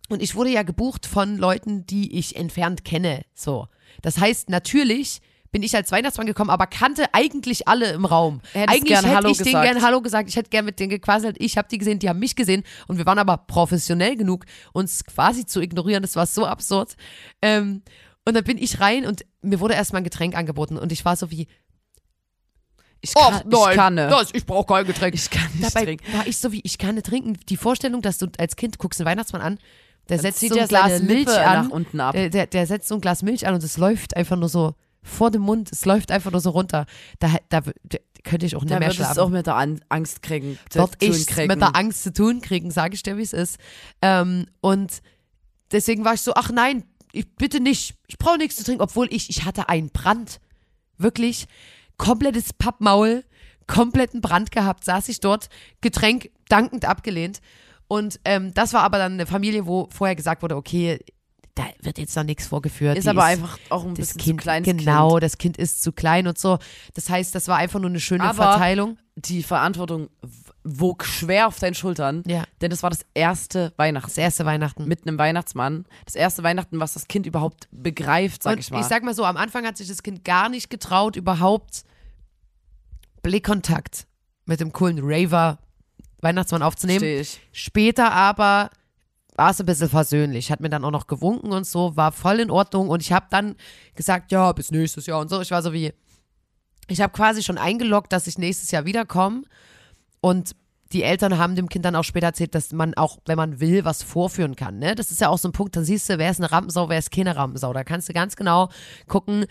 Und 0.07 0.21
ich 0.21 0.35
wurde 0.35 0.51
ja 0.51 0.61
gebucht 0.61 1.07
von 1.07 1.37
Leuten, 1.37 1.87
die 1.87 2.15
ich 2.17 2.35
entfernt 2.35 2.85
kenne. 2.85 3.23
So. 3.33 3.67
Das 4.03 4.19
heißt, 4.19 4.49
natürlich 4.49 5.19
bin 5.55 5.63
ich 5.63 5.73
als 5.73 5.89
Weihnachtsmann 5.89 6.27
gekommen, 6.27 6.49
aber 6.49 6.67
kannte 6.67 7.05
eigentlich 7.13 7.65
alle 7.65 7.93
im 7.93 8.03
Raum. 8.03 8.41
Hättest 8.51 8.77
eigentlich 8.77 8.97
hätte 8.97 9.15
Hallo 9.15 9.29
ich 9.29 9.37
denen 9.37 9.45
gesagt. 9.45 9.65
gern 9.65 9.81
Hallo 9.81 10.01
gesagt. 10.01 10.27
Ich 10.27 10.35
hätte 10.35 10.49
gern 10.49 10.65
mit 10.65 10.81
denen 10.81 10.89
gequasselt. 10.89 11.37
Ich 11.39 11.57
habe 11.57 11.69
die 11.71 11.77
gesehen, 11.77 11.97
die 11.97 12.09
haben 12.09 12.19
mich 12.19 12.35
gesehen. 12.35 12.63
Und 12.87 12.97
wir 12.97 13.05
waren 13.05 13.19
aber 13.19 13.37
professionell 13.37 14.17
genug, 14.17 14.43
uns 14.73 15.05
quasi 15.05 15.45
zu 15.45 15.61
ignorieren. 15.61 16.01
Das 16.01 16.17
war 16.17 16.25
so 16.25 16.45
absurd. 16.45 16.97
Ähm, 17.41 17.83
und 18.25 18.33
dann 18.33 18.43
bin 18.43 18.57
ich 18.57 18.81
rein 18.81 19.05
und 19.05 19.23
mir 19.43 19.61
wurde 19.61 19.75
erstmal 19.75 20.01
ein 20.01 20.03
Getränk 20.03 20.35
angeboten. 20.35 20.77
Und 20.77 20.91
ich 20.91 21.05
war 21.05 21.15
so 21.15 21.31
wie, 21.31 21.47
Ich 22.99 23.13
kann, 23.13 23.41
nein, 23.45 23.69
ich 23.69 23.75
kann 23.77 23.95
das, 23.95 24.33
ich 24.33 24.45
brauche 24.45 24.65
kein 24.73 24.85
Getränk. 24.85 25.15
Ich 25.15 25.29
kann 25.29 25.49
nicht 25.53 25.73
Dabei 25.73 25.85
trinken. 25.85 26.13
war 26.17 26.27
ich 26.27 26.35
so 26.35 26.51
wie, 26.51 26.59
ich 26.65 26.77
kann 26.77 26.95
nicht 26.95 27.07
trinken. 27.07 27.37
Die 27.47 27.55
Vorstellung, 27.55 28.01
dass 28.01 28.17
du 28.17 28.27
als 28.39 28.57
Kind 28.57 28.77
guckst 28.77 28.99
einen 28.99 29.07
Weihnachtsmann 29.07 29.41
an, 29.41 29.57
der 30.09 30.19
setzt 30.19 30.39
zieht 30.39 30.51
so 30.51 30.59
ein 30.59 30.67
Glas 30.67 31.01
Milch 31.01 31.19
Lippe 31.27 31.47
an. 31.47 31.71
Der, 32.11 32.29
der, 32.29 32.47
der 32.47 32.67
setzt 32.67 32.89
so 32.89 32.95
ein 32.95 32.99
Glas 32.99 33.23
Milch 33.23 33.47
an 33.47 33.53
und 33.53 33.63
es 33.63 33.77
läuft 33.77 34.17
einfach 34.17 34.35
nur 34.35 34.49
so 34.49 34.75
vor 35.05 35.31
dem 35.31 35.43
Mund. 35.43 35.71
Es 35.71 35.85
läuft 35.85 36.11
einfach 36.11 36.31
nur 36.31 36.41
so 36.41 36.49
runter. 36.49 36.85
Da, 37.19 37.29
da, 37.49 37.61
da 37.61 37.97
könnte 38.23 38.45
ich 38.45 38.55
auch 38.55 38.61
nicht 38.61 38.73
Da 38.73 38.79
mehr 38.79 38.91
schlafen. 38.91 39.19
auch 39.19 39.29
mit 39.29 39.45
der 39.45 39.55
An 39.55 39.79
Angst 39.87 40.21
kriegen. 40.21 40.57
zu 40.69 40.79
Dort 40.79 41.01
ich 41.01 41.27
mit 41.37 41.61
der 41.61 41.75
Angst 41.75 42.03
zu 42.03 42.11
tun 42.11 42.41
kriegen, 42.41 42.71
sage 42.71 42.95
ich 42.95 43.03
dir, 43.03 43.17
wie 43.17 43.21
es 43.21 43.33
ist. 43.33 43.57
Ähm, 44.01 44.47
und 44.61 45.01
deswegen 45.71 46.03
war 46.03 46.15
ich 46.15 46.21
so, 46.21 46.33
ach 46.33 46.51
nein, 46.51 46.83
ich, 47.11 47.27
bitte 47.35 47.59
nicht. 47.59 47.95
Ich 48.07 48.17
brauche 48.17 48.37
nichts 48.37 48.57
zu 48.57 48.63
trinken, 48.63 48.81
obwohl 48.81 49.07
ich, 49.13 49.29
ich 49.29 49.45
hatte 49.45 49.69
einen 49.69 49.89
Brand. 49.89 50.39
Wirklich. 50.97 51.45
Komplettes 51.97 52.51
Pappmaul, 52.51 53.23
kompletten 53.67 54.19
Brand 54.21 54.51
gehabt, 54.51 54.83
saß 54.83 55.07
ich 55.09 55.21
dort, 55.21 55.47
Getränk 55.81 56.29
dankend 56.49 56.83
abgelehnt. 56.85 57.39
Und 57.87 58.19
ähm, 58.25 58.53
das 58.53 58.73
war 58.73 58.81
aber 58.81 58.97
dann 58.97 59.13
eine 59.13 59.27
Familie, 59.27 59.65
wo 59.67 59.87
vorher 59.91 60.15
gesagt 60.15 60.41
wurde, 60.41 60.55
okay, 60.55 60.99
da 61.55 61.63
wird 61.81 61.97
jetzt 61.97 62.15
noch 62.15 62.23
nichts 62.23 62.47
vorgeführt. 62.47 62.97
Ist 62.97 63.05
die 63.05 63.09
aber 63.09 63.23
einfach 63.23 63.57
auch 63.69 63.83
ein 63.85 63.95
das 63.95 64.07
bisschen 64.09 64.21
Kind, 64.21 64.41
zu 64.41 64.43
kleines 64.43 64.67
genau, 64.67 65.11
Kind. 65.11 65.23
das 65.23 65.37
Kind 65.37 65.57
ist 65.57 65.81
zu 65.81 65.91
klein 65.93 66.27
und 66.27 66.37
so. 66.37 66.59
Das 66.93 67.09
heißt, 67.09 67.33
das 67.33 67.47
war 67.47 67.57
einfach 67.57 67.79
nur 67.79 67.89
eine 67.89 67.99
schöne 67.99 68.23
Aber- 68.23 68.33
Verteilung. 68.51 68.97
Die 69.17 69.43
Verantwortung 69.43 70.09
wog 70.65 71.05
schwer 71.05 71.47
auf 71.47 71.57
deinen 71.59 71.73
Schultern. 71.75 72.21
Ja. 72.27 72.43
Denn 72.59 72.69
das 72.69 72.83
war 72.83 72.89
das 72.89 73.05
erste 73.13 73.71
Weihnachten. 73.77 74.07
Das 74.09 74.17
erste 74.17 74.43
Weihnachten. 74.45 74.85
mit 74.89 75.07
einem 75.07 75.17
Weihnachtsmann. 75.17 75.85
Das 76.03 76.15
erste 76.15 76.43
Weihnachten, 76.43 76.81
was 76.81 76.93
das 76.95 77.07
Kind 77.07 77.25
überhaupt 77.25 77.69
begreift, 77.71 78.43
sag 78.43 78.53
und 78.53 78.59
ich 78.59 78.71
mal. 78.71 78.83
sag 78.83 79.03
mal 79.03 79.13
so, 79.13 79.23
am 79.23 79.37
Anfang 79.37 79.65
hat 79.65 79.77
sich 79.77 79.87
das 79.87 80.03
Kind 80.03 80.25
gar 80.25 80.49
nicht 80.49 80.69
getraut, 80.69 81.15
überhaupt 81.15 81.83
Blickkontakt 83.21 84.05
mit 84.45 84.59
dem 84.59 84.71
coolen 84.73 84.99
Raver 85.01 85.59
Weihnachtsmann 86.21 86.61
aufzunehmen. 86.63 87.03
Ich. 87.05 87.39
Später 87.51 88.11
aber 88.11 88.69
war 89.35 89.51
es 89.51 89.59
ein 89.59 89.65
bisschen 89.65 89.89
versöhnlich, 89.89 90.51
hat 90.51 90.61
mir 90.61 90.69
dann 90.69 90.85
auch 90.85 90.91
noch 90.91 91.07
gewunken 91.07 91.51
und 91.51 91.67
so, 91.67 91.95
war 91.95 92.11
voll 92.11 92.39
in 92.39 92.49
Ordnung 92.49 92.89
und 92.89 93.01
ich 93.01 93.11
habe 93.11 93.27
dann 93.29 93.55
gesagt, 93.95 94.31
ja, 94.31 94.51
bis 94.53 94.71
nächstes 94.71 95.05
Jahr 95.05 95.19
und 95.19 95.29
so. 95.29 95.41
Ich 95.41 95.51
war 95.51 95.61
so 95.61 95.73
wie, 95.73 95.93
ich 96.87 97.01
habe 97.01 97.13
quasi 97.13 97.43
schon 97.43 97.57
eingeloggt, 97.57 98.13
dass 98.13 98.27
ich 98.27 98.37
nächstes 98.37 98.71
Jahr 98.71 98.85
wiederkomme 98.85 99.43
und 100.21 100.55
die 100.93 101.03
Eltern 101.03 101.37
haben 101.37 101.55
dem 101.55 101.67
Kind 101.67 101.83
dann 101.83 101.95
auch 101.95 102.03
später 102.03 102.27
erzählt, 102.27 102.55
dass 102.55 102.71
man 102.71 102.93
auch, 102.93 103.17
wenn 103.25 103.37
man 103.37 103.59
will, 103.59 103.83
was 103.85 104.03
vorführen 104.03 104.55
kann. 104.55 104.79
Ne? 104.79 104.95
Das 104.95 105.11
ist 105.11 105.19
ja 105.19 105.29
auch 105.29 105.37
so 105.37 105.49
ein 105.49 105.51
Punkt, 105.51 105.75
dann 105.75 105.83
siehst 105.83 106.09
du, 106.09 106.17
wer 106.17 106.29
ist 106.29 106.39
eine 106.39 106.51
Rampensau, 106.51 106.87
wer 106.87 106.99
ist 106.99 107.11
keine 107.11 107.35
Rampensau. 107.35 107.73
Da 107.73 107.83
kannst 107.83 108.07
du 108.07 108.13
ganz 108.13 108.35
genau 108.35 108.69
gucken, 109.07 109.45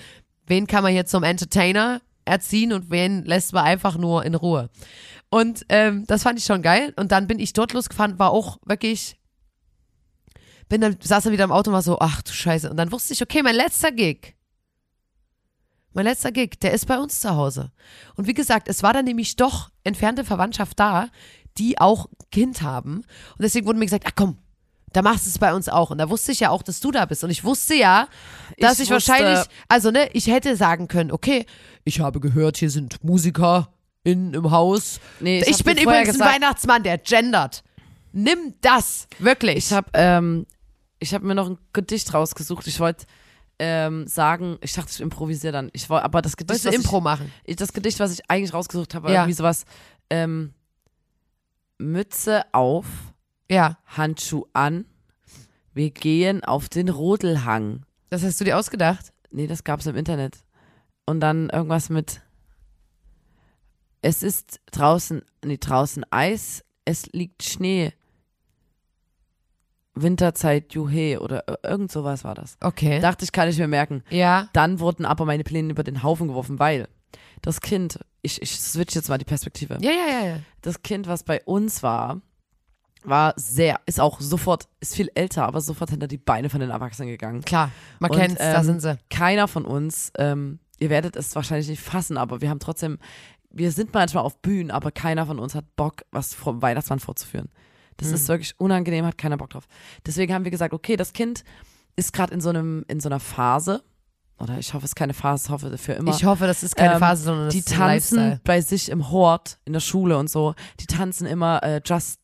wen 0.46 0.66
kann 0.66 0.82
man 0.82 0.92
hier 0.92 1.06
zum 1.06 1.22
Entertainer 1.22 2.00
erziehen 2.24 2.72
und 2.72 2.90
wen 2.90 3.24
lässt 3.24 3.52
man 3.52 3.64
einfach 3.64 3.98
nur 3.98 4.24
in 4.24 4.34
Ruhe. 4.34 4.70
Und 5.28 5.66
ähm, 5.68 6.04
das 6.06 6.22
fand 6.22 6.38
ich 6.38 6.44
schon 6.44 6.62
geil. 6.62 6.92
Und 6.96 7.12
dann 7.12 7.26
bin 7.26 7.38
ich 7.38 7.52
dort 7.52 7.72
losgefahren, 7.72 8.18
war 8.18 8.30
auch 8.30 8.58
wirklich, 8.64 9.16
bin 10.68 10.80
dann, 10.80 10.96
saß 11.00 11.24
dann 11.24 11.32
wieder 11.32 11.44
im 11.44 11.52
Auto 11.52 11.70
und 11.70 11.74
war 11.74 11.82
so, 11.82 11.98
ach 12.00 12.22
du 12.22 12.32
Scheiße. 12.32 12.70
Und 12.70 12.76
dann 12.76 12.90
wusste 12.92 13.12
ich, 13.12 13.22
okay, 13.22 13.42
mein 13.42 13.54
letzter 13.54 13.92
Gig, 13.92 14.34
mein 15.92 16.04
letzter 16.06 16.32
Gig, 16.32 16.58
der 16.60 16.72
ist 16.72 16.86
bei 16.86 16.98
uns 16.98 17.20
zu 17.20 17.30
Hause. 17.36 17.70
Und 18.16 18.26
wie 18.26 18.34
gesagt, 18.34 18.68
es 18.68 18.82
war 18.82 18.92
dann 18.92 19.04
nämlich 19.04 19.36
doch 19.36 19.70
entfernte 19.84 20.24
Verwandtschaft 20.24 20.80
da, 20.80 21.08
die 21.56 21.78
auch 21.80 22.08
Kind 22.32 22.62
haben. 22.62 22.96
Und 22.96 23.40
deswegen 23.40 23.66
wurde 23.66 23.78
mir 23.78 23.84
gesagt, 23.84 24.04
ach 24.08 24.12
komm, 24.16 24.38
da 24.92 25.02
machst 25.02 25.26
du 25.26 25.30
es 25.30 25.38
bei 25.38 25.54
uns 25.54 25.68
auch. 25.68 25.90
Und 25.90 25.98
da 25.98 26.10
wusste 26.10 26.32
ich 26.32 26.40
ja 26.40 26.50
auch, 26.50 26.62
dass 26.62 26.80
du 26.80 26.90
da 26.90 27.04
bist. 27.04 27.22
Und 27.22 27.30
ich 27.30 27.44
wusste 27.44 27.74
ja, 27.74 28.08
dass 28.58 28.78
ich, 28.80 28.88
Ich 28.90 28.94
wusste- 28.94 29.12
wahrscheinlich, 29.12 29.44
also 29.68 29.90
ne, 29.92 30.08
ich 30.14 30.26
hätte 30.26 30.56
sagen 30.56 30.88
können, 30.88 31.12
okay, 31.12 31.46
ich 31.84 32.00
habe 32.00 32.18
gehört, 32.18 32.56
hier 32.56 32.70
sind 32.70 33.02
Musiker 33.04 33.68
in, 34.02 34.34
im 34.34 34.50
Haus. 34.50 34.98
Nee, 35.20 35.42
Ich, 35.46 35.58
hab 35.58 35.64
bin 35.64 35.78
übrigens 35.78 36.08
gesagt- 36.12 36.28
ein 36.30 36.34
Weihnachtsmann, 36.42 36.82
der 36.82 36.98
gendert. 36.98 37.62
Nimm 38.12 38.54
das, 38.60 39.06
wirklich. 39.18 39.56
Ich 39.58 39.72
habe 39.72 39.88
ähm, 39.94 40.46
ich 41.04 41.14
hab 41.14 41.22
mir 41.22 41.34
noch 41.34 41.48
ein 41.50 41.58
Gedicht 41.72 42.12
rausgesucht. 42.14 42.66
Ich 42.66 42.80
wollte 42.80 43.06
ähm, 43.58 44.06
sagen, 44.08 44.58
ich 44.62 44.72
dachte, 44.72 44.90
ich 44.92 45.00
improvisiere 45.00 45.52
dann. 45.52 45.70
Ich 45.72 45.88
wollte, 45.88 46.04
aber 46.04 46.22
das 46.22 46.36
Gedicht, 46.36 46.50
Willst 46.54 46.64
du 46.64 46.68
was 46.70 46.74
Impro 46.76 47.00
machen? 47.00 47.30
ich, 47.44 47.56
das 47.56 47.72
Gedicht, 47.72 48.00
was 48.00 48.12
ich 48.12 48.28
eigentlich 48.30 48.52
rausgesucht 48.52 48.94
habe, 48.94 49.04
war 49.06 49.12
Ja. 49.12 49.20
irgendwie 49.22 49.34
sowas. 49.34 49.64
Ähm, 50.10 50.52
Mütze 51.78 52.42
auf, 52.52 52.86
Ja, 53.50 53.78
Handschuh 53.86 54.46
an. 54.52 54.86
Wir 55.74 55.90
gehen 55.90 56.42
auf 56.44 56.68
den 56.68 56.88
Rodelhang. 56.88 57.84
das 58.10 58.22
hast 58.22 58.40
du 58.40 58.44
dir 58.44 58.58
ausgedacht. 58.58 59.12
Nee, 59.30 59.46
das 59.46 59.64
gab's 59.64 59.86
im 59.86 59.96
Internet. 59.96 60.38
Und 61.06 61.20
dann 61.20 61.50
irgendwas 61.50 61.90
mit 61.90 62.20
Es 64.02 64.22
ist 64.22 64.60
draußen, 64.70 65.22
nee, 65.44 65.58
draußen 65.58 66.04
Eis, 66.10 66.62
es 66.84 67.06
liegt 67.12 67.42
Schnee. 67.42 67.92
Winterzeit, 69.94 70.72
Juhe 70.74 71.20
oder 71.20 71.46
ir- 71.48 71.58
irgend 71.62 71.90
sowas 71.92 72.24
war 72.24 72.34
das. 72.34 72.56
Okay. 72.60 73.00
Dachte 73.00 73.24
ich, 73.24 73.32
kann 73.32 73.48
ich 73.48 73.58
mir 73.58 73.68
merken. 73.68 74.02
ja. 74.10 74.48
Dann 74.52 74.80
wurden 74.80 75.04
aber 75.04 75.24
meine 75.24 75.44
Pläne 75.44 75.70
über 75.70 75.84
den 75.84 76.02
Haufen 76.02 76.28
geworfen, 76.28 76.58
weil 76.58 76.88
das 77.42 77.60
Kind, 77.60 78.00
ich, 78.22 78.40
ich 78.42 78.58
switch 78.60 78.94
jetzt 78.94 79.08
mal 79.08 79.18
die 79.18 79.24
Perspektive. 79.24 79.78
Ja, 79.80 79.90
ja, 79.90 80.20
ja, 80.20 80.26
ja. 80.26 80.36
Das 80.62 80.82
Kind, 80.82 81.06
was 81.06 81.22
bei 81.22 81.42
uns 81.44 81.82
war, 81.82 82.20
war 83.04 83.34
sehr, 83.36 83.80
ist 83.86 84.00
auch 84.00 84.20
sofort, 84.20 84.66
ist 84.80 84.94
viel 84.96 85.10
älter, 85.14 85.44
aber 85.46 85.60
sofort 85.60 85.90
hinter 85.90 86.08
die 86.08 86.16
Beine 86.16 86.48
von 86.48 86.60
den 86.60 86.70
Erwachsenen 86.70 87.08
gegangen. 87.10 87.42
Klar, 87.42 87.70
man 88.00 88.10
Und, 88.10 88.16
kennt's, 88.18 88.38
da 88.38 88.58
ähm, 88.60 88.64
sind 88.64 88.80
sie. 88.80 88.96
keiner 89.10 89.46
von 89.46 89.64
uns, 89.66 90.10
ähm, 90.16 90.58
ihr 90.78 90.88
werdet 90.90 91.14
es 91.14 91.34
wahrscheinlich 91.36 91.68
nicht 91.68 91.82
fassen, 91.82 92.16
aber 92.16 92.40
wir 92.40 92.48
haben 92.48 92.60
trotzdem, 92.60 92.98
wir 93.50 93.70
sind 93.72 93.92
manchmal 93.92 94.24
auf 94.24 94.38
Bühnen, 94.40 94.70
aber 94.70 94.90
keiner 94.90 95.26
von 95.26 95.38
uns 95.38 95.54
hat 95.54 95.76
Bock, 95.76 96.02
was 96.12 96.32
vom 96.34 96.62
Weihnachtsmann 96.62 96.98
vorzuführen. 96.98 97.50
Das 97.96 98.08
Mhm. 98.08 98.14
ist 98.14 98.28
wirklich 98.28 98.58
unangenehm, 98.58 99.04
hat 99.04 99.18
keiner 99.18 99.36
Bock 99.36 99.50
drauf. 99.50 99.66
Deswegen 100.06 100.32
haben 100.34 100.44
wir 100.44 100.50
gesagt, 100.50 100.72
okay, 100.74 100.96
das 100.96 101.12
Kind 101.12 101.44
ist 101.96 102.12
gerade 102.12 102.34
in 102.34 102.40
so 102.40 102.48
einem, 102.50 102.84
in 102.88 103.00
so 103.00 103.08
einer 103.08 103.20
Phase, 103.20 103.82
oder 104.38 104.58
ich 104.58 104.74
hoffe, 104.74 104.84
es 104.84 104.90
ist 104.90 104.96
keine 104.96 105.14
Phase, 105.14 105.44
ich 105.46 105.50
hoffe 105.52 105.78
für 105.78 105.92
immer. 105.92 106.10
Ich 106.10 106.24
hoffe, 106.24 106.46
das 106.48 106.62
ist 106.64 106.74
keine 106.74 106.94
Ähm, 106.94 106.98
Phase, 106.98 107.22
sondern 107.22 107.44
das 107.46 107.54
die 107.54 107.60
ist 107.60 107.72
ein 107.72 107.78
tanzen 107.78 108.16
Lifestyle. 108.18 108.40
bei 108.44 108.60
sich 108.60 108.88
im 108.90 109.10
Hort, 109.10 109.58
in 109.64 109.72
der 109.72 109.80
Schule 109.80 110.18
und 110.18 110.28
so. 110.28 110.54
Die 110.80 110.86
tanzen 110.86 111.26
immer 111.26 111.62
äh, 111.62 111.80
Just, 111.84 112.18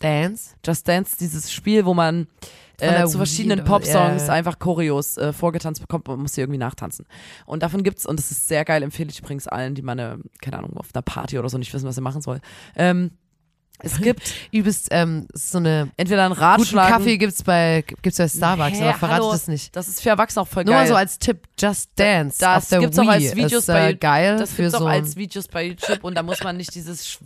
Dance. 0.00 0.54
Just 0.64 0.86
Dance, 0.88 1.16
dieses 1.18 1.52
Spiel, 1.52 1.86
wo 1.86 1.94
man 1.94 2.26
äh, 2.80 3.06
zu 3.06 3.16
verschiedenen 3.16 3.64
Popsongs 3.64 4.26
ja. 4.26 4.32
einfach 4.34 4.58
Choreos 4.58 5.16
äh, 5.16 5.32
vorgetanzt 5.32 5.80
bekommt 5.80 6.08
und 6.10 6.20
muss 6.20 6.34
sie 6.34 6.42
irgendwie 6.42 6.58
nachtanzen. 6.58 7.06
Und 7.46 7.62
davon 7.62 7.82
gibt's, 7.82 8.04
und 8.04 8.18
das 8.18 8.30
ist 8.30 8.48
sehr 8.48 8.64
geil, 8.66 8.82
empfehle 8.82 9.08
ich 9.08 9.20
übrigens 9.20 9.46
allen, 9.48 9.74
die 9.74 9.80
mal 9.82 9.92
eine, 9.92 10.18
keine 10.42 10.58
Ahnung, 10.58 10.76
auf 10.76 10.88
einer 10.92 11.00
Party 11.02 11.38
oder 11.38 11.48
so 11.48 11.56
nicht 11.56 11.72
wissen, 11.72 11.86
was 11.86 11.94
sie 11.94 12.02
machen 12.02 12.20
soll. 12.20 12.40
Ähm, 12.74 13.12
Es 13.78 14.00
gibt 14.00 14.32
Übelst, 14.52 14.88
ähm, 14.90 15.26
so 15.34 15.58
eine 15.58 15.90
entweder 15.96 16.28
guten 16.28 16.40
Ratschlag. 16.40 16.88
Kaffee 16.88 17.18
gibt's 17.18 17.42
bei, 17.42 17.84
gibt's 18.02 18.18
bei 18.18 18.26
Starbucks, 18.28 18.78
Hä, 18.78 18.82
aber 18.88 18.98
verrate 18.98 19.14
hallo, 19.22 19.32
das 19.32 19.48
nicht. 19.48 19.76
Das 19.76 19.86
ist 19.88 20.00
für 20.02 20.08
Erwachsene 20.08 20.42
auch 20.42 20.48
voll 20.48 20.64
Nur 20.64 20.74
geil. 20.74 20.82
mal 20.84 20.88
so 20.88 20.94
als 20.94 21.18
Tipp, 21.18 21.46
Just 21.58 21.90
Dance 21.96 22.38
das 22.40 22.64
auf 22.64 22.68
der 22.70 22.80
gibt's 22.80 22.96
Wii 22.96 23.04
auch 23.06 23.10
als 23.12 23.36
Videos 23.36 23.52
ist, 23.64 23.68
äh, 23.68 23.72
bei 23.72 23.92
geil 23.92 24.38
Das 24.38 24.50
für 24.52 24.62
gibt's 24.62 24.78
so 24.78 24.84
auch 24.84 24.88
ein- 24.88 25.02
als 25.02 25.16
Videos 25.16 25.48
bei 25.48 25.64
YouTube 25.66 26.04
und 26.04 26.14
da 26.14 26.22
muss 26.22 26.42
man 26.42 26.56
nicht 26.56 26.74
dieses 26.74 27.04
sch- 27.06 27.18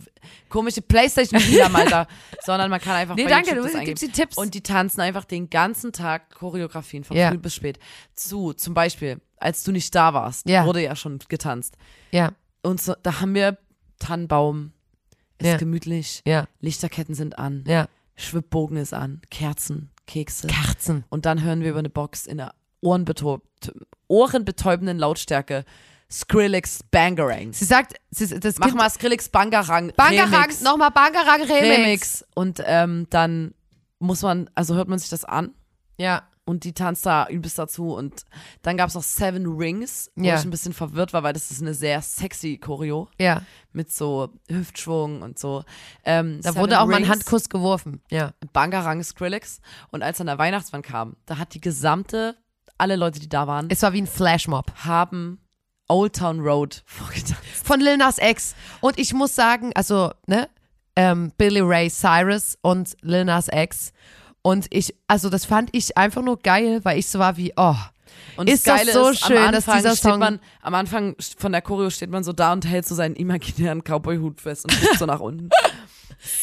komische 0.49 0.81
Playstation-Spiel 0.81 1.63
haben, 1.63 1.75
Alter, 1.75 2.07
sondern 2.43 2.69
man 2.69 2.81
kann 2.81 2.95
einfach 2.95 3.15
Nee, 3.15 3.23
bei 3.23 3.29
danke, 3.29 3.51
YouTube 3.55 3.71
du 3.71 3.77
das 3.77 3.85
gibst 3.85 4.03
die 4.03 4.09
Tipps. 4.11 4.37
Und 4.37 4.53
die 4.53 4.61
tanzen 4.61 4.99
einfach 5.01 5.23
den 5.25 5.49
ganzen 5.49 5.93
Tag 5.93 6.29
Choreografien 6.35 7.03
von 7.05 7.15
Ja. 7.15 7.29
früh 7.29 7.37
bis 7.37 7.55
spät. 7.55 7.79
Zu, 8.13 8.53
zum 8.53 8.73
Beispiel, 8.73 9.21
als 9.37 9.63
du 9.63 9.71
nicht 9.71 9.95
da 9.95 10.13
warst, 10.13 10.47
Ja. 10.49 10.65
wurde 10.65 10.83
ja 10.83 10.95
schon 10.95 11.19
getanzt. 11.29 11.75
ja, 12.11 12.31
Und 12.63 12.81
so, 12.81 12.93
da 13.01 13.21
haben 13.21 13.33
wir 13.33 13.57
Tannenbaum, 13.99 14.73
ist 15.41 15.47
Ja. 15.47 15.57
gemütlich, 15.57 16.21
ja, 16.25 16.45
Lichterketten 16.59 17.15
sind 17.15 17.37
an, 17.39 17.63
ja. 17.67 17.87
Schwibbogen 18.15 18.77
ist 18.77 18.93
an, 18.93 19.21
Kerzen, 19.29 19.89
Kekse. 20.07 20.47
Kerzen. 20.47 21.03
Und 21.09 21.25
dann 21.25 21.41
hören 21.43 21.61
wir 21.61 21.69
über 21.71 21.79
eine 21.79 21.89
Box 21.89 22.27
in 22.27 22.39
einer 22.39 22.53
ohrenbetäubt, 22.81 23.71
ohrenbetäubenden 24.07 24.97
Lautstärke 24.97 25.65
Skrillex 26.09 26.83
Bangarang. 26.91 27.53
Sie 27.53 27.63
sagt, 27.65 27.93
sie, 28.09 28.37
das 28.39 28.57
Mach 28.59 28.73
mal 28.73 28.89
Skrillex 28.89 29.29
Bangarang 29.29 29.93
Bangarang, 29.95 30.49
nochmal 30.63 30.91
Bangarang 30.91 31.41
Remix. 31.43 31.61
Remix. 31.77 32.25
Und 32.35 32.61
ähm, 32.65 33.07
dann 33.09 33.53
muss 33.99 34.21
man, 34.21 34.49
also 34.55 34.75
hört 34.75 34.89
man 34.89 34.99
sich 34.99 35.09
das 35.09 35.23
an 35.23 35.53
Ja, 35.97 36.23
und 36.45 36.63
die 36.63 36.73
tanzt 36.73 37.05
da 37.05 37.27
übelst 37.27 37.57
dazu. 37.59 37.93
Und 37.93 38.25
dann 38.63 38.75
gab 38.77 38.89
es 38.89 38.95
noch 38.95 39.03
Seven 39.03 39.45
Rings, 39.45 40.11
wo 40.15 40.23
Ja. 40.25 40.35
ich 40.37 40.43
ein 40.43 40.49
bisschen 40.49 40.73
verwirrt 40.73 41.13
war, 41.13 41.23
weil 41.23 41.33
das 41.33 41.51
ist 41.51 41.61
eine 41.61 41.73
sehr 41.73 42.01
sexy 42.01 42.57
Choreo 42.57 43.09
ja. 43.19 43.43
mit 43.73 43.91
so 43.91 44.29
Hüftschwung 44.49 45.21
und 45.21 45.37
so. 45.39 45.63
Ähm, 46.03 46.39
Da 46.41 46.49
Seven 46.51 46.61
wurde 46.61 46.79
auch 46.81 46.85
mal 46.87 46.95
ein 46.95 47.03
Rings. 47.03 47.09
Handkuss 47.09 47.49
geworfen. 47.49 48.01
Ja. 48.09 48.33
Bangarang 48.53 49.03
Skrillex. 49.03 49.61
Und 49.91 50.03
als 50.03 50.17
dann 50.17 50.27
der 50.27 50.37
Weihnachtsmann 50.39 50.81
kam, 50.81 51.15
da 51.25 51.37
hat 51.37 51.53
die 51.53 51.61
gesamte, 51.61 52.35
alle 52.77 52.95
Leute, 52.95 53.19
die 53.19 53.29
da 53.29 53.45
waren, 53.47 53.67
Es 53.69 53.81
war 53.83 53.93
wie 53.93 54.01
ein 54.01 54.07
Flashmob. 54.07 54.71
haben 54.83 55.39
Old 55.87 56.15
Town 56.15 56.39
Road 56.39 56.81
vorgetanzt. 56.85 57.37
Von 57.63 57.79
Lil 57.81 57.97
Nas 57.97 58.17
X. 58.17 58.55
Und 58.81 58.97
ich 58.97 59.13
muss 59.13 59.35
sagen, 59.35 59.71
also, 59.75 60.11
ne, 60.25 60.49
ähm, 60.95 61.31
Billy 61.37 61.59
Ray 61.61 61.89
Cyrus 61.89 62.57
und 62.61 62.95
Lil 63.01 63.25
Nas 63.25 63.47
X. 63.51 63.93
Und 64.41 64.67
ich, 64.69 64.95
also 65.07 65.29
das 65.29 65.45
fand 65.45 65.69
ich 65.73 65.97
einfach 65.97 66.23
nur 66.23 66.39
geil, 66.39 66.79
weil 66.83 66.97
ich 66.99 67.07
so 67.07 67.19
war 67.19 67.37
wie, 67.37 67.53
oh, 67.55 67.75
Und 68.37 68.49
Ist 68.49 68.65
das 68.67 68.85
das 68.85 68.93
so 68.93 69.09
ist, 69.09 69.25
schön, 69.25 69.37
am 69.37 69.51
dass 69.51 69.67
Anfang 69.67 69.77
dieser 69.77 69.95
Song- 69.95 70.19
man, 70.19 70.39
am 70.61 70.73
Anfang 70.75 71.15
von 71.37 71.51
der 71.51 71.61
Choreo 71.61 71.89
steht 71.89 72.09
man 72.09 72.23
so 72.23 72.33
da 72.33 72.53
und 72.53 72.65
hält 72.65 72.87
so 72.87 72.95
seinen 72.95 73.15
imaginären 73.15 73.83
Cowboy-Hut 73.83 74.41
fest 74.41 74.65
und 74.65 74.79
guckt 74.81 74.99
so 74.99 75.05
nach 75.05 75.19
unten. 75.19 75.49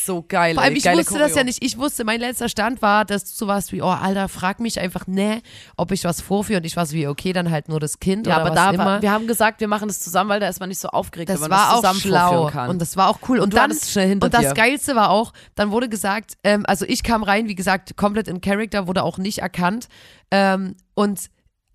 So 0.04 0.24
geil, 0.26 0.54
Vor 0.54 0.64
allem, 0.64 0.74
ich 0.74 0.84
wusste 0.86 0.96
das 0.96 1.28
Choreo. 1.28 1.36
ja 1.36 1.44
nicht. 1.44 1.62
Ich 1.62 1.78
wusste, 1.78 2.02
mein 2.02 2.18
letzter 2.18 2.48
Stand 2.48 2.82
war, 2.82 3.04
dass 3.04 3.22
du 3.26 3.30
so 3.32 3.46
warst 3.46 3.70
wie, 3.70 3.80
oh, 3.80 3.86
Alter, 3.86 4.28
frag 4.28 4.58
mich 4.58 4.80
einfach, 4.80 5.06
ne, 5.06 5.40
ob 5.76 5.92
ich 5.92 6.02
was 6.02 6.20
vorführe. 6.20 6.58
Und 6.58 6.64
ich 6.66 6.76
war 6.76 6.84
so 6.84 6.94
wie, 6.94 7.06
okay, 7.06 7.32
dann 7.32 7.52
halt 7.52 7.68
nur 7.68 7.78
das 7.78 8.00
Kind 8.00 8.26
Ja, 8.26 8.34
oder 8.36 8.40
aber 8.46 8.50
was 8.50 8.56
da 8.56 8.70
immer. 8.70 8.84
war, 8.86 9.02
wir 9.02 9.12
haben 9.12 9.28
gesagt, 9.28 9.60
wir 9.60 9.68
machen 9.68 9.86
das 9.86 10.00
zusammen, 10.00 10.30
weil 10.30 10.40
da 10.40 10.48
ist 10.48 10.58
man 10.58 10.68
nicht 10.70 10.80
so 10.80 10.88
aufgeregt, 10.88 11.28
das 11.30 11.36
wenn 11.40 11.48
man 11.48 11.50
war 11.60 11.66
das 11.66 11.74
auch 11.74 11.76
zusammen 11.82 12.00
schlau 12.00 12.28
vorführen 12.28 12.52
kann. 12.52 12.70
und 12.70 12.78
das 12.80 12.96
war 12.96 13.06
auch 13.08 13.20
cool. 13.28 13.38
Und, 13.38 13.52
du 13.52 13.56
dann, 13.56 13.72
schnell 13.72 14.08
hinter 14.08 14.24
und 14.24 14.34
das 14.34 14.48
dir. 14.48 14.54
Geilste 14.54 14.96
war 14.96 15.10
auch, 15.10 15.32
dann 15.54 15.70
wurde 15.70 15.88
gesagt, 15.88 16.32
ähm, 16.42 16.64
also 16.66 16.84
ich 16.84 17.04
kam 17.04 17.22
rein, 17.22 17.46
wie 17.46 17.54
gesagt, 17.54 17.96
komplett 17.96 18.26
in 18.26 18.40
Character, 18.40 18.88
wurde 18.88 19.04
auch 19.04 19.16
nicht 19.18 19.38
erkannt 19.38 19.86
ähm, 20.32 20.74
und 20.94 21.20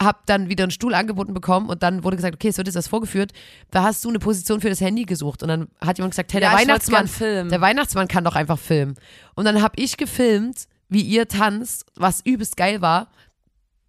hab 0.04 0.26
dann 0.26 0.50
wieder 0.50 0.63
einen 0.63 0.72
Stuhl 0.72 0.94
angeboten 0.94 1.34
bekommen 1.34 1.70
und 1.70 1.84
dann 1.84 2.04
wurde 2.04 2.16
gesagt, 2.16 2.36
okay, 2.36 2.48
es 2.50 2.58
wird 2.58 2.68
jetzt 2.68 2.76
das 2.76 2.88
vorgeführt. 2.88 3.32
Da 3.72 3.84
hast 3.84 4.04
du 4.06 4.10
eine 4.10 4.20
Position 4.20 4.62
für 4.62 4.70
das 4.70 4.82
Handy 4.82 5.04
gesucht 5.04 5.42
und 5.44 5.50
dann 5.50 5.68
hat 5.82 5.98
jemand 5.98 6.13
gesagt, 6.13 6.34
hey, 6.34 6.39
der 6.42 6.52
Ja, 6.52 6.58
Weihnachtsmann, 6.58 7.10
der 7.50 7.62
Weihnachtsmann 7.62 8.08
kann 8.08 8.24
doch 8.24 8.36
einfach 8.36 8.60
filmen. 8.60 8.96
Und 9.36 9.46
dann 9.46 9.62
habe 9.62 9.74
ich 9.82 9.98
gefilmt, 9.98 10.68
wie 10.89 11.02
ihr 11.02 11.28
tanzt, 11.28 11.86
was 11.96 12.22
übelst 12.24 12.56
geil 12.58 12.82
war, 12.82 13.08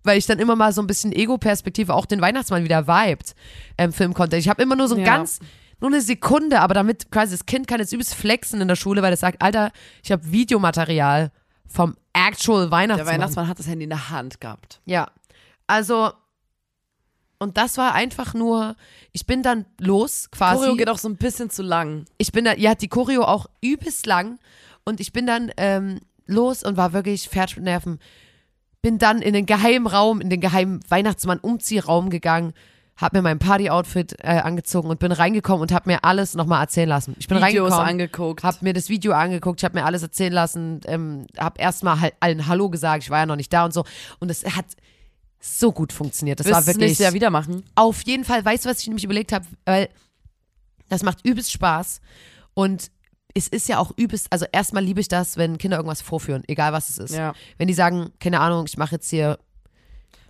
weil 0.03 0.19
ich 0.19 0.27
dann 0.27 0.39
immer 0.39 0.57
mal 0.57 0.73
so 0.73 0.81
ein 0.83 0.87
bisschen 0.87 1.13
Ego-Perspektive 1.13 1.95
auch 1.95 2.07
den 2.07 2.21
Weihnachtsmann 2.21 2.65
wieder 2.65 2.87
vibed 2.87 3.35
ähm, 3.79 3.93
filmen 3.93 4.15
konnte. 4.15 4.37
Ich 4.37 4.49
habe 4.49 4.63
immer 4.63 4.77
nur 4.77 4.89
so 4.89 4.95
ein 4.95 5.01
Ja. 5.01 5.07
ganz, 5.17 5.39
nur 5.81 5.91
eine 5.91 6.01
Sekunde, 6.01 6.61
aber 6.61 6.75
damit 6.75 7.11
quasi 7.11 7.33
das 7.37 7.47
Kind 7.47 7.67
kann 7.67 7.81
jetzt 7.81 7.93
übelst 7.93 8.15
flexen 8.15 8.61
in 8.61 8.69
der 8.69 8.77
Schule, 8.77 9.03
weil 9.03 9.13
es 9.13 9.21
sagt, 9.21 9.41
Alter, 9.43 9.71
ich 10.03 10.13
habe 10.13 10.31
Videomaterial 10.31 11.31
vom 11.67 11.97
actual 12.13 12.71
Weihnachtsmann. 12.71 13.07
der 13.07 13.07
Weihnachtsmann 13.15 13.49
hat 13.49 13.59
das 13.59 13.67
Handy 13.67 13.85
in 13.85 13.91
der 13.91 14.11
Hand 14.11 14.41
gehabt. 14.41 14.81
Ja. 14.85 15.09
Also, 15.67 16.13
und 17.39 17.57
das 17.57 17.77
war 17.77 17.95
einfach 17.95 18.35
nur, 18.35 18.77
ich 19.13 19.27
bin 19.27 19.43
dann 19.43 19.67
los 19.79 20.31
quasi 20.31 20.61
Choreo 20.61 20.77
geht 20.77 20.89
auch 20.89 20.99
so 20.99 21.09
ein 21.09 21.17
bisschen 21.17 21.51
zu 21.51 21.63
lang. 21.63 22.07
ich 22.19 22.33
bin 22.33 22.45
da, 22.45 22.55
ja, 22.55 22.75
die 22.75 22.89
Choreo 22.89 23.25
auch 23.25 23.47
übelst 23.61 24.07
lang 24.07 24.39
und 24.85 25.01
ich 25.01 25.13
bin 25.13 25.27
dann 25.27 25.51
ähm, 25.57 26.01
los 26.27 26.63
und 26.63 26.77
war 26.77 26.93
wirklich 26.93 27.29
fertig 27.29 27.57
mit 27.57 27.65
Nerven. 27.65 27.99
Bin 28.83 28.99
dann 28.99 29.23
in 29.23 29.33
den 29.33 29.47
geheimen 29.47 29.87
Raum, 29.87 30.21
in 30.21 30.31
den 30.31 30.41
geheimen 30.41 30.81
Weihnachtsmann-Umziehraum 30.89 32.11
gegangen, 32.11 32.53
hab 32.97 33.13
mir 33.13 33.23
mein 33.23 33.39
Party-Outfit 33.39 34.17
äh, 34.21 34.39
angezogen 34.39 34.89
und 34.89 35.01
bin 35.01 35.11
reingekommen 35.11 35.63
und 35.63 35.73
hab 35.73 35.87
mir 35.87 36.05
alles 36.05 36.35
nochmal 36.35 36.61
erzählen 36.61 36.89
lassen. 36.89 37.17
Ich 37.19 37.27
bin 37.27 37.39
Videos 37.39 37.73
reingekommen, 37.73 37.89
angeguckt. 37.89 38.45
hab 38.45 38.63
mir 38.63 38.73
das 38.73 38.89
Video 38.89 39.13
angeguckt, 39.13 39.61
ich 39.61 39.65
hab 39.65 39.75
mir 39.75 39.85
alles 39.85 40.03
erzählen 40.03 40.33
lassen, 40.33 40.81
ähm, 40.87 41.27
hab 41.37 41.59
erstmal 41.59 42.01
halt 42.01 42.15
allen 42.21 42.47
Hallo 42.47 42.69
gesagt, 42.69 43.03
ich 43.03 43.11
war 43.11 43.21
ja 43.21 43.27
noch 43.27 43.37
nicht 43.37 43.53
da 43.53 43.65
und 43.65 43.75
so. 43.75 43.85
Und 44.21 44.31
es 44.31 44.45
hat 44.45 44.67
so 45.45 45.73
gut 45.73 45.93
funktioniert. 45.93 46.41
Das 46.41 46.47
Willst 46.47 46.57
war 46.57 46.67
wirklich 46.67 46.99
Jahr 46.99 47.13
wieder 47.13 47.31
machen? 47.31 47.65
auf 47.75 48.03
jeden 48.03 48.25
Fall, 48.25 48.45
weißt 48.45 48.65
du, 48.65 48.69
was 48.71 48.81
ich 48.81 48.87
nämlich 48.87 49.05
überlegt 49.05 49.33
habe? 49.33 49.45
Weil 49.67 49.91
das 50.89 51.03
macht 51.03 51.25
übelst 51.27 51.53
Spaß 51.53 52.01
und 52.55 52.91
es 53.35 53.49
ist 53.49 53.69
ja 53.69 53.79
auch 53.79 53.93
übelst, 53.97 54.29
also 54.31 54.47
erstmal 54.53 54.83
liebe 54.83 55.01
ich 55.01 55.09
das, 55.09 55.37
wenn 55.37 55.59
Kinder 55.59 55.77
irgendwas 55.77 56.01
vorführen, 56.01 56.45
egal 56.47 56.73
was 56.73 56.89
es 56.89 56.99
ist. 56.99 57.15
Ja. 57.15 57.35
Wenn 57.59 57.69
die 57.69 57.75
sagen, 57.75 58.13
keine 58.21 58.41
Ahnung, 58.41 58.65
ich 58.67 58.79
mache 58.79 58.95
jetzt 58.95 59.11
hier, 59.11 59.39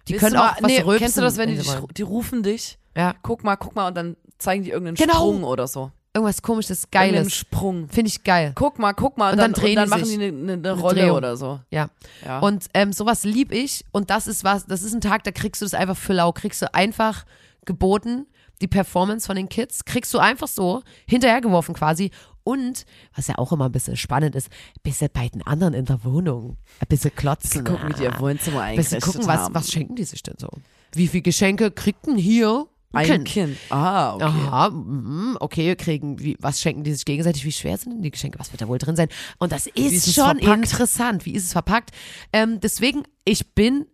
die 0.08 0.14
Willst 0.14 0.24
können 0.24 0.36
mal, 0.36 0.50
auch 0.50 0.62
was 0.62 0.70
nee, 0.70 0.80
rülpsen. 0.80 0.98
Kennst 0.98 1.16
du 1.18 1.20
das, 1.20 1.36
wenn 1.36 1.50
die, 1.50 1.58
dich, 1.58 1.70
die 1.96 2.02
rufen 2.02 2.42
dich, 2.42 2.78
ja, 2.96 3.14
guck 3.22 3.44
mal, 3.44 3.56
guck 3.56 3.76
mal 3.76 3.88
und 3.88 3.94
dann 3.94 4.16
zeigen 4.38 4.64
die 4.64 4.70
irgendeinen 4.70 4.96
Genau. 4.96 5.14
Sprung 5.14 5.44
oder 5.44 5.68
so. 5.68 5.92
Irgendwas 6.14 6.42
komisches, 6.42 6.90
Geiles. 6.90 7.34
Sprung. 7.34 7.88
Finde 7.88 8.08
ich 8.08 8.22
geil. 8.22 8.52
Guck 8.54 8.78
mal, 8.78 8.92
guck 8.92 9.18
mal 9.18 9.32
und, 9.32 9.38
dann, 9.38 9.52
dann 9.52 9.60
drehen 9.60 9.78
und 9.78 9.90
dann 9.90 9.98
die 10.02 10.16
machen 10.16 10.20
die 10.20 10.26
eine, 10.26 10.52
eine, 10.52 10.72
Rolle 10.72 11.00
Drehung. 11.02 11.16
oder 11.16 11.36
so. 11.36 11.60
Ja. 11.70 11.90
Ja. 12.24 12.38
Und 12.38 12.66
ähm, 12.72 12.92
sowas 12.92 13.24
lieb 13.24 13.52
ich 13.52 13.84
und 13.90 14.10
das 14.10 14.26
ist 14.26 14.44
was, 14.44 14.66
das 14.66 14.82
ist 14.82 14.94
ein 14.94 15.00
Tag, 15.00 15.24
da 15.24 15.32
kriegst 15.32 15.60
du 15.60 15.66
das 15.66 15.74
einfach 15.74 15.96
für 15.96 16.12
lau, 16.12 16.32
kriegst 16.32 16.62
du 16.62 16.72
einfach 16.72 17.24
geboten, 17.64 18.26
die 18.60 18.68
Performance 18.68 19.26
von 19.26 19.36
den 19.36 19.48
Kids, 19.48 19.84
kriegst 19.84 20.14
du 20.14 20.18
einfach 20.18 20.48
so 20.48 20.82
hinterhergeworfen 21.06 21.74
quasi. 21.74 22.10
Und, 22.44 22.84
was 23.16 23.26
ja 23.26 23.38
auch 23.38 23.52
immer 23.52 23.66
ein 23.66 23.72
bisschen 23.72 23.96
spannend 23.96 24.36
ist, 24.36 24.50
ein 24.50 24.82
bisschen 24.82 25.08
bei 25.12 25.28
den 25.28 25.42
anderen 25.46 25.72
in 25.72 25.86
der 25.86 26.04
Wohnung, 26.04 26.58
ein 26.78 26.86
bisschen 26.88 27.14
klotzen. 27.14 27.64
gucken, 27.64 27.88
wie 27.88 27.94
die 27.94 28.02
ihr 28.02 28.20
Wohnzimmer 28.20 28.60
ein 28.60 28.68
eingerichtet 28.70 29.00
bisschen 29.00 29.12
gucken, 29.12 29.28
was, 29.28 29.40
haben. 29.40 29.54
was 29.54 29.72
schenken 29.72 29.96
die 29.96 30.04
sich 30.04 30.22
denn 30.22 30.36
so? 30.38 30.50
Wie 30.92 31.08
viel 31.08 31.22
Geschenke 31.22 31.70
kriegt 31.70 32.06
denn 32.06 32.16
hier 32.18 32.66
ein 32.96 33.06
Kind? 33.06 33.24
Kind. 33.26 33.56
Ah, 33.70 34.14
okay. 34.14 34.24
Aha, 34.24 34.70
mhm, 34.70 35.36
okay, 35.40 35.74
kriegen, 35.76 36.18
wie, 36.20 36.36
was 36.40 36.60
schenken 36.60 36.84
die 36.84 36.92
sich 36.92 37.04
gegenseitig? 37.04 37.44
Wie 37.44 37.52
schwer 37.52 37.76
sind 37.76 37.92
denn 37.92 38.02
die 38.02 38.10
Geschenke? 38.10 38.38
Was 38.38 38.52
wird 38.52 38.62
da 38.62 38.68
wohl 38.68 38.78
drin 38.78 38.96
sein? 38.96 39.08
Und 39.38 39.52
das 39.52 39.66
ist, 39.66 40.08
ist 40.08 40.14
schon 40.14 40.38
verpackt? 40.38 40.64
interessant. 40.64 41.26
Wie 41.26 41.32
ist 41.32 41.44
es 41.44 41.52
verpackt? 41.52 41.90
Ähm, 42.32 42.60
deswegen, 42.60 43.04
ich 43.24 43.54
bin 43.54 43.86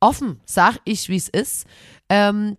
offen, 0.00 0.40
sag 0.46 0.78
ich, 0.84 1.08
wie 1.08 1.16
es 1.16 1.28
ist. 1.28 1.66
Ähm, 2.08 2.56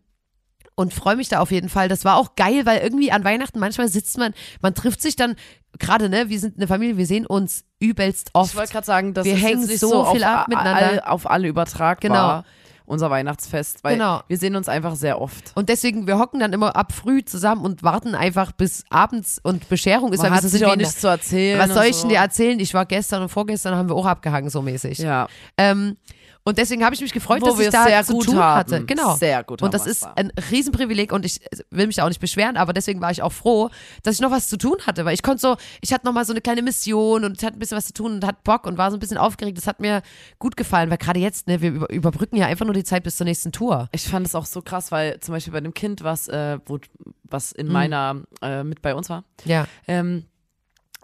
und 0.76 0.94
freue 0.94 1.16
mich 1.16 1.30
da 1.30 1.40
auf 1.40 1.52
jeden 1.52 1.70
Fall. 1.70 1.90
Das 1.90 2.06
war 2.06 2.18
auch 2.18 2.36
geil, 2.36 2.66
weil 2.66 2.80
irgendwie 2.80 3.12
an 3.12 3.24
Weihnachten 3.24 3.60
manchmal 3.60 3.88
sitzt 3.88 4.18
man, 4.18 4.34
man 4.62 4.74
trifft 4.74 5.02
sich 5.02 5.16
dann, 5.16 5.36
gerade, 5.80 6.10
ne, 6.10 6.30
wir 6.30 6.40
sind 6.40 6.58
eine 6.58 6.68
Familie, 6.68 6.98
wir 6.98 7.06
sehen 7.06 7.26
uns 7.26 7.66
übelst 7.80 8.32
oft. 8.34 8.52
Ich 8.52 8.58
wollte 8.58 8.72
gerade 8.72 8.86
sagen, 8.86 9.14
das 9.14 9.26
Wir 9.26 9.36
ist 9.36 9.44
hängen 9.44 9.68
so 9.68 9.90
so, 9.90 10.06
viel 10.14 10.24
ab 10.24 10.48
miteinander. 10.48 10.88
All, 10.88 11.00
auf 11.02 11.30
alle 11.30 11.48
übertragbar, 11.48 12.46
unser 12.92 13.10
Weihnachtsfest, 13.10 13.84
weil 13.84 13.96
Genau. 13.96 14.22
wir 14.28 14.38
sehen 14.38 14.56
uns 14.56 14.70
einfach 14.70 14.96
sehr 14.96 15.20
oft. 15.20 15.52
und 15.56 15.70
deswegen, 15.70 16.06
wir 16.08 16.20
hocken 16.20 16.40
dann 16.40 16.54
immer 16.54 16.76
ab 16.76 16.92
früh 16.92 17.24
zusammen 17.26 17.66
und 17.66 17.82
warten 17.84 18.14
einfach 18.14 18.52
bis 18.52 18.84
abends 18.90 19.40
und 19.42 19.68
Bescherung 19.70 20.14
ist, 20.14 20.22
Man 20.22 20.32
hat 20.34 20.44
sich 20.44 20.66
auch 20.66 20.76
nichts 20.76 21.00
zu 21.02 21.08
erzählen. 21.08 21.58
Was 21.60 21.74
soll 21.74 21.86
ich 21.86 21.96
so. 21.96 22.02
denn 22.04 22.10
dir 22.10 22.18
erzählen? 22.20 22.60
Ich 22.60 22.74
war 22.74 22.86
gestern 22.86 23.24
und 23.24 23.30
vorgestern 23.30 23.76
haben 23.76 23.90
wir 23.90 23.96
auch 23.96 24.06
abgehangen, 24.06 24.50
so 24.50 24.62
mäßig. 24.62 25.00
Ja, 25.00 25.28
Ähm, 25.58 25.98
und 26.44 26.58
deswegen 26.58 26.84
habe 26.84 26.96
ich 26.96 27.02
mich 27.02 27.14
gefreut, 27.14 27.42
Wo 27.42 27.46
dass 27.48 27.58
wir 27.60 27.66
ich 27.68 27.72
da 27.72 27.84
sehr 27.86 28.04
zu 28.04 28.14
gut 28.14 28.26
tun 28.26 28.38
haben. 28.40 28.56
hatte. 28.60 28.86
Genau. 28.86 29.16
Sehr 29.16 29.44
gut 29.44 29.62
Und 29.62 29.74
das 29.74 29.86
ist 29.86 30.04
da. 30.04 30.14
ein 30.16 30.32
Riesenprivileg 30.50 31.12
und 31.12 31.24
ich 31.26 31.40
will 31.70 31.86
mich 31.88 31.98
da 31.98 32.04
auch 32.04 32.08
nicht 32.08 32.20
beschweren, 32.20 32.58
aber 32.58 32.74
deswegen 32.74 33.00
war 33.02 33.12
ich 33.12 33.22
auch 33.22 33.32
froh, 33.32 33.70
dass 34.04 34.16
ich 34.16 34.22
noch 34.22 34.32
was 34.32 34.48
zu 34.50 34.58
tun 34.58 34.78
hatte, 34.88 35.06
weil 35.06 35.14
ich 35.14 35.22
konnte 35.22 35.40
so, 35.42 35.56
ich 35.82 35.94
hatte 35.94 36.06
noch 36.06 36.14
mal 36.14 36.26
so 36.26 36.34
eine 36.34 36.42
kleine 36.42 36.62
Mission 36.64 37.24
und 37.24 37.38
ich 37.38 37.46
hatte 37.46 37.58
ein 37.58 37.60
bisschen 37.60 37.78
was 37.78 37.86
zu 37.86 37.94
tun 37.94 38.14
und 38.14 38.26
hatte 38.26 38.40
Bock 38.44 38.66
und 38.66 38.78
war 38.78 38.90
so 38.90 38.98
ein 38.98 39.00
bisschen 39.00 39.18
aufgeregt. 39.18 39.58
Das 39.58 39.68
hat 39.68 39.80
mir 39.80 40.02
gut 40.40 40.58
gefallen, 40.58 40.90
weil 40.90 40.98
gerade 40.98 41.20
jetzt, 41.20 41.48
ne, 41.48 41.62
wir 41.62 41.70
über, 41.72 41.90
überbrücken 41.92 42.38
ja 42.38 42.48
einfach 42.48 42.66
nur 42.66 42.74
die 42.74 42.84
Zeit 42.84 43.04
bis 43.04 43.18
zur 43.18 43.26
nächsten 43.26 43.52
Tour. 43.52 43.88
Ich 43.92 44.08
fand 44.08 44.26
es 44.26 44.34
auch 44.34 44.46
so 44.46 44.62
krass, 44.62 44.92
weil 44.92 45.20
zum 45.20 45.34
Beispiel 45.34 45.54
bei 45.54 45.62
dem 45.62 45.74
Kind, 45.76 46.04
was, 46.04 46.28
äh, 46.28 46.58
wo, 46.66 46.80
was 47.24 47.54
Mhm. 47.54 47.60
in 47.60 47.68
meiner, 47.68 48.16
äh, 48.42 48.64
mit 48.64 48.82
bei 48.82 48.96
uns 48.96 49.10
war, 49.10 49.24
Ja. 49.46 49.68
ähm, 49.88 50.26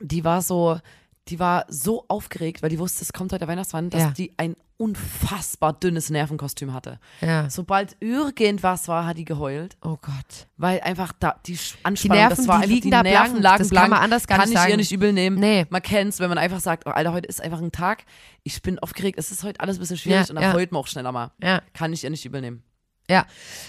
die 0.01 0.23
war 0.23 0.41
so, 0.41 0.79
die 1.27 1.39
war 1.39 1.65
so 1.67 2.05
aufgeregt, 2.07 2.61
weil 2.63 2.69
die 2.69 2.79
wusste, 2.79 3.03
es 3.03 3.13
kommt 3.13 3.31
heute 3.33 3.39
der 3.39 3.47
Weihnachtsmann, 3.47 3.89
dass 3.89 4.01
Ja. 4.01 4.11
die 4.11 4.33
ein 4.37 4.55
unfassbar 4.77 5.73
dünnes 5.73 6.09
Nervenkostüm 6.09 6.73
hatte. 6.73 6.99
Ja. 7.21 7.49
Sobald 7.49 7.97
irgendwas 7.99 8.87
war, 8.87 9.05
hat 9.05 9.17
die 9.17 9.25
geheult, 9.25 9.75
Oh 9.83 9.97
Gott. 10.01 10.47
weil 10.57 10.79
einfach 10.81 11.13
da 11.19 11.35
die 11.45 11.57
Sch- 11.57 11.73
Die 11.79 11.85
Anspannung, 11.85 12.17
Nerven, 12.17 12.37
das 12.37 12.47
war 12.47 12.61
die 12.61 12.67
liegen 12.67 12.81
die 12.83 12.89
da 12.91 13.03
Nerven 13.03 13.31
blank. 13.31 13.43
lagen 13.43 13.57
Das 13.59 13.69
blank. 13.69 13.83
kann 13.83 13.89
man 13.91 13.99
anders 14.01 14.27
gar 14.27 14.37
kann 14.37 14.47
nicht 14.49 14.55
ich 14.55 14.59
sagen. 14.61 14.71
ihr 14.71 14.77
nicht 14.77 14.91
übel 14.91 15.13
nehmen. 15.13 15.39
Nee. 15.39 15.65
Man 15.69 15.81
kennt's, 15.81 16.19
wenn 16.19 16.29
man 16.29 16.37
einfach 16.37 16.59
sagt, 16.59 16.83
oh, 16.85 16.91
Alter, 16.91 17.11
heute 17.13 17.27
ist 17.27 17.41
einfach 17.41 17.59
ein 17.61 17.71
Tag, 17.71 18.05
ich 18.43 18.61
bin 18.61 18.77
aufgeregt, 18.79 19.17
es 19.19 19.31
ist 19.31 19.43
heute 19.43 19.59
alles 19.59 19.77
ein 19.77 19.79
bisschen 19.79 19.97
schwierig 19.97 20.27
Ja, 20.27 20.29
und 20.29 20.35
dann 20.35 20.43
ja. 20.43 20.53
heult 20.53 20.71
man 20.71 20.81
auch 20.81 20.87
schneller 20.87 21.11
mal. 21.11 21.31
Ja. 21.41 21.61
Kann 21.73 21.91
ich 21.91 22.03
ihr 22.03 22.09
nicht 22.09 22.25
übel 22.25 22.41
nehmen. 22.41 22.63
Ja, 23.09 23.25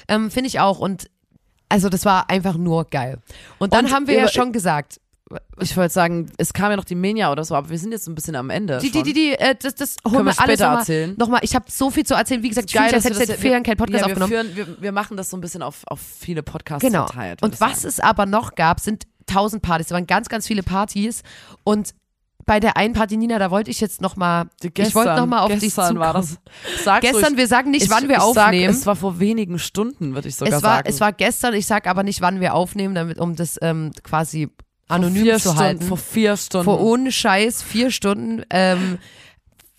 ähm, 0.09 0.30
finde 0.30 0.48
ich 0.48 0.61
auch. 0.61 0.78
Und 0.78 1.11
also 1.70 1.88
das 1.88 2.04
war 2.04 2.28
einfach 2.30 2.56
nur 2.56 2.84
geil. 2.86 3.18
Und 3.59 3.72
dann 3.72 3.86
Und 3.86 3.92
haben 3.94 4.06
wir 4.06 4.14
ja 4.14 4.28
schon 4.28 4.52
gesagt, 4.52 5.00
Ich 5.61 5.76
wollte 5.76 5.93
sagen, 5.93 6.31
es 6.39 6.53
kam 6.53 6.70
ja 6.70 6.76
noch 6.76 6.85
die 6.85 6.95
Menia 6.95 7.31
oder 7.33 7.45
so, 7.45 7.55
aber 7.55 7.68
wir 7.70 7.79
sind 7.79 7.93
jetzt 7.93 8.07
ein 8.09 8.14
bisschen 8.14 8.35
am 8.37 8.49
Ende. 8.51 8.79
die, 8.79 8.91
die, 8.91 9.03
die, 9.03 9.12
die, 9.12 9.33
äh, 9.33 9.55
das, 9.61 9.74
das 9.74 9.97
holen 10.07 10.14
wir 10.14 10.20
alles 10.20 10.37
später 10.37 10.64
nochmal. 10.66 10.79
erzählen. 10.81 11.14
Nochmal, 11.18 11.41
ich 11.43 11.55
habe 11.55 11.64
so 11.68 11.91
viel 11.91 12.05
zu 12.07 12.14
erzählen. 12.14 12.43
Wie 12.43 12.49
gesagt, 12.49 12.70
ich 12.70 12.72
fühle 12.72 12.85
mich, 12.87 12.95
als 12.95 13.05
hätte 13.05 13.20
ich 13.20 13.26
seit 13.29 13.39
vier 13.39 13.51
Jahren 13.53 13.62
keinen 13.62 13.76
Podcast 13.76 14.01
ja, 14.01 14.07
wir 14.07 14.12
aufgenommen. 14.22 14.53
Führen, 14.53 14.57
wir, 14.57 14.83
wir 14.83 14.93
machen 14.93 15.16
das 15.16 15.29
so 15.31 15.37
ein 15.37 15.41
bisschen 15.41 15.62
auf, 15.62 15.83
auf 15.87 16.01
viele 16.01 16.43
Podcasts 16.43 16.85
Genau. 16.85 17.07
verteilt. 17.07 17.43
Und 17.43 17.61
was 17.61 17.83
sagen. 17.83 17.89
es 17.89 18.01
aber 18.01 18.24
noch 18.26 18.55
gab, 18.55 18.81
sind 18.81 19.05
tausend 19.26 19.62
Partys. 19.62 19.89
Da 19.89 19.95
waren 19.97 20.07
ganz, 20.07 20.29
ganz 20.29 20.47
viele 20.47 20.62
Partys. 20.62 21.22
Und 21.64 21.95
bei 22.47 22.61
der 22.61 22.79
einen 22.79 22.95
Party, 22.95 23.18
Nina, 23.18 23.39
da 23.39 23.51
wollte 23.51 23.70
ich 23.70 23.79
jetzt 23.81 24.01
nochmal, 24.01 24.47
ich 24.62 24.95
wollte 24.95 25.14
nochmal 25.16 25.41
auf 25.41 25.51
dich 25.53 25.61
gestern 25.61 25.89
zukommen. 25.89 26.01
war 26.01 26.14
das. 26.14 26.39
Sag's 26.83 27.03
Gestern, 27.03 27.24
ruhig. 27.24 27.37
wir 27.37 27.47
sagen 27.47 27.70
nicht, 27.72 27.83
Ich- 27.85 27.91
wann 27.91 28.09
wir 28.09 28.16
ich 28.16 28.22
aufnehmen. 28.22 28.72
Sag, 28.72 28.81
es 28.81 28.87
war 28.87 28.97
vor 28.97 29.18
wenigen 29.20 29.59
Stunden, 29.59 30.14
würde 30.14 30.29
ich 30.29 30.37
sogar 30.37 30.57
es, 30.57 30.62
war, 30.62 30.76
sagen. 30.76 30.89
es 30.89 31.01
war 31.03 31.12
gestern, 31.12 31.53
ich 31.53 31.66
sag 31.66 31.87
aber 31.87 32.05
nicht, 32.05 32.22
wann 32.22 32.41
wir 32.41 32.55
aufnehmen, 32.55 32.95
damit, 32.95 33.18
um 33.18 33.37
das 33.37 33.59
ähm, 33.61 33.91
quasi 34.03 34.49
anonym 34.89 35.24
zu 35.34 35.39
Stunden, 35.41 35.59
halten. 35.59 35.86
Vor 35.86 35.97
vier 35.97 36.36
Stunden. 36.36 36.64
Vor 36.64 36.80
ohne 36.80 37.12
Scheiß 37.12 37.62
vier 37.62 37.91
Stunden 37.91 38.43
ähm, 38.51 38.99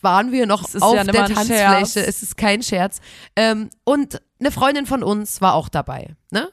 waren 0.01 0.31
wir 0.31 0.45
noch 0.45 0.63
auf 0.79 0.95
ja 0.95 1.03
der 1.03 1.25
Tanzfläche. 1.25 2.05
Es 2.05 2.23
ist 2.23 2.37
kein 2.37 2.63
Scherz. 2.63 2.99
Ähm, 3.35 3.69
und 3.83 4.21
eine 4.39 4.51
Freundin 4.51 4.85
von 4.85 5.03
uns 5.03 5.41
war 5.41 5.53
auch 5.55 5.69
dabei. 5.69 6.15
Ne? 6.31 6.49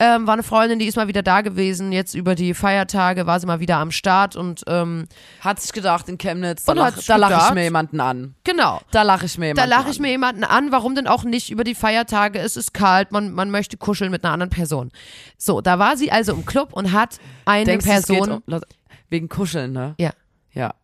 Ähm, 0.00 0.28
war 0.28 0.34
eine 0.34 0.44
Freundin, 0.44 0.78
die 0.78 0.86
ist 0.86 0.94
mal 0.96 1.08
wieder 1.08 1.24
da 1.24 1.40
gewesen. 1.40 1.90
Jetzt 1.90 2.14
über 2.14 2.36
die 2.36 2.54
Feiertage 2.54 3.26
war 3.26 3.40
sie 3.40 3.46
mal 3.46 3.58
wieder 3.58 3.78
am 3.78 3.90
Start 3.90 4.36
und 4.36 4.62
ähm, 4.68 5.06
hat 5.40 5.60
sich 5.60 5.72
gedacht 5.72 6.08
in 6.08 6.18
Chemnitz, 6.18 6.64
da 6.64 6.72
lache 6.74 7.00
da 7.04 7.16
lach 7.16 7.48
ich 7.48 7.54
mir 7.54 7.64
jemanden 7.64 8.00
an. 8.00 8.36
genau. 8.44 8.80
Da 8.92 9.02
lache 9.02 9.26
ich 9.26 9.38
mir 9.38 9.54
Da 9.54 9.62
jemanden 9.64 9.70
lache 9.70 9.90
ich 9.90 9.96
an. 9.98 10.02
mir 10.02 10.10
jemanden 10.10 10.44
an, 10.44 10.70
warum 10.70 10.94
denn 10.94 11.08
auch 11.08 11.24
nicht 11.24 11.50
über 11.50 11.64
die 11.64 11.74
Feiertage? 11.74 12.38
Es 12.38 12.56
ist 12.56 12.72
kalt, 12.74 13.10
man, 13.10 13.32
man 13.32 13.50
möchte 13.50 13.76
kuscheln 13.76 14.12
mit 14.12 14.22
einer 14.22 14.32
anderen 14.32 14.50
Person. 14.50 14.92
So, 15.36 15.60
da 15.60 15.80
war 15.80 15.96
sie 15.96 16.12
also 16.12 16.32
im 16.32 16.46
Club 16.46 16.72
und 16.74 16.92
hat 16.92 17.18
eine 17.44 17.64
Denkst 17.64 17.84
Person. 17.84 18.42
um, 18.46 18.60
wegen 19.08 19.28
Kuscheln, 19.28 19.72
ne? 19.72 19.96
Ja. 19.98 20.10
Ja. 20.52 20.74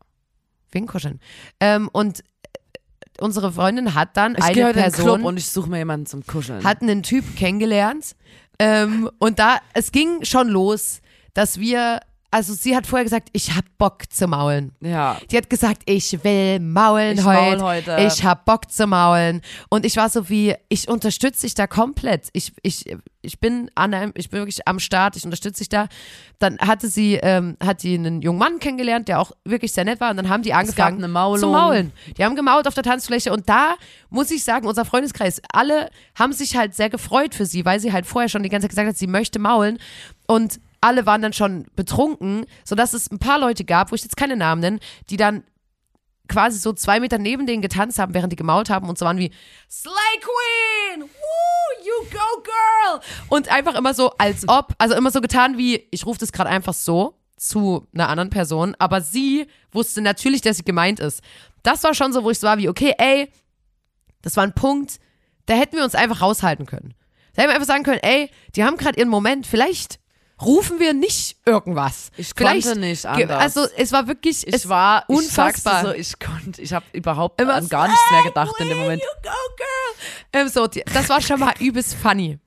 Wegen 0.73 0.89
Kuscheln. 0.89 1.21
Ähm, 1.61 1.89
und 1.93 2.19
äh, 2.21 2.25
unsere 3.21 3.53
Freundin 3.53 3.95
hat 3.95 4.17
dann 4.17 4.35
Ich 4.37 4.43
eine 4.43 4.51
heute 4.51 4.61
in 4.61 4.67
den 4.75 4.83
Person. 4.83 5.05
Club 5.05 5.25
und 5.25 5.37
ich 5.37 5.49
suche 5.49 5.71
mir 5.71 5.79
jemanden 5.79 6.07
zum 6.07 6.27
Kuscheln. 6.27 6.65
hat 6.65 6.83
einen 6.83 7.05
Typ 7.05 7.37
kennengelernt. 7.37 8.17
Ähm, 8.59 9.11
und 9.19 9.39
da, 9.39 9.59
es 9.73 9.93
ging 9.93 10.25
schon 10.25 10.49
los, 10.49 11.01
dass 11.33 11.59
wir, 11.59 12.01
also 12.35 12.53
sie 12.53 12.74
hat 12.74 12.85
vorher 12.85 13.05
gesagt, 13.05 13.28
ich 13.32 13.55
hab 13.55 13.64
Bock 13.78 14.11
zu 14.11 14.26
maulen. 14.26 14.72
ja. 14.80 15.18
Die 15.30 15.37
hat 15.37 15.49
gesagt, 15.49 15.82
ich 15.87 16.24
will 16.24 16.59
maulen 16.59 17.16
Ich 17.16 17.24
heute. 17.24 17.59
maul 17.59 17.76
heute. 17.87 17.97
Ich 18.01 18.24
hab 18.24 18.45
Bock 18.45 18.72
zu 18.72 18.89
maulen. 18.89 19.41
Und 19.68 19.87
ich 19.87 19.97
war 19.97 20.09
so 20.09 20.28
wie, 20.28 20.53
ich 20.68 20.89
unterstütze 20.89 21.43
dich 21.43 21.55
da 21.55 21.68
komplett. 21.68 22.30
Ich, 22.32 22.53
ich, 22.62 22.87
ich 23.22 23.39
bin 23.39 23.70
an 23.76 23.95
einem, 23.95 24.12
ich 24.16 24.30
bin 24.30 24.41
wirklich 24.41 24.66
am 24.66 24.80
Start, 24.80 25.14
ich 25.14 25.24
unterstütze 25.24 25.59
dich 25.61 25.68
da. 25.68 25.87
Dann 26.41 26.59
hatte 26.59 26.89
sie, 26.89 27.14
ähm, 27.22 27.57
hat 27.62 27.85
die 27.85 27.95
einen 27.95 28.20
jungen 28.20 28.41
Mann 28.41 28.59
kennengelernt, 28.59 29.07
der 29.07 29.20
auch 29.20 29.30
wirklich 29.45 29.72
sehr 29.72 29.85
nett 29.85 30.01
war. 30.01 30.11
Und 30.11 30.16
dann 30.16 30.28
haben 30.28 30.43
die 30.43 30.55
angefangen 30.55 31.01
zu 31.39 31.47
maulen. 31.47 31.93
Die 32.18 32.24
haben 32.24 32.35
gemault 32.35 32.66
auf 32.66 32.74
der 32.74 32.82
Tanzfläche. 32.82 33.32
Und 33.32 33.49
da 33.49 33.76
muss 34.11 34.32
ich 34.32 34.43
sagen, 34.43 34.66
unser 34.66 34.85
Freundeskreis, 34.85 35.41
alle 35.53 35.89
haben 36.18 36.32
sich 36.32 36.57
halt 36.57 36.74
sehr 36.74 36.91
gefreut 36.91 37.32
für 37.32 37.47
sie, 37.47 37.64
weil 37.64 37.78
sie 37.78 37.93
halt 37.93 38.07
vorher 38.07 38.28
schon 38.28 38.43
die 38.43 38.49
ganze 38.49 38.64
Zeit 38.66 38.70
gesagt 38.70 38.89
hat, 38.89 38.97
sie 38.97 39.07
möchte 39.07 39.39
maulen. 39.39 39.78
Und 40.26 40.59
alle 40.85 41.07
waren 41.07 41.22
dann 41.22 41.32
schon 41.32 41.66
betrunken, 41.74 42.45
sodass 42.64 42.93
es 42.93 43.11
ein 43.11 43.18
paar 43.18 43.39
Leute 43.39 43.64
gab, 43.64 43.91
wo 43.91 43.95
ich 43.95 44.03
jetzt 44.03 44.16
keine 44.16 44.37
Namen 44.37 44.61
nenne, 44.61 44.78
die 45.09 45.16
dann 45.16 45.43
quasi 46.28 46.59
so 46.59 46.72
zwei 46.72 47.01
Meter 47.01 47.18
neben 47.18 47.47
denen 47.47 47.62
getanzt 47.62 47.99
haben, 47.99 48.14
während 48.14 48.32
die 48.32 48.37
gemault 48.37 48.70
haben 48.70 48.89
und 48.89 48.99
so 48.99 49.05
waren 49.05 49.18
wie 49.18 49.30
Slay 49.70 50.20
Queen, 50.20 51.03
woo, 51.03 51.85
you 51.85 52.11
go 52.11 52.43
girl 52.43 53.01
und 53.28 53.49
einfach 53.49 53.74
immer 53.74 53.95
so 53.95 54.11
als 54.18 54.49
ob, 54.49 54.74
also 54.78 54.95
immer 54.95 55.11
so 55.11 55.20
getan 55.20 55.59
wie, 55.59 55.87
ich 55.91 56.07
rufe 56.07 56.18
das 56.20 56.32
gerade 56.32 56.51
einfach 56.51 56.74
so 56.74 57.18
zu 57.37 57.87
einer 57.95 58.09
anderen 58.09 58.30
Person, 58.30 58.76
aber 58.78 59.01
sie 59.01 59.47
wusste 59.72 60.01
natürlich, 60.03 60.41
dass 60.41 60.59
sie 60.59 60.64
gemeint 60.64 61.01
ist. 61.01 61.22
Das 61.62 61.82
war 61.82 61.95
schon 61.95 62.12
so, 62.12 62.24
wo 62.24 62.30
ich 62.30 62.39
so 62.39 62.47
war 62.47 62.59
wie, 62.59 62.68
okay, 62.68 62.95
ey, 62.99 63.30
das 64.22 64.37
war 64.37 64.45
ein 64.45 64.55
Punkt, 64.55 64.99
da 65.47 65.55
hätten 65.55 65.76
wir 65.76 65.85
uns 65.85 65.95
einfach 65.95 66.20
raushalten 66.22 66.66
können. 66.66 66.95
Da 67.35 67.43
hätten 67.43 67.51
wir 67.51 67.55
einfach 67.55 67.66
sagen 67.66 67.85
können, 67.85 68.01
ey, 68.03 68.30
die 68.55 68.64
haben 68.64 68.76
gerade 68.76 68.99
ihren 68.99 69.09
Moment, 69.09 69.47
vielleicht 69.47 69.99
rufen 70.41 70.80
wir 70.80 70.95
nicht 70.95 71.37
irgendwas. 71.45 72.11
Ich 72.16 72.32
vielleicht, 72.35 72.66
konnte 72.66 72.80
nicht 72.80 73.07
anders. 73.07 73.41
Also 73.41 73.66
es 73.76 73.93
war 73.93 74.07
wirklich, 74.09 74.47
Ich 74.47 74.55
es 74.55 74.68
war 74.68 75.05
ich 75.09 75.16
unfassbar. 75.16 75.82
So, 75.85 75.93
ich 75.93 76.18
konnte, 76.18 76.61
ich 76.61 76.72
habe 76.72 76.85
überhaupt 76.93 77.41
Immer 77.41 77.55
an 77.55 77.68
gar 77.68 77.89
nichts 77.89 78.11
mehr 78.11 78.22
gedacht 78.24 78.55
in 78.59 78.68
dem 78.68 78.78
Moment. 78.78 79.03
You 79.03 79.09
go, 79.22 79.30
girl. 79.57 80.43
Ähm, 80.43 80.49
so, 80.49 80.66
das 80.66 81.09
war 81.09 81.20
schon 81.20 81.41
mal 81.41 81.55
übelst 81.61 81.95
funny. 81.95 82.39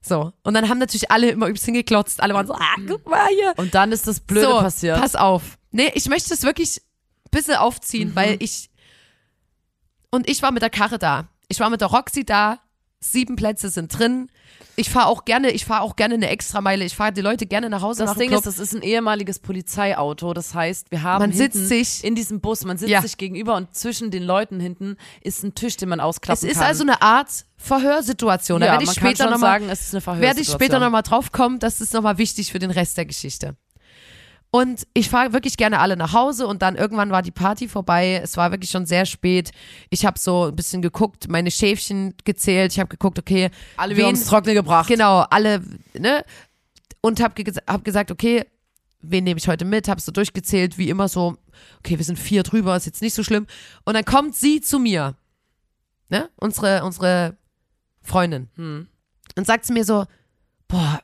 So. 0.00 0.32
Und 0.42 0.54
dann 0.54 0.68
haben 0.68 0.78
natürlich 0.78 1.10
alle 1.10 1.30
immer 1.30 1.46
übelst 1.46 1.64
hingeklotzt. 1.64 2.22
Alle 2.22 2.34
waren 2.34 2.46
so, 2.46 2.54
ah, 2.54 2.74
guck 2.86 3.06
mal 3.08 3.26
hier. 3.28 3.54
Und 3.56 3.74
dann 3.74 3.90
ist 3.92 4.06
das 4.06 4.20
Blöde 4.20 4.46
so, 4.46 4.58
passiert. 4.60 5.00
Pass 5.00 5.16
auf. 5.16 5.42
Nee, 5.70 5.90
ich 5.94 6.08
möchte 6.08 6.30
das 6.30 6.42
wirklich 6.42 6.78
ein 6.78 7.30
bisschen 7.30 7.56
aufziehen, 7.56 8.10
Mhm. 8.10 8.16
weil 8.16 8.36
ich. 8.40 8.70
Und 10.10 10.28
ich 10.28 10.42
war 10.42 10.52
mit 10.52 10.62
der 10.62 10.70
Karre 10.70 10.98
da. 10.98 11.28
Ich 11.48 11.60
war 11.60 11.70
mit 11.70 11.80
der 11.80 11.88
Roxy 11.88 12.24
da. 12.24 12.60
Sieben 13.00 13.36
Plätze 13.36 13.68
sind 13.68 13.98
drin. 13.98 14.30
Ich 14.76 14.90
fahre 14.90 15.06
auch 15.06 15.24
gerne, 15.24 15.50
ich 15.52 15.64
fahre 15.64 15.82
auch 15.82 15.94
gerne 15.96 16.14
eine 16.14 16.28
Extrameile. 16.28 16.84
Ich 16.84 16.96
fahre 16.96 17.12
die 17.12 17.20
Leute 17.20 17.46
gerne 17.46 17.70
nach 17.70 17.82
Hause 17.82 18.02
Das 18.02 18.10
nach 18.10 18.18
Ding 18.18 18.28
Club. 18.30 18.40
ist, 18.40 18.46
das 18.46 18.58
ist 18.58 18.74
ein 18.74 18.82
ehemaliges 18.82 19.38
Polizeiauto. 19.38 20.34
Das 20.34 20.54
heißt, 20.54 20.90
wir 20.90 21.02
haben 21.02 21.20
Man 21.22 21.32
sitzt 21.32 21.68
sich- 21.68 22.02
in 22.02 22.14
diesem 22.14 22.40
Bus, 22.40 22.64
man 22.64 22.76
sitzt 22.78 22.90
Ja. 22.90 23.00
sich 23.02 23.16
gegenüber 23.16 23.54
und 23.56 23.74
zwischen 23.74 24.10
den 24.10 24.22
Leuten 24.24 24.58
hinten 24.60 24.96
ist 25.22 25.44
ein 25.44 25.54
Tisch, 25.54 25.76
den 25.76 25.88
man 25.90 26.00
es 26.00 26.04
ausklappen 26.04 26.48
ist 26.48 26.58
kann. 26.58 26.66
also 26.66 26.82
eine 26.82 27.00
Art 27.02 27.28
Verhörsituation. 27.56 28.60
Da 28.60 28.66
ja, 28.66 28.72
werde 28.72 28.84
ich 28.84 28.88
man 28.88 28.96
kann 28.96 29.06
später 29.14 29.24
nochmal 29.30 29.50
sagen, 29.52 29.68
es 29.70 29.80
ist 29.82 29.94
eine 29.94 30.04
werde 30.06 30.16
ich 30.16 30.20
Verhörsituation. 30.48 30.58
später 30.60 30.80
nochmal 30.80 31.02
drauf 31.02 31.32
kommen, 31.32 31.58
das 31.58 31.80
ist 31.80 31.94
nochmal 31.94 32.18
wichtig 32.18 32.50
für 32.52 32.58
den 32.58 32.70
Rest 32.70 32.96
der 32.96 33.06
Geschichte. 33.06 33.56
Und 34.54 34.86
ich 34.94 35.10
fahre 35.10 35.32
wirklich 35.32 35.56
gerne 35.56 35.80
alle 35.80 35.96
nach 35.96 36.12
Hause 36.12 36.46
und 36.46 36.62
dann 36.62 36.76
irgendwann 36.76 37.10
war 37.10 37.22
die 37.22 37.32
Party 37.32 37.66
vorbei. 37.66 38.20
Es 38.22 38.36
war 38.36 38.52
wirklich 38.52 38.70
schon 38.70 38.86
sehr 38.86 39.04
spät. 39.04 39.50
Ich 39.90 40.06
habe 40.06 40.16
so 40.16 40.44
ein 40.44 40.54
bisschen 40.54 40.80
geguckt, 40.80 41.26
meine 41.28 41.50
Schäfchen 41.50 42.14
gezählt. 42.24 42.70
Ich 42.70 42.78
habe 42.78 42.86
geguckt, 42.88 43.18
okay, 43.18 43.50
Alle 43.76 43.96
wen- 43.96 44.04
ums 44.04 44.26
Trockene 44.26 44.54
gebracht. 44.54 44.86
genau, 44.86 45.24
alle, 45.28 45.60
ne? 45.98 46.24
Und 47.00 47.20
habe 47.20 47.34
ge 47.42 47.52
hab 47.66 47.82
gesagt, 47.84 48.12
okay, 48.12 48.44
wen 49.00 49.24
nehme 49.24 49.38
ich 49.38 49.48
heute 49.48 49.64
mit? 49.64 49.88
Habe 49.88 50.00
so 50.00 50.12
durchgezählt, 50.12 50.78
wie 50.78 50.88
immer 50.88 51.08
so, 51.08 51.36
okay, 51.80 51.98
wir 51.98 52.04
sind 52.04 52.16
vier 52.20 52.44
drüber, 52.44 52.76
ist 52.76 52.86
jetzt 52.86 53.02
nicht 53.02 53.14
so 53.14 53.24
schlimm. 53.24 53.48
Und 53.84 53.94
dann 53.94 54.04
kommt 54.04 54.36
sie 54.36 54.60
zu 54.60 54.78
mir, 54.78 55.16
ne? 56.10 56.30
Unsere, 56.36 56.84
unsere 56.84 57.36
Freundin. 58.02 58.50
Hm. 58.54 58.86
Und 59.36 59.46
sagt 59.48 59.64
zu 59.66 59.72
mir 59.72 59.84
so, 59.84 60.04
boah, 60.68 61.00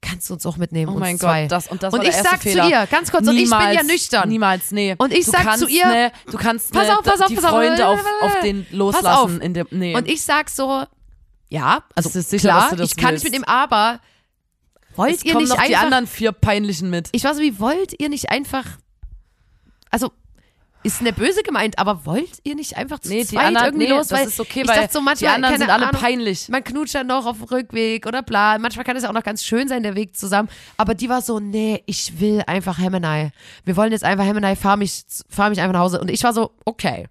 kannst 0.00 0.28
du 0.30 0.34
uns 0.34 0.46
auch 0.46 0.56
mitnehmen? 0.56 0.90
Oh 0.90 0.94
uns 0.94 1.00
mein 1.00 1.18
zwei. 1.18 1.42
Gott, 1.42 1.52
das 1.52 1.66
und 1.68 1.82
das 1.82 1.92
und 1.92 2.02
ich 2.04 2.14
sag 2.14 2.42
Fehler. 2.42 2.64
zu 2.64 2.70
ihr, 2.70 2.86
ganz 2.86 3.10
kurz, 3.10 3.28
und 3.28 3.36
ich 3.36 3.50
bin 3.50 3.72
ja 3.72 3.82
nüchtern. 3.82 4.28
Niemals, 4.28 4.70
nee. 4.70 4.94
Und 4.98 5.12
ich 5.12 5.24
du 5.24 5.30
sag 5.32 5.42
kannst 5.42 5.64
zu 5.64 5.68
ihr, 5.68 5.86
ne, 5.86 6.12
du 6.30 6.36
kannst 6.38 6.72
pass 6.72 6.88
ne, 6.88 6.98
auf, 6.98 7.04
pass 7.04 7.20
auf, 7.20 7.28
die 7.28 7.34
pass 7.34 7.44
auf, 7.44 7.50
Freunde 7.50 7.86
auf, 7.86 8.00
auf 8.22 8.40
den 8.40 8.62
auf. 8.62 8.72
loslassen 8.72 9.40
in 9.40 9.54
dem, 9.54 9.66
nee. 9.70 9.94
Und 9.96 10.08
ich 10.08 10.22
sag 10.22 10.50
so, 10.50 10.84
ja, 11.48 11.84
also 11.94 12.08
sicher, 12.08 12.48
klar, 12.48 12.80
ich 12.80 12.96
kann 12.96 13.10
willst? 13.10 13.24
nicht 13.24 13.32
mit 13.32 13.40
ihm, 13.40 13.44
aber 13.44 14.00
wollt 14.96 15.16
es 15.16 15.24
ihr 15.24 15.34
nicht 15.36 15.48
noch 15.48 15.56
die 15.56 15.74
einfach 15.74 15.84
anderen 15.84 16.06
vier 16.06 16.32
peinlichen 16.32 16.90
mit. 16.90 17.08
Ich 17.12 17.24
war 17.24 17.34
so, 17.34 17.40
wie 17.40 17.58
wollt 17.58 17.98
ihr 18.00 18.08
nicht 18.08 18.30
einfach. 18.30 18.64
Also, 19.90 20.12
ist 20.82 21.02
nicht 21.02 21.16
böse 21.16 21.42
gemeint, 21.42 21.78
aber 21.78 22.06
wollt 22.06 22.38
ihr 22.44 22.54
nicht 22.54 22.76
einfach 22.76 22.98
zu 23.00 23.08
Nee, 23.08 23.20
die 23.20 23.28
zweit 23.28 23.46
anderen, 23.46 23.66
irgendwie 23.66 23.86
nee, 23.86 23.90
los? 23.90 24.08
das 24.08 24.20
weil 24.20 24.26
ist 24.28 24.40
okay, 24.40 24.66
weil 24.66 24.90
so 24.90 25.00
manchmal, 25.00 25.30
die 25.30 25.34
anderen 25.34 25.58
sind 25.58 25.70
alle 25.70 25.88
Ahnung, 25.88 26.00
peinlich. 26.00 26.48
Man 26.48 26.64
knutscht 26.64 26.94
dann 26.94 27.06
noch 27.06 27.26
auf 27.26 27.36
dem 27.38 27.44
Rückweg 27.44 28.06
oder 28.06 28.22
bla. 28.22 28.58
Manchmal 28.58 28.84
kann 28.84 28.96
es 28.96 29.02
ja 29.02 29.10
auch 29.10 29.14
noch 29.14 29.22
ganz 29.22 29.44
schön 29.44 29.68
sein, 29.68 29.82
der 29.82 29.94
Weg 29.94 30.16
zusammen. 30.16 30.48
Aber 30.76 30.94
die 30.94 31.08
war 31.08 31.20
so, 31.22 31.38
nee, 31.38 31.82
ich 31.86 32.20
will 32.20 32.42
einfach 32.46 32.78
Hemmenei. 32.78 33.32
Wir 33.64 33.76
wollen 33.76 33.92
jetzt 33.92 34.04
einfach 34.04 34.24
Hemmenei, 34.24 34.56
fahr 34.56 34.76
mich, 34.76 35.04
fahr 35.28 35.50
mich 35.50 35.60
einfach 35.60 35.74
nach 35.74 35.80
Hause. 35.80 36.00
Und 36.00 36.10
ich 36.10 36.22
war 36.24 36.32
so, 36.32 36.52
okay. 36.64 37.06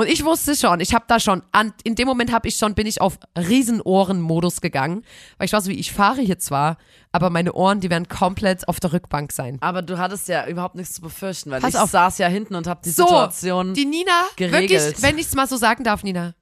Und 0.00 0.06
ich 0.08 0.24
wusste 0.24 0.54
schon, 0.54 0.78
ich 0.78 0.94
habe 0.94 1.06
da 1.08 1.18
schon, 1.18 1.42
an, 1.50 1.72
in 1.82 1.96
dem 1.96 2.06
Moment 2.06 2.30
habe 2.30 2.46
ich 2.46 2.54
schon, 2.54 2.76
bin 2.76 2.86
ich 2.86 3.00
auf 3.00 3.18
Riesenohren-Modus 3.36 4.60
gegangen, 4.60 5.04
weil 5.38 5.46
ich 5.46 5.52
war 5.52 5.60
so 5.60 5.70
wie, 5.70 5.74
ich 5.74 5.90
fahre 5.92 6.20
hier 6.20 6.38
zwar, 6.38 6.76
aber 7.10 7.30
meine 7.30 7.52
Ohren, 7.52 7.80
die 7.80 7.90
werden 7.90 8.06
komplett 8.06 8.68
auf 8.68 8.78
der 8.78 8.92
Rückbank 8.92 9.32
sein. 9.32 9.58
Aber 9.60 9.82
du 9.82 9.98
hattest 9.98 10.28
ja 10.28 10.46
überhaupt 10.46 10.76
nichts 10.76 10.94
zu 10.94 11.00
befürchten, 11.00 11.50
weil 11.50 11.60
Pass 11.60 11.74
ich 11.74 11.80
auf. 11.80 11.90
saß 11.90 12.18
ja 12.18 12.28
hinten 12.28 12.54
und 12.54 12.68
habe 12.68 12.80
die 12.84 12.90
So, 12.90 13.02
Situation. 13.08 13.74
Die 13.74 13.86
Nina, 13.86 14.12
geregelt. 14.36 14.70
wirklich, 14.70 15.02
wenn 15.02 15.18
ich 15.18 15.26
es 15.26 15.34
mal 15.34 15.48
so 15.48 15.56
sagen 15.56 15.82
darf, 15.82 16.04
Nina, 16.04 16.34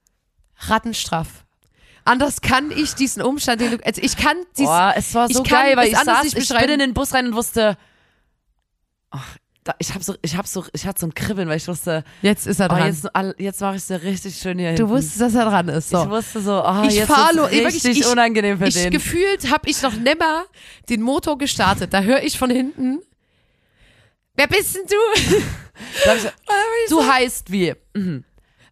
rattenstraff. 0.68 1.46
Anders 2.04 2.42
kann 2.42 2.70
ich 2.70 2.94
diesen 2.94 3.22
Umstand, 3.22 3.62
den 3.62 3.70
du, 3.78 3.86
also 3.86 4.02
ich 4.02 4.18
kann 4.18 4.36
dies, 4.58 4.66
Boah, 4.66 4.92
es 4.94 5.14
war 5.14 5.28
so 5.30 5.42
ich 5.42 5.48
kann 5.48 5.64
geil, 5.64 5.76
weil 5.78 5.88
ich 5.88 5.96
anders 5.96 6.30
saß, 6.30 6.34
ich 6.34 6.48
bin 6.50 6.68
in 6.68 6.78
den 6.78 6.92
Bus 6.92 7.14
rein 7.14 7.28
und 7.28 7.34
wusste, 7.34 7.78
ach, 9.10 9.38
ich 9.78 9.92
habe 9.94 10.04
so, 10.04 10.14
ich 10.22 10.36
habe 10.36 10.46
so, 10.46 10.64
ich 10.72 10.86
hatte 10.86 11.00
so 11.00 11.06
ein 11.06 11.14
Kribbeln, 11.14 11.48
weil 11.48 11.56
ich 11.56 11.66
wusste, 11.68 12.04
Jetzt 12.22 12.46
ist 12.46 12.60
er 12.60 12.66
oh, 12.66 12.74
dran. 12.74 12.86
jetzt, 12.86 13.14
all- 13.16 13.34
jetzt 13.38 13.60
mache 13.60 13.76
ich 13.76 13.88
es 13.88 14.02
richtig 14.02 14.36
schön 14.36 14.58
hier 14.58 14.70
du 14.74 14.84
hinten. 14.84 14.90
wusstest, 14.92 15.20
dass 15.20 15.34
er 15.34 15.44
dran 15.44 15.68
ist. 15.68 15.90
So. 15.90 16.02
Ich 16.04 16.08
wusste 16.10 16.40
so, 16.40 16.64
oh, 16.64 16.82
Ich 16.86 16.94
jetzt 16.94 17.08
fahr 17.08 17.30
ist 17.30 17.40
richtig 17.52 17.84
wirklich, 17.84 17.98
ich- 18.00 18.06
unangenehm 18.06 18.58
für 18.58 18.66
ich 18.68 18.74
den. 18.74 18.90
gefühlt 18.90 19.50
habe 19.50 19.68
ich 19.68 19.80
noch 19.82 19.94
nimmer 19.94 20.44
den 20.88 21.02
Motor 21.02 21.38
gestartet. 21.38 21.92
Da 21.92 22.00
höre 22.02 22.22
ich 22.22 22.38
von 22.38 22.50
hinten. 22.50 23.00
Wer 24.34 24.46
bist 24.48 24.74
denn 24.76 24.82
du? 24.86 25.40
Ich 26.14 26.90
du 26.90 27.02
heißt 27.06 27.52
wie? 27.52 27.74
Mhm. 27.94 28.24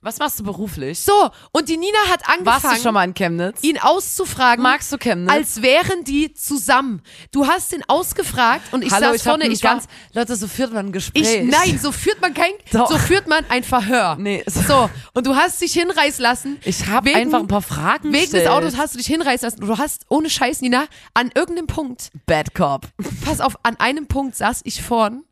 Was 0.05 0.19
machst 0.19 0.39
du 0.39 0.45
beruflich? 0.45 1.01
So, 1.01 1.31
und 1.53 1.69
die 1.71 1.79
Nina 1.79 1.97
hat 2.11 2.21
Warst 2.21 2.39
angefangen, 2.39 2.77
du 2.77 2.83
schon 2.83 2.95
mal 2.95 3.05
in 3.05 3.15
Chemnitz? 3.15 3.63
ihn 3.63 3.79
auszufragen, 3.79 4.63
Magst 4.63 4.93
du 4.93 4.99
Chemnitz? 4.99 5.33
als 5.33 5.63
wären 5.63 6.05
die 6.05 6.35
zusammen. 6.35 7.01
Du 7.33 7.47
hast 7.47 7.73
ihn 7.73 7.83
ausgefragt 7.89 8.71
und 8.73 8.85
ich 8.85 8.93
Hallo, 8.93 9.07
saß 9.07 9.17
ich 9.17 9.23
vorne, 9.23 9.47
ich 9.49 9.63
ganz, 9.63 9.87
Leute, 10.13 10.37
so 10.37 10.47
führt 10.47 10.75
man 10.75 10.87
ein 10.87 10.93
Gespräch. 10.93 11.37
ich, 11.37 11.51
nein, 11.51 11.79
so 11.83 11.91
führt 11.91 12.21
man 12.21 12.35
kein, 12.35 12.51
Doch. 12.73 12.91
so 12.91 12.99
führt 12.99 13.27
man 13.29 13.47
ein 13.49 13.65
Verhör. 13.65 14.17
Nee, 14.21 14.45
so- 14.47 14.61
So, 14.61 14.91
und 15.15 15.27
du 15.27 15.35
hast 15.35 15.61
dich 15.63 15.73
hinreißen 15.73 16.23
lassen. 16.23 16.59
Ich 16.65 16.87
habe 16.87 17.15
einfach 17.15 17.41
ein 17.41 17.49
paar 17.49 17.63
Fragen 17.63 18.05
Wegen 18.13 18.25
des 18.25 18.31
gestellt. 18.33 18.49
Autos 18.51 18.77
hast 18.77 18.93
du 18.93 18.99
dich 18.99 19.07
hinreißen 19.07 19.47
lassen. 19.47 19.61
Du 19.61 19.79
hast 19.79 20.05
ohne 20.11 20.29
Scheiß, 20.29 20.61
Nina, 20.61 20.85
an 21.15 21.31
irgendeinem 21.35 21.67
Punkt, 21.67 22.11
Bad 22.27 22.55
Cop. 22.55 22.89
pass 23.25 23.41
auf, 23.41 23.57
an 23.63 23.77
einem 23.81 24.07
Punkt 24.07 24.37
saß 24.37 24.61
ich 24.65 24.83
vorn 24.83 25.25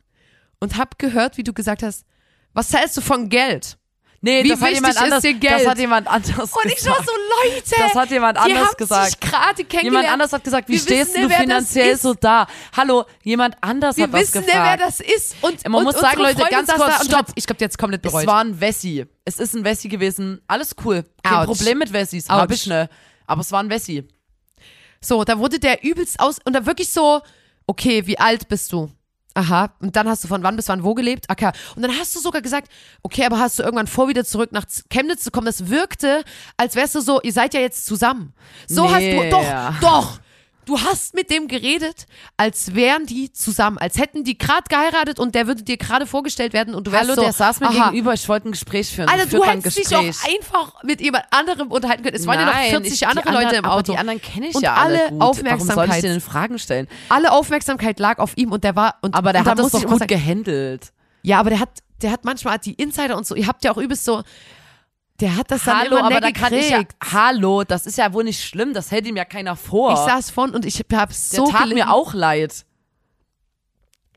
und 0.61 0.79
hab 0.79 0.99
gehört, 0.99 1.37
wie 1.37 1.43
du 1.45 1.53
gesagt 1.53 1.83
hast, 1.83 2.05
was 2.55 2.73
hältst 2.73 2.97
du 2.97 3.03
von 3.03 3.29
Geld? 3.29 3.77
Nee, 4.25 4.45
Wie 4.45 4.51
das 4.51 4.61
hat 4.61 4.71
jemand 4.73 4.97
anders. 4.97 5.23
Das 5.41 5.67
hat 5.67 5.79
jemand 5.79 6.07
anders 6.07 6.29
Und 6.53 6.67
ich 6.67 6.87
war 6.87 6.97
gesagt. 6.99 7.07
so, 7.07 7.13
Leute, 7.51 7.75
Das 7.77 7.95
hat 7.95 8.11
jemand 8.13 8.39
anders 8.39 8.69
haben 8.69 8.77
gesagt. 8.77 9.07
sich 9.11 9.21
gerade 9.21 9.65
kennengelernt. 9.65 9.85
Jemand 9.85 10.09
anders 10.09 10.33
hat 10.33 10.45
gesagt, 10.45 10.69
wie 10.69 10.75
Wir 10.75 10.79
stehst 10.79 11.11
wissen 11.15 11.23
du 11.23 11.29
das 11.29 11.39
finanziell 11.39 11.97
so 11.99 12.15
da? 12.15 12.47
Hallo, 12.77 13.05
jemand 13.25 13.57
anders 13.61 13.97
Wir 13.97 14.05
hat 14.05 14.15
das 14.15 14.21
wissen 14.21 14.45
gefragt. 14.47 14.47
nicht, 14.47 14.79
wer 14.81 14.87
das 14.87 15.01
ist. 15.01 15.35
Und, 15.41 15.65
Man 15.69 15.75
und 15.81 15.85
muss 15.85 16.01
sagen, 16.01 16.21
Leute, 16.21 16.37
Freundin 16.39 16.67
ganz 16.67 16.73
kurz, 16.73 17.05
stopp. 17.05 17.27
Ich 17.35 17.47
glaube, 17.47 17.61
jetzt 17.63 17.77
komplett 17.79 18.07
es 18.07 18.13
bereut. 18.13 18.27
war 18.29 18.45
ein 18.45 18.61
Wessi. 18.61 19.05
Es 19.25 19.41
ist 19.41 19.55
ein 19.57 19.65
Wessi 19.65 19.89
gewesen. 19.89 20.41
Alles 20.47 20.77
cool. 20.85 21.05
Kein 21.25 21.35
Ouch. 21.39 21.47
Problem 21.47 21.79
mit 21.79 21.93
Wessis. 21.93 22.29
Hab 22.29 22.49
Ouch. 22.49 22.55
ich 22.55 22.69
ne. 22.69 22.89
Aber 23.27 23.41
es 23.41 23.51
war 23.51 23.61
ein 23.61 23.71
Wessi. 23.71 24.07
So, 25.01 25.25
da 25.25 25.37
wurde 25.37 25.59
der 25.59 25.83
übelst 25.83 26.21
aus 26.21 26.37
und 26.45 26.53
da 26.53 26.65
wirklich 26.65 26.93
so, 26.93 27.23
okay, 27.67 28.07
wie 28.07 28.21
alt 28.21 28.47
bist 28.47 28.73
du? 28.73 28.89
Aha. 29.35 29.71
Und 29.81 29.97
dann 29.97 30.09
hast 30.09 30.25
du 30.25 30.29
von 30.29 30.43
wann 30.43 30.57
bis 30.57 30.69
wann 30.69 30.85
wo 30.85 30.95
gelebt? 30.95 31.27
Okay. 31.31 31.51
Und 31.75 31.83
dann 31.83 31.91
hast 31.99 32.15
du 32.15 32.21
sogar 32.21 32.43
gesagt, 32.43 32.69
okay, 33.03 33.25
aber 33.25 33.39
hast 33.39 33.59
du 33.59 33.63
irgendwann 33.63 33.87
vor, 33.87 34.09
wieder 34.09 34.25
zurück 34.25 34.53
nach 34.53 34.65
Chemnitz 34.91 35.25
zu 35.25 35.31
kommen? 35.31 35.47
Das 35.47 35.69
wirkte, 35.69 36.23
als 36.57 36.75
wärst 36.77 36.95
du 36.95 37.01
so, 37.01 37.21
ihr 37.23 37.33
seid 37.33 37.55
ja 37.55 37.61
jetzt 37.61 37.87
zusammen. 37.87 38.33
So 38.69 38.91
hast 38.91 39.01
Nee. 39.01 39.31
du, 39.31 39.31
doch, 39.31 39.81
doch. 39.81 40.19
Du 40.65 40.79
hast 40.81 41.15
mit 41.15 41.29
dem 41.31 41.49
geredet, 41.49 42.07
als 42.37 42.75
wären 42.75 43.07
die 43.07 43.33
zusammen, 43.33 43.79
als 43.79 43.99
hätten 43.99 44.23
die 44.23 44.39
gerade 44.39 44.65
geheiratet 44.69 45.19
und 45.19 45.35
der 45.35 45.49
würde 45.49 45.65
dir 45.65 45.77
gerade 45.77 46.07
vorgestellt 46.07 46.53
werden 46.53 46.75
und 46.75 46.87
du 46.87 46.93
wärst 46.93 47.05
Hallo, 47.05 47.15
so, 47.17 47.23
der 47.23 47.33
saß 47.33 47.59
mir 47.61 47.67
aha. 47.67 47.91
gegenüber. 47.91 48.15
Ich 48.15 48.29
wollte 48.29 48.49
ein 48.49 48.53
Gespräch 48.53 48.95
führen. 48.95 49.09
Alter, 49.09 49.27
du 49.27 49.45
hättest 49.45 49.77
dich 49.77 49.89
doch 49.89 50.03
Gespräch? 50.03 50.37
einfach 50.37 50.83
mit 50.85 51.01
jemand 51.01 51.25
anderem 51.31 51.73
unterhalten 51.73 52.05
können. 52.05 52.15
Es 52.15 52.27
waren 52.27 52.39
ja 52.39 52.47
noch 52.47 52.53
Nein, 52.53 52.71
40 52.71 52.93
ich, 52.93 53.09
andere 53.09 53.27
anderen, 53.27 53.45
Leute 53.45 53.57
im 53.57 53.65
aber 53.65 53.75
Auto. 53.75 53.93
Die 53.93 53.99
anderen 53.99 54.23
kenne 54.23 54.49
ich 54.49 54.55
Und 54.55 54.63
ja 54.63 54.75
alle 54.75 55.01
alle 55.01 55.11
gut. 55.11 55.21
Warum 55.21 55.35
soll 55.35 55.49
ich 55.49 55.51
Aufmerksamkeit. 55.51 56.05
denen 56.05 56.21
Fragen 56.21 56.59
stellen? 56.59 56.89
Alle 57.09 57.33
Aufmerksamkeit 57.33 57.99
lag 57.99 58.19
auf 58.19 58.37
ihm 58.37 58.53
und 58.53 58.63
der 58.63 58.77
war 58.77 58.97
und 59.03 59.15
Aber 59.17 59.33
der 59.33 59.43
und 59.43 59.49
hat 59.49 59.59
das 59.59 59.73
doch 59.73 59.83
gut 59.85 59.99
sagen, 59.99 60.07
gehandelt. 60.07 60.93
Ja, 61.23 61.41
aber 61.41 61.51
der 61.51 61.61
hat 61.61 61.71
der 62.03 62.11
hat 62.11 62.25
manchmal 62.25 62.59
die 62.59 62.75
Insider 62.75 63.17
und 63.17 63.27
so. 63.27 63.35
Ihr 63.35 63.47
habt 63.47 63.65
ja 63.65 63.73
auch 63.73 63.79
übelst 63.79 64.05
so 64.05 64.23
der 65.21 65.37
hat 65.37 65.51
das 65.51 65.65
dann 65.65 65.79
Hallo, 65.79 65.97
immer 65.99 66.07
aber 66.07 66.21
da 66.21 66.29
nicht 66.29 66.37
kann 66.37 66.53
ich 66.53 66.71
ja. 66.71 66.83
Hallo, 67.13 67.65
das 67.65 67.87
ist 67.87 67.99
ja 67.99 68.13
wohl 68.13 68.25
nicht 68.25 68.43
schlimm. 68.43 68.75
Das 68.75 68.91
hält 68.91 69.07
ihm 69.07 69.17
ja 69.17 69.25
keiner 69.25 69.57
vor. 69.57 69.93
Ich 69.93 69.99
saß 69.99 70.31
vorn 70.31 70.51
und 70.51 70.65
ich 70.65 70.79
hab 70.79 70.89
der 70.89 71.07
so 71.11 71.47
tat 71.47 71.63
gelitten. 71.63 71.75
mir 71.79 71.93
auch 71.93 72.15
leid. 72.15 72.65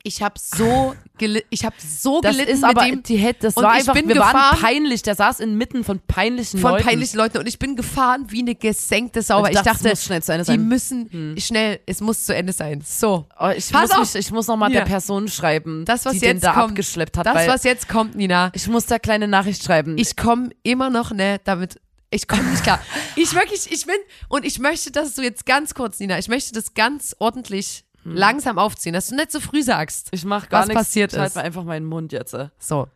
Ich 0.08 0.22
hab 0.22 0.38
so 0.38 0.94
gelitten. 1.18 1.48
Ich 1.50 1.66
hab 1.66 1.74
so 1.82 2.22
Das 2.22 2.34
gelitten 2.36 2.52
ist 2.52 2.64
aber, 2.64 2.84
mit 2.84 2.92
dem 2.94 3.04
die 3.04 3.18
hätte, 3.18 3.40
das 3.48 3.58
Und 3.58 3.64
war 3.64 3.74
ich 3.74 3.80
einfach, 3.80 3.94
bin 3.96 4.08
wir 4.08 4.18
waren 4.18 4.34
gefahren- 4.34 4.60
peinlich. 4.62 5.02
Der 5.02 5.16
saß 5.16 5.40
inmitten 5.40 5.84
von 5.84 6.00
peinlichen 6.00 6.60
von 6.60 6.74
Leuten. 6.74 6.84
peinlichen 6.86 7.18
Leuten 7.18 7.38
und 7.40 7.48
ich 7.48 7.58
bin 7.58 7.76
gefahren 7.76 8.26
wie 8.30 8.42
eine 8.42 8.54
gesenkte 8.54 9.24
Sau. 9.24 9.42
weil 9.42 9.52
Ich 9.52 9.58
Ich 9.58 9.64
dachte, 9.64 9.90
es 9.90 10.00
muss 10.00 10.04
schnell 10.06 10.22
zu 10.22 10.32
Ende 10.32 10.44
die 10.44 10.48
sein. 10.52 10.60
Hm. 10.60 10.68
müssen 10.68 11.36
schnell, 11.40 11.80
es 11.88 12.02
muss 12.02 12.24
zu 12.24 12.36
Ende 12.36 12.54
sein. 12.54 12.84
So. 12.86 13.26
Oh, 13.40 13.50
ich, 13.50 13.72
Pass 13.72 13.90
muss 13.90 13.92
auf. 13.92 14.00
mich, 14.14 14.16
ich 14.16 14.32
muss 14.32 14.46
noch 14.48 14.58
mal 14.58 14.70
Hier. 14.70 14.82
der 14.82 14.86
Person 14.86 15.28
schreiben, 15.28 15.86
Das, 15.86 16.06
was 16.06 16.14
die 16.14 16.20
den 16.20 16.36
jetzt 16.36 16.44
da 16.44 16.54
kommt. 16.54 16.70
abgeschleppt 16.70 17.18
hat. 17.18 17.26
Das, 17.26 17.48
was 17.48 17.64
jetzt 17.64 17.90
kommt, 17.90 18.16
Nina. 18.16 18.52
ich 18.54 18.68
muss 18.68 18.86
da 18.86 19.00
kleine 19.00 19.28
Nachricht 19.28 19.64
schreiben. 19.64 19.98
Ich 19.98 20.16
komme 20.16 20.50
immer 20.62 20.92
noch 20.92 21.12
ne 21.12 21.40
damit. 21.46 21.80
Ich 22.12 22.28
komme 22.28 22.44
nicht 22.44 22.62
klar. 22.64 22.80
Ich 23.16 23.34
wirklich, 23.34 23.72
ich 23.72 23.86
bin 23.88 23.96
und 24.30 24.46
ich 24.46 24.60
möchte, 24.60 24.92
dass 24.92 25.16
du 25.16 25.24
jetzt 25.24 25.46
ganz 25.48 25.74
kurz, 25.74 26.00
Nina, 26.00 26.20
ich 26.20 26.28
möchte 26.28 26.52
das 26.54 26.74
ganz 26.76 27.16
ordentlich 27.18 27.85
langsam 28.14 28.58
aufziehen, 28.58 28.94
dass 28.94 29.08
du 29.08 29.16
nicht 29.16 29.32
so 29.32 29.40
früh 29.40 29.64
sagst. 29.64 30.10
ich 30.12 30.24
mach 30.26 30.48
gar 30.50 30.62
was 30.62 30.68
nichts. 30.68 30.84
passiert 30.84 31.14
ich 31.14 31.20
halt 31.20 31.36
mir 31.36 31.42
einfach 31.42 31.64
meinen 31.64 31.86
Mund 31.86 32.12
jetzt. 32.12 32.36
So. 32.60 32.88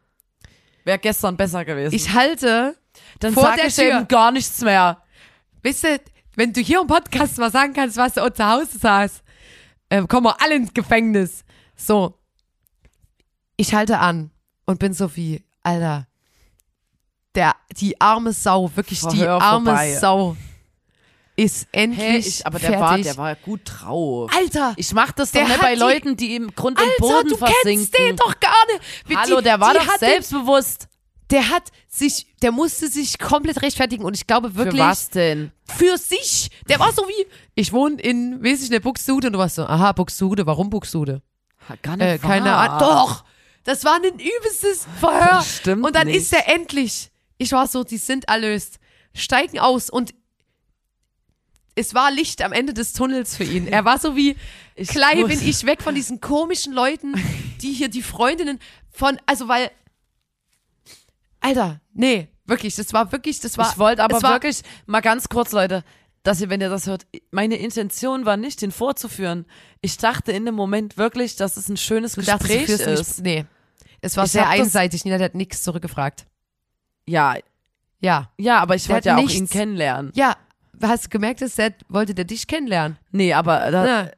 Wäre 0.85 0.99
gestern 0.99 1.35
besser 1.37 1.65
gewesen. 1.65 1.93
Ich 1.95 2.13
halte, 2.13 2.75
Dann 3.19 3.33
vor 3.33 3.43
sag 3.43 3.55
der 3.55 3.67
ich 3.67 3.75
Tür. 3.75 3.83
eben 3.97 4.07
gar 4.07 4.31
nichts 4.31 4.61
mehr. 4.61 5.01
weißt 5.63 5.83
du, 5.83 5.99
wenn 6.35 6.53
du 6.53 6.61
hier 6.61 6.81
im 6.81 6.87
Podcast 6.87 7.37
mal 7.37 7.51
sagen 7.51 7.73
kannst, 7.73 7.97
was 7.97 8.13
du 8.13 8.33
zu 8.33 8.45
Hause 8.45 8.77
sagst, 8.79 9.23
äh, 9.89 10.03
kommen 10.07 10.25
wir 10.27 10.41
alle 10.41 10.55
ins 10.55 10.73
Gefängnis. 10.73 11.43
So. 11.75 12.15
Ich 13.57 13.73
halte 13.73 13.99
an 13.99 14.31
und 14.65 14.79
bin 14.79 14.93
so 14.93 15.15
wie, 15.15 15.43
Alter, 15.63 16.07
der, 17.35 17.55
die 17.77 17.99
arme 17.99 18.31
Sau, 18.33 18.71
wirklich 18.75 19.01
die 19.01 19.17
Verhör 19.17 19.41
arme 19.41 19.65
vorbei. 19.65 19.95
Sau 19.95 20.37
ist 21.43 21.67
endlich 21.71 22.05
Hä, 22.05 22.17
ich, 22.17 22.45
aber 22.45 22.59
der 22.59 22.69
fertig. 22.71 22.81
war, 22.81 22.97
der 22.99 23.17
war 23.17 23.35
gut 23.35 23.61
drauf. 23.65 24.31
Alter, 24.35 24.73
Ich 24.77 24.93
mach 24.93 25.11
das 25.11 25.31
doch 25.31 25.41
nicht 25.47 25.61
bei 25.61 25.73
die- 25.73 25.79
Leuten, 25.79 26.17
die 26.17 26.35
im 26.35 26.53
Grund 26.55 26.79
und 26.79 26.85
Alter, 26.87 26.99
Boden 26.99 27.29
du 27.29 27.37
versinken. 27.37 27.63
kennst 27.91 27.97
den 27.97 28.15
doch 28.15 28.39
gar 28.39 28.65
nicht. 28.67 29.17
Hallo, 29.17 29.37
die, 29.37 29.43
der 29.43 29.59
war 29.59 29.73
doch 29.73 29.87
hat 29.87 29.99
selbstbewusst. 29.99 30.87
Der 31.31 31.49
hat 31.49 31.63
sich, 31.87 32.25
der 32.41 32.51
musste 32.51 32.87
sich 32.87 33.19
komplett 33.19 33.61
rechtfertigen 33.61 34.03
und 34.03 34.15
ich 34.15 34.25
glaube 34.25 34.55
wirklich 34.55 34.81
Für 34.81 34.87
was 34.87 35.09
denn? 35.11 35.51
für 35.67 35.97
sich. 35.99 36.49
Der 36.67 36.79
war 36.79 36.91
so 36.91 37.03
wie, 37.07 37.27
ich 37.53 37.71
wohne 37.71 38.01
in, 38.01 38.43
weiß 38.43 38.63
ich 38.63 38.71
nicht, 38.71 38.81
Buxtehude 38.81 39.27
und 39.27 39.33
du 39.33 39.39
warst 39.39 39.55
so, 39.55 39.63
aha, 39.65 39.91
Buxtehude, 39.91 40.45
warum 40.47 40.71
Buxtehude? 40.71 41.21
Gar 41.83 41.97
nicht 41.97 42.07
Äh, 42.07 42.17
keine. 42.17 42.55
Ahnung. 42.55 42.79
Doch, 42.79 43.23
das 43.63 43.85
war 43.85 43.97
ein 43.97 44.13
übelstes 44.19 44.87
Verhör. 44.99 45.27
Das 45.37 45.57
stimmt 45.57 45.85
und 45.85 45.95
dann 45.95 46.07
nicht. 46.07 46.15
ist 46.17 46.33
er 46.33 46.47
endlich, 46.47 47.11
ich 47.37 47.51
war 47.51 47.67
so, 47.67 47.83
die 47.83 47.97
sind 47.97 48.27
erlöst, 48.27 48.79
steigen 49.13 49.59
aus 49.59 49.91
und 49.91 50.15
es 51.79 51.93
war 51.93 52.11
Licht 52.11 52.41
am 52.41 52.51
Ende 52.51 52.73
des 52.73 52.93
Tunnels 52.93 53.35
für 53.37 53.43
ihn. 53.43 53.67
Er 53.67 53.85
war 53.85 53.97
so 53.99 54.15
wie, 54.15 54.35
Ich 54.75 54.89
Klein 54.89 55.25
bin 55.27 55.39
ich 55.41 55.65
weg 55.65 55.81
von 55.81 55.95
diesen 55.95 56.19
komischen 56.21 56.73
Leuten, 56.73 57.13
die 57.61 57.71
hier 57.73 57.89
die 57.89 58.01
Freundinnen 58.01 58.59
von, 58.91 59.19
also 59.25 59.47
weil, 59.47 59.71
Alter, 61.39 61.79
nee, 61.93 62.27
wirklich, 62.45 62.75
das 62.75 62.91
war 62.93 63.11
wirklich, 63.11 63.39
das 63.39 63.57
war. 63.57 63.69
ich 63.71 63.77
wollte 63.77 64.03
aber 64.03 64.21
war, 64.21 64.33
wirklich 64.33 64.61
mal 64.85 64.99
ganz 65.01 65.29
kurz, 65.29 65.51
Leute, 65.51 65.83
dass 66.23 66.41
ihr, 66.41 66.49
wenn 66.49 66.59
ihr 66.59 66.69
das 66.69 66.85
hört, 66.87 67.07
meine 67.31 67.55
Intention 67.55 68.25
war 68.25 68.35
nicht, 68.35 68.61
den 68.61 68.71
vorzuführen. 68.71 69.45
Ich 69.81 69.97
dachte 69.97 70.31
in 70.33 70.45
dem 70.45 70.55
Moment 70.55 70.97
wirklich, 70.97 71.37
dass 71.37 71.55
es 71.55 71.69
ein 71.69 71.77
schönes 71.77 72.13
Du 72.13 72.21
dachtest, 72.21 72.49
Gespräch 72.49 72.65
führst 72.65 72.87
ist. 72.87 73.17
nicht, 73.19 73.23
nee. 73.23 73.45
Es 74.01 74.17
war 74.17 74.25
Ich 74.25 74.31
sehr 74.31 74.47
einseitig, 74.49 75.05
Nina, 75.05 75.17
der 75.17 75.25
hat 75.25 75.35
nichts 75.35 75.63
zurückgefragt. 75.63 76.25
Ja, 77.07 77.35
Ja. 78.01 78.31
ja, 78.37 78.59
aber 78.59 78.75
ich 78.75 78.87
wollte 78.89 79.09
ja 79.09 79.15
auch 79.15 79.21
nichts. 79.21 79.35
ihn 79.35 79.49
kennenlernen. 79.49 80.11
Ja, 80.15 80.35
hast 80.81 81.05
du 81.05 81.09
gemerkt, 81.09 81.41
dass 81.41 81.55
der, 81.55 81.73
wollte 81.87 82.13
der 82.13 82.25
dich 82.25 82.47
kennenlernen? 82.47 82.97
Nee, 83.11 83.33
aber 83.33 83.69
Na. 83.71 84.11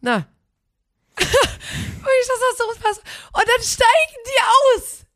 Na. 0.00 0.26
Wirklich, 1.16 2.28
das 2.28 2.38
ist 2.50 2.58
so. 2.58 3.00
Und 3.32 3.48
dann 3.48 3.62
steigen 3.62 4.22
die 4.26 4.80
aus. 4.80 5.06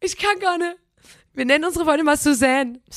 Ich 0.00 0.16
kann 0.18 0.38
gar 0.38 0.58
nicht. 0.58 0.76
Wir 1.32 1.44
nennen 1.44 1.64
unsere 1.64 1.84
Freundin 1.84 2.06
mal 2.06 2.16
Suzanne. 2.16 2.80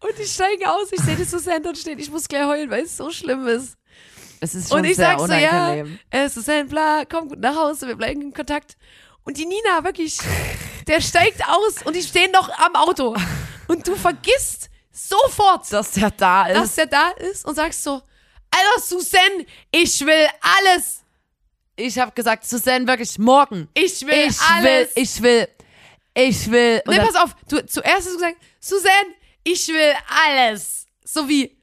Und 0.00 0.18
die 0.18 0.24
steigen 0.26 0.66
aus. 0.66 0.92
Ich 0.92 1.00
sehe 1.00 1.16
die 1.16 1.24
Suzanne 1.24 1.62
dort 1.62 1.78
stehen. 1.78 1.98
Ich 1.98 2.10
muss 2.10 2.28
gleich 2.28 2.44
heulen, 2.46 2.70
weil 2.70 2.84
es 2.84 2.96
so 2.96 3.10
schlimm 3.10 3.46
ist. 3.46 3.76
es 4.40 4.54
ist 4.54 4.68
schon 4.68 4.78
Und 4.78 4.84
ich 4.84 4.96
sehr 4.96 5.18
sag 5.18 5.20
so, 5.20 5.32
ja, 5.32 5.84
äh, 6.10 6.28
Suzanne, 6.28 6.66
bla, 6.66 7.04
komm 7.08 7.28
gut 7.28 7.40
nach 7.40 7.56
Hause, 7.56 7.88
wir 7.88 7.96
bleiben 7.96 8.20
in 8.22 8.32
Kontakt. 8.32 8.76
Und 9.24 9.38
die 9.38 9.46
Nina, 9.46 9.82
wirklich, 9.82 10.18
der 10.86 11.00
steigt 11.00 11.42
aus 11.48 11.82
und 11.84 11.96
die 11.96 12.02
stehen 12.02 12.30
noch 12.30 12.48
am 12.58 12.76
Auto. 12.76 13.16
Und 13.68 13.88
du 13.88 13.96
vergisst 13.96 14.70
sofort, 14.96 15.70
Dass 15.72 15.92
der 15.92 16.10
da 16.10 16.46
ist. 16.46 16.56
dass 16.56 16.74
der 16.76 16.86
da 16.86 17.10
ist 17.10 17.44
und 17.44 17.54
sagst 17.54 17.82
so, 17.82 17.92
Alter, 18.50 18.80
Suzanne, 18.82 19.44
ich 19.70 20.00
will 20.04 20.26
alles. 20.40 21.02
ich 21.76 21.98
habe 21.98 22.12
gesagt, 22.12 22.46
Suzanne, 22.46 22.86
wirklich 22.86 23.18
morgen. 23.18 23.68
Ich 23.74 24.00
will 24.06 24.28
ich 24.30 24.40
alles. 24.40 24.64
will, 24.64 24.88
ich 24.94 25.22
will, 25.22 25.48
ich 26.14 26.50
will. 26.50 26.82
Und 26.86 26.94
nee, 26.96 27.00
pass 27.04 27.16
auf, 27.16 27.36
du, 27.48 27.64
zuerst 27.66 27.96
hast 27.96 28.06
du 28.08 28.14
gesagt, 28.14 28.36
Suzanne, 28.60 29.14
ich 29.44 29.68
will 29.68 29.92
alles. 30.26 30.86
So 31.04 31.28
wie 31.28 31.56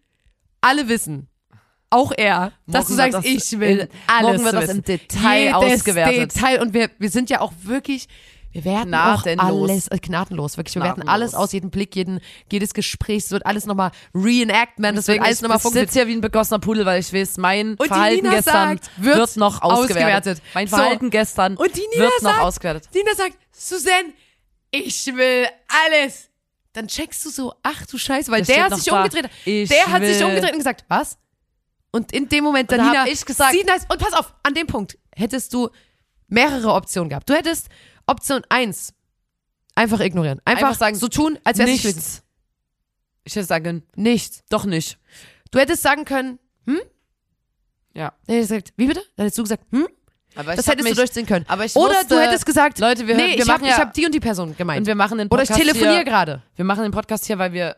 alle 0.61 0.87
wissen. 0.87 1.27
Auch 1.89 2.11
er, 2.15 2.53
dass 2.65 2.87
du 2.87 2.93
Morgen 2.95 3.11
sagst, 3.11 3.13
das 3.13 3.25
ich 3.25 3.59
will 3.59 3.79
in- 3.81 3.89
alles. 4.07 4.41
morgen 4.41 4.43
wird 4.45 4.53
das 4.63 4.69
im 4.69 4.83
Detail 4.83 5.39
Jedes 5.45 5.53
ausgewertet. 5.79 6.35
Detail. 6.35 6.61
Und 6.61 6.73
wir, 6.73 6.89
wir 6.97 7.09
sind 7.09 7.29
ja 7.29 7.39
auch 7.41 7.53
wirklich, 7.61 8.07
Wir 8.53 8.63
werten 8.65 8.93
auch 8.93 9.23
Gnadenlos. 9.23 9.69
alles, 9.69 9.87
äh, 9.89 9.97
gnadenlos, 9.97 10.57
wirklich. 10.57 10.75
Wir 10.75 10.83
Gnadenlos. 10.83 11.09
alles 11.09 11.33
aus, 11.33 11.51
jeden 11.53 11.71
Blick, 11.71 11.95
jeden, 11.95 12.19
jedes 12.51 12.73
Gespräch. 12.73 13.23
Es 13.25 13.31
wird 13.31 13.45
alles 13.45 13.65
nochmal 13.65 13.91
reenactment, 14.13 14.97
es 14.97 15.07
wird 15.07 15.15
Deswegen, 15.17 15.23
alles 15.25 15.37
ich 15.37 15.41
nochmal 15.41 15.57
sitze 15.57 15.63
funktionieren. 15.71 15.93
hier 15.93 16.07
wie 16.07 16.17
ein 16.17 16.21
begossener 16.21 16.59
Pudel, 16.59 16.85
weil 16.85 16.99
ich 16.99 17.11
weiß, 17.11 17.37
mein 17.37 17.75
die 17.81 17.87
Verhalten 17.87 18.29
gestern 18.29 18.77
sagt, 18.77 18.89
wird 18.97 19.17
wird, 19.17 19.37
noch 19.37 19.61
ausgewertet. 19.61 19.97
ausgewertet. 20.37 20.41
Mein 20.53 20.67
So. 20.67 20.75
Verhalten 20.77 21.09
gestern 21.09 21.57
Und 21.57 21.75
die 21.75 21.81
Nina 21.93 22.03
wird 22.05 22.21
noch 22.21 22.31
sagt- 22.31 22.43
ausgewertet. 22.43 22.89
Dina 22.93 23.15
sagt, 23.15 23.37
Suzanne, 23.51 24.13
ich 24.71 25.05
will 25.07 25.47
alles. 25.87 26.29
Dann 26.73 26.87
checkst 26.87 27.25
du 27.25 27.29
so, 27.29 27.53
ach 27.63 27.85
du 27.87 27.97
Scheiße, 27.97 28.31
weil 28.31 28.39
Das 28.41 28.47
der 28.47 28.63
hat 28.63 28.71
noch 28.71 28.77
sich 28.77 28.87
da. 28.87 28.97
umgedreht. 28.97 29.29
Ich 29.45 29.69
der 29.69 29.87
hat 29.87 30.03
sich 30.03 30.23
umgedreht 30.23 30.51
und 30.51 30.57
gesagt, 30.57 30.85
was? 30.87 31.17
Und 31.91 32.11
in 32.11 32.27
dem 32.29 32.43
Moment, 32.43 32.71
Und 32.71 32.77
da 32.77 32.83
Nina, 32.85 33.07
ich 33.07 33.23
gesagt- 33.25 33.51
sie 33.53 33.63
nice. 33.63 33.85
Und 33.89 33.99
pass 33.99 34.13
auf, 34.13 34.33
an 34.43 34.53
dem 34.55 34.65
Punkt 34.67 34.97
hättest 35.15 35.53
du 35.53 35.69
mehrere 36.27 36.73
Optionen 36.73 37.09
gehabt. 37.09 37.29
Du 37.29 37.33
hättest 37.35 37.67
Option 38.13 38.41
1, 38.49 38.93
einfach 39.75 39.99
ignorieren. 39.99 40.39
Einfach, 40.45 40.67
Einfach 40.67 40.79
sagen, 40.79 40.95
so 40.95 41.07
tun, 41.07 41.39
als 41.43 41.57
wäre 41.57 41.69
es 41.69 41.83
nicht 41.83 41.95
Nichts. 41.95 42.23
Ich 43.23 43.35
hätte 43.35 43.45
sagen, 43.47 43.83
Nichts. 43.95 44.43
doch 44.49 44.65
nicht. 44.65 44.99
Du 45.51 45.59
hättest 45.59 45.81
sagen 45.81 46.05
können, 46.05 46.39
hm? 46.65 46.79
Ja. 47.93 48.13
Dann 48.27 48.35
hättest 48.35 48.51
du 48.51 48.55
gesagt, 48.55 48.73
wie 48.77 48.87
bitte? 48.87 49.01
Dann 49.15 49.23
hättest 49.25 49.37
du 49.37 49.43
gesagt, 49.43 49.63
hm? 49.71 49.87
Aber 50.35 50.51
ich 50.51 50.57
Das 50.57 50.67
hättest 50.67 50.83
mich, 50.83 50.93
du 50.93 50.97
durchziehen 51.01 51.25
können. 51.25 51.45
aber 51.47 51.63
ich 51.65 51.75
Oder 51.75 51.93
wusste, 51.93 52.07
du 52.15 52.19
hättest 52.21 52.45
gesagt, 52.45 52.79
Leute, 52.79 53.07
wir, 53.07 53.15
nee, 53.15 53.35
wir 53.37 53.43
ich 53.43 53.49
habe 53.49 53.65
ja, 53.67 53.77
hab 53.77 53.93
die 53.93 54.05
und 54.05 54.13
die 54.15 54.19
Person 54.19 54.55
gemeint. 54.57 54.79
und 54.79 54.87
wir 54.87 54.95
machen 54.95 55.19
den 55.19 55.27
Oder 55.27 55.43
ich 55.43 55.49
Podcast 55.49 55.67
telefoniere 55.67 56.03
gerade. 56.03 56.41
Wir 56.55 56.65
machen 56.65 56.81
den 56.83 56.91
Podcast 56.91 57.25
hier, 57.25 57.37
weil 57.37 57.53
wir 57.53 57.77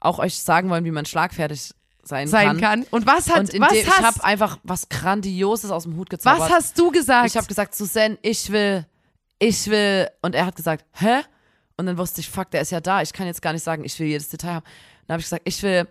auch 0.00 0.18
euch 0.20 0.38
sagen 0.38 0.70
wollen, 0.70 0.84
wie 0.84 0.92
man 0.92 1.04
schlagfertig 1.04 1.72
sein, 2.04 2.28
sein 2.28 2.60
kann. 2.60 2.84
Und 2.90 3.06
was 3.06 3.28
hat, 3.28 3.40
Und 3.40 3.60
was 3.60 3.70
dem, 3.70 3.78
ich 3.80 3.90
hast, 3.90 4.02
habe 4.02 4.22
einfach 4.24 4.58
was 4.62 4.88
Grandioses 4.88 5.72
aus 5.72 5.82
dem 5.82 5.96
Hut 5.96 6.08
gezaubert. 6.08 6.42
was 6.42 6.50
hast 6.50 6.78
du 6.78 6.92
gesagt? 6.92 7.26
Ich 7.26 7.36
habe 7.36 7.48
gesagt, 7.48 7.74
Susanne, 7.74 8.16
ich 8.22 8.50
will, 8.52 8.86
ich 9.38 9.68
will. 9.68 10.08
Und 10.22 10.34
er 10.34 10.46
hat 10.46 10.56
gesagt, 10.56 10.84
hä? 10.94 11.20
Und 11.76 11.86
dann 11.86 11.98
wusste 11.98 12.20
ich, 12.20 12.28
fuck, 12.30 12.50
der 12.50 12.62
ist 12.62 12.70
ja 12.72 12.80
da. 12.80 13.02
Ich 13.02 13.12
kann 13.12 13.26
jetzt 13.26 13.42
gar 13.42 13.52
nicht 13.52 13.62
sagen, 13.64 13.84
ich 13.84 13.98
will 14.00 14.06
jedes 14.06 14.28
Detail 14.28 14.54
haben. 14.54 14.64
Dann 15.06 15.14
habe 15.14 15.20
ich 15.20 15.26
gesagt, 15.26 15.42
ich 15.44 15.62
will, 15.62 15.86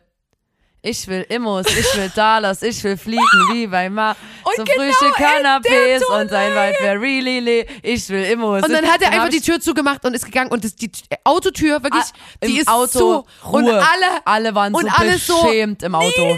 ich 0.81 1.07
will 1.07 1.21
Immos, 1.29 1.65
ich 1.67 1.97
will 1.97 2.09
Dollars, 2.15 2.61
ich 2.61 2.83
will 2.83 2.95
fliegen 2.97 3.23
wie 3.51 3.65
bei 3.67 3.89
Ma. 3.89 4.11
Und 4.43 4.55
so 4.57 4.63
genau 4.63 4.75
Frühstück, 4.83 5.15
Canapés 5.15 6.03
und 6.21 6.29
sein 6.29 6.53
Wald 6.55 6.75
wäre 6.81 6.99
really 6.99 7.39
le. 7.39 7.65
Ich 7.81 8.07
will 8.09 8.23
Immos. 8.23 8.63
und 8.63 8.71
dann 8.71 8.85
hat 8.85 9.01
er 9.01 9.11
einfach 9.11 9.29
die 9.29 9.41
Tür 9.41 9.59
zugemacht 9.59 10.03
und 10.05 10.13
ist 10.13 10.25
gegangen 10.25 10.51
und 10.51 10.63
das, 10.63 10.75
die 10.75 10.91
Autotür 11.23 11.81
wirklich, 11.81 12.03
Ah, 12.03 12.45
die 12.45 12.59
ist 12.59 12.67
Auto 12.67 12.87
zu 12.87 13.25
Ruhe. 13.47 13.57
und 13.57 13.69
alle 13.69 14.25
alle 14.25 14.53
waren 14.55 14.73
und 14.75 14.83
so 14.83 14.95
alle 14.95 15.17
so, 15.17 15.41
beschämt 15.43 15.81
im 15.83 15.95
Auto. 15.95 16.37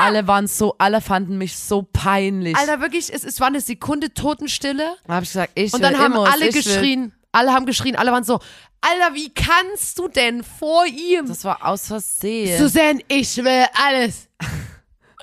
Alle 0.00 0.26
waren 0.26 0.46
so, 0.46 0.74
alle 0.78 1.00
fanden 1.00 1.38
mich 1.38 1.56
so 1.56 1.82
peinlich. 1.92 2.56
Alter 2.56 2.80
wirklich, 2.80 3.12
es, 3.12 3.24
es 3.24 3.40
war 3.40 3.48
eine 3.48 3.60
Sekunde 3.60 4.12
Totenstille 4.14 4.96
Dann 5.06 5.16
habe 5.16 5.24
ich 5.24 5.30
gesagt, 5.30 5.52
ich 5.54 5.72
und 5.72 5.82
dann 5.82 5.98
haben 5.98 6.12
Immos, 6.12 6.28
alle 6.32 6.48
ich 6.48 6.54
will 6.54 6.62
geschrien, 6.62 7.12
alle 7.32 7.52
haben 7.52 7.66
geschrien, 7.66 7.96
alle 7.96 8.12
waren 8.12 8.24
so, 8.24 8.40
Alter, 8.80 9.14
wie 9.14 9.32
kannst 9.32 9.98
du 9.98 10.08
denn 10.08 10.42
vor 10.42 10.86
ihm? 10.86 11.26
Das 11.26 11.44
war 11.44 11.66
aus 11.66 11.86
Versehen. 11.86 12.58
Suzanne, 12.58 13.00
ich 13.08 13.36
will 13.36 13.66
alles. 13.74 14.28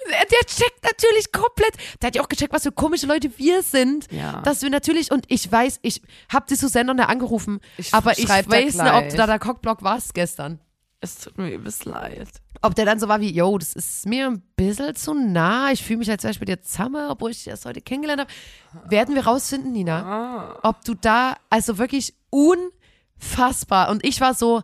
Der, 0.08 0.40
checkt 0.46 0.84
natürlich 0.84 1.32
komplett. 1.34 1.76
Der 2.02 2.08
hat 2.08 2.16
ja 2.16 2.22
auch 2.22 2.30
gecheckt, 2.30 2.54
was 2.54 2.64
für 2.64 2.72
komische 2.72 3.08
Leute 3.08 3.30
wir 3.38 3.62
sind. 3.62 4.10
Ja. 4.12 4.42
Dass 4.42 4.62
wir 4.62 4.70
natürlich, 4.70 5.12
und 5.12 5.26
ich 5.28 5.52
weiß, 5.52 5.80
ich 5.82 6.02
habe 6.32 6.46
die 6.50 6.56
Susanne 6.56 6.86
noch 6.86 6.94
nicht 6.94 7.10
angerufen, 7.10 7.60
Ich 7.78 7.94
aber 7.94 8.18
ich 8.18 8.26
da 8.26 8.36
weiß 8.48 8.76
nicht, 8.76 8.94
ob 8.94 9.10
du 9.10 9.18
da 9.18 9.26
der 9.28 9.40
Cockblock 9.40 9.84
warst 9.84 10.14
gestern. 10.14 10.60
Es 11.02 11.20
tut 11.20 11.38
mir 11.38 11.52
übelst 11.54 11.86
leid. 11.86 12.28
Ob 12.62 12.74
der 12.76 12.86
dann 12.86 13.00
so 13.00 13.08
war 13.08 13.22
wie, 13.22 13.32
yo, 13.32 13.58
das 13.58 13.74
ist 13.74 14.06
mir 14.08 14.28
ein 14.28 14.42
bisschen 14.56 14.96
zu 14.96 15.14
nah. 15.14 15.72
Ich 15.72 15.84
fühle 15.84 16.00
mich, 16.00 16.10
als 16.10 16.24
wäre 16.24 16.32
ich 16.32 16.40
mit 16.40 16.50
dir 16.50 16.62
zusammen, 16.62 17.10
obwohl 17.10 17.30
ich 17.32 17.38
dich 17.38 17.48
erst 17.48 17.66
heute 17.66 17.82
kennengelernt 17.82 18.22
habe. 18.22 18.90
Werden 18.92 19.14
wir 19.16 19.26
rausfinden, 19.28 19.72
Nina, 19.72 20.58
ob 20.64 20.84
du 20.84 20.96
da, 20.96 21.36
also 21.52 21.78
wirklich 21.78 22.16
unfassbar. 23.20 23.90
Und 23.90 24.04
ich 24.04 24.22
war 24.22 24.34
so, 24.34 24.64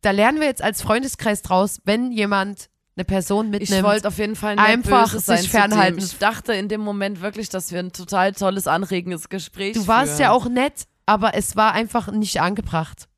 da 0.00 0.10
lernen 0.12 0.40
wir 0.40 0.46
jetzt 0.46 0.62
als 0.62 0.80
Freundeskreis 0.82 1.42
draus, 1.42 1.80
wenn 1.84 2.10
jemand 2.12 2.68
eine 2.96 3.04
Person 3.04 3.52
Ich 3.54 3.60
mitnimmt. 3.60 3.84
wollte 3.84 4.08
auf 4.08 4.18
jeden 4.18 4.34
Fall 4.34 4.56
nicht 4.56 4.64
Einfach 4.64 5.12
böse 5.12 5.20
sein 5.20 5.38
sich 5.38 5.50
fernhalten. 5.50 5.98
Ich 5.98 6.18
dachte 6.18 6.52
in 6.54 6.68
dem 6.68 6.80
Moment 6.80 7.20
wirklich, 7.20 7.48
dass 7.48 7.70
wir 7.70 7.78
ein 7.80 7.92
total 7.92 8.32
tolles, 8.32 8.66
anregendes 8.66 9.28
Gespräch 9.28 9.74
Du 9.74 9.86
warst 9.86 10.12
führen. 10.16 10.22
ja 10.22 10.30
auch 10.32 10.48
nett, 10.48 10.84
aber 11.06 11.34
es 11.34 11.54
war 11.54 11.72
einfach 11.72 12.10
nicht 12.10 12.40
angebracht. 12.40 13.08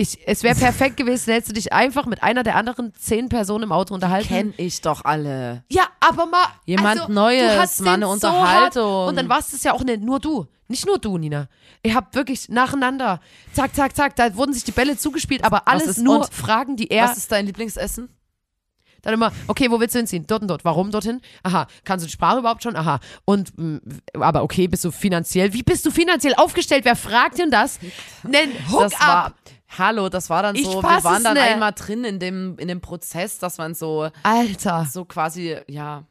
Ich, 0.00 0.20
es 0.28 0.44
wäre 0.44 0.54
perfekt 0.54 0.96
gewesen, 0.96 1.32
hättest 1.32 1.48
du 1.50 1.54
dich 1.54 1.72
einfach 1.72 2.06
mit 2.06 2.22
einer 2.22 2.44
der 2.44 2.54
anderen 2.54 2.94
zehn 2.94 3.28
Personen 3.28 3.64
im 3.64 3.72
Auto 3.72 3.92
unterhalten. 3.94 4.28
Kenn 4.28 4.54
ich 4.56 4.80
doch 4.80 5.04
alle. 5.04 5.64
Ja, 5.68 5.88
aber 5.98 6.26
mal. 6.26 6.46
Jemand 6.66 7.00
also, 7.00 7.12
Neues, 7.12 7.52
du 7.52 7.58
hast 7.58 7.80
mal 7.80 7.94
eine 7.94 8.06
so 8.06 8.12
Unterhaltung. 8.12 8.84
Hart, 8.84 9.08
und 9.08 9.16
dann 9.16 9.28
warst 9.28 9.52
es 9.54 9.64
ja 9.64 9.72
auch 9.72 9.82
nicht 9.82 10.00
nur 10.00 10.20
du. 10.20 10.46
Nicht 10.68 10.86
nur 10.86 10.98
du, 10.98 11.18
Nina. 11.18 11.48
Ihr 11.82 11.96
habt 11.96 12.14
wirklich 12.14 12.48
nacheinander. 12.48 13.20
Zack, 13.52 13.74
zack, 13.74 13.96
zack. 13.96 14.14
Da 14.14 14.36
wurden 14.36 14.52
sich 14.52 14.62
die 14.62 14.70
Bälle 14.70 14.96
zugespielt, 14.96 15.42
aber 15.42 15.66
alles 15.66 15.88
ist- 15.88 15.98
nur 15.98 16.28
Fragen, 16.30 16.76
die 16.76 16.92
er. 16.92 17.08
Was 17.08 17.16
ist 17.18 17.32
dein 17.32 17.46
Lieblingsessen? 17.46 18.08
Dann 19.02 19.14
immer, 19.14 19.32
okay, 19.48 19.68
wo 19.68 19.80
willst 19.80 19.96
du 19.96 19.98
hinziehen? 19.98 20.26
Dort 20.28 20.42
und 20.42 20.48
dort. 20.48 20.64
Warum 20.64 20.92
dorthin? 20.92 21.20
Aha. 21.42 21.66
Kannst 21.84 22.04
du 22.04 22.06
die 22.06 22.12
Sprache 22.12 22.38
überhaupt 22.38 22.62
schon? 22.62 22.76
Aha. 22.76 23.00
Und, 23.24 23.52
mh, 23.56 23.80
aber 24.14 24.44
okay, 24.44 24.68
bist 24.68 24.84
du 24.84 24.92
finanziell? 24.92 25.52
Wie 25.52 25.64
bist 25.64 25.84
du 25.86 25.90
finanziell 25.90 26.34
aufgestellt? 26.36 26.84
Wer 26.84 26.94
fragt 26.96 27.38
denn 27.38 27.50
das? 27.50 27.80
Nen 28.22 28.52
Hook 28.70 28.82
das 28.82 28.92
war, 29.00 29.26
up. 29.26 29.34
Hallo, 29.76 30.08
das 30.08 30.30
war 30.30 30.42
dann 30.42 30.56
Ich 30.56 30.64
so, 30.64 30.82
wir 30.82 31.04
waren 31.04 31.22
dann 31.24 31.34
nicht. 31.34 31.42
einmal 31.42 31.72
drin 31.72 32.04
in 32.04 32.18
dem, 32.18 32.56
in 32.58 32.68
dem 32.68 32.80
Prozess, 32.80 33.38
dass 33.38 33.58
man 33.58 33.74
so, 33.74 34.08
Alter. 34.22 34.86
so 34.90 35.04
quasi, 35.04 35.56
ja, 35.68 36.04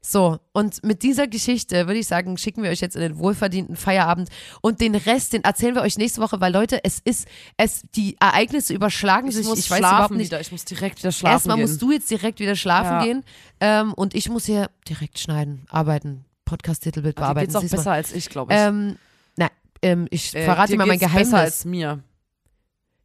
So, 0.00 0.38
und 0.52 0.84
mit 0.84 1.02
dieser 1.02 1.26
Geschichte 1.26 1.86
würde 1.88 1.98
ich 1.98 2.06
sagen, 2.06 2.36
schicken 2.38 2.62
wir 2.62 2.70
euch 2.70 2.80
jetzt 2.80 2.94
in 2.94 3.02
den 3.02 3.18
wohlverdienten 3.18 3.74
Feierabend 3.76 4.28
und 4.60 4.80
den 4.80 4.94
Rest, 4.94 5.32
den 5.32 5.42
erzählen 5.42 5.74
wir 5.74 5.82
euch 5.82 5.98
nächste 5.98 6.20
Woche, 6.20 6.40
weil 6.40 6.52
Leute, 6.52 6.78
es 6.84 7.00
ist, 7.04 7.26
es, 7.56 7.82
die 7.96 8.16
Ereignisse 8.20 8.72
überschlagen 8.72 9.28
ich 9.28 9.34
sich. 9.34 9.46
muss 9.46 9.58
ich 9.58 9.70
weiß 9.70 9.78
überhaupt 9.80 10.10
nicht. 10.12 10.26
wieder, 10.30 10.40
ich 10.40 10.52
muss 10.52 10.64
direkt 10.64 10.98
wieder 11.00 11.10
schlafen 11.12 11.32
Erstmal 11.34 11.56
gehen. 11.56 11.66
musst 11.66 11.82
du 11.82 11.90
jetzt 11.90 12.08
direkt 12.10 12.38
wieder 12.38 12.54
schlafen 12.54 12.92
Ja. 12.92 13.02
gehen 13.04 13.24
ähm, 13.60 13.94
und 13.94 14.14
ich 14.14 14.28
muss 14.28 14.44
hier 14.46 14.70
direkt 14.88 15.18
schneiden, 15.18 15.64
arbeiten, 15.70 16.24
Podcast-Titelbild 16.44 17.16
Dir 17.18 17.22
bearbeiten. 17.22 17.46
geht's 17.48 17.56
auch 17.56 17.60
Siehst 17.62 17.72
mal. 17.72 17.78
besser 17.78 17.92
als 17.92 18.12
ich, 18.12 18.28
glaube 18.28 18.52
ich. 18.52 18.58
Ähm, 18.60 18.96
na, 19.36 19.48
ähm, 19.82 20.06
ich 20.10 20.32
Äh, 20.36 20.44
verrate 20.44 20.70
dir 20.72 20.78
mal 20.78 20.86
mein 20.86 21.00
Geheimnis. 21.00 21.30
besser 21.30 21.38
als 21.42 21.64
mir. 21.64 22.00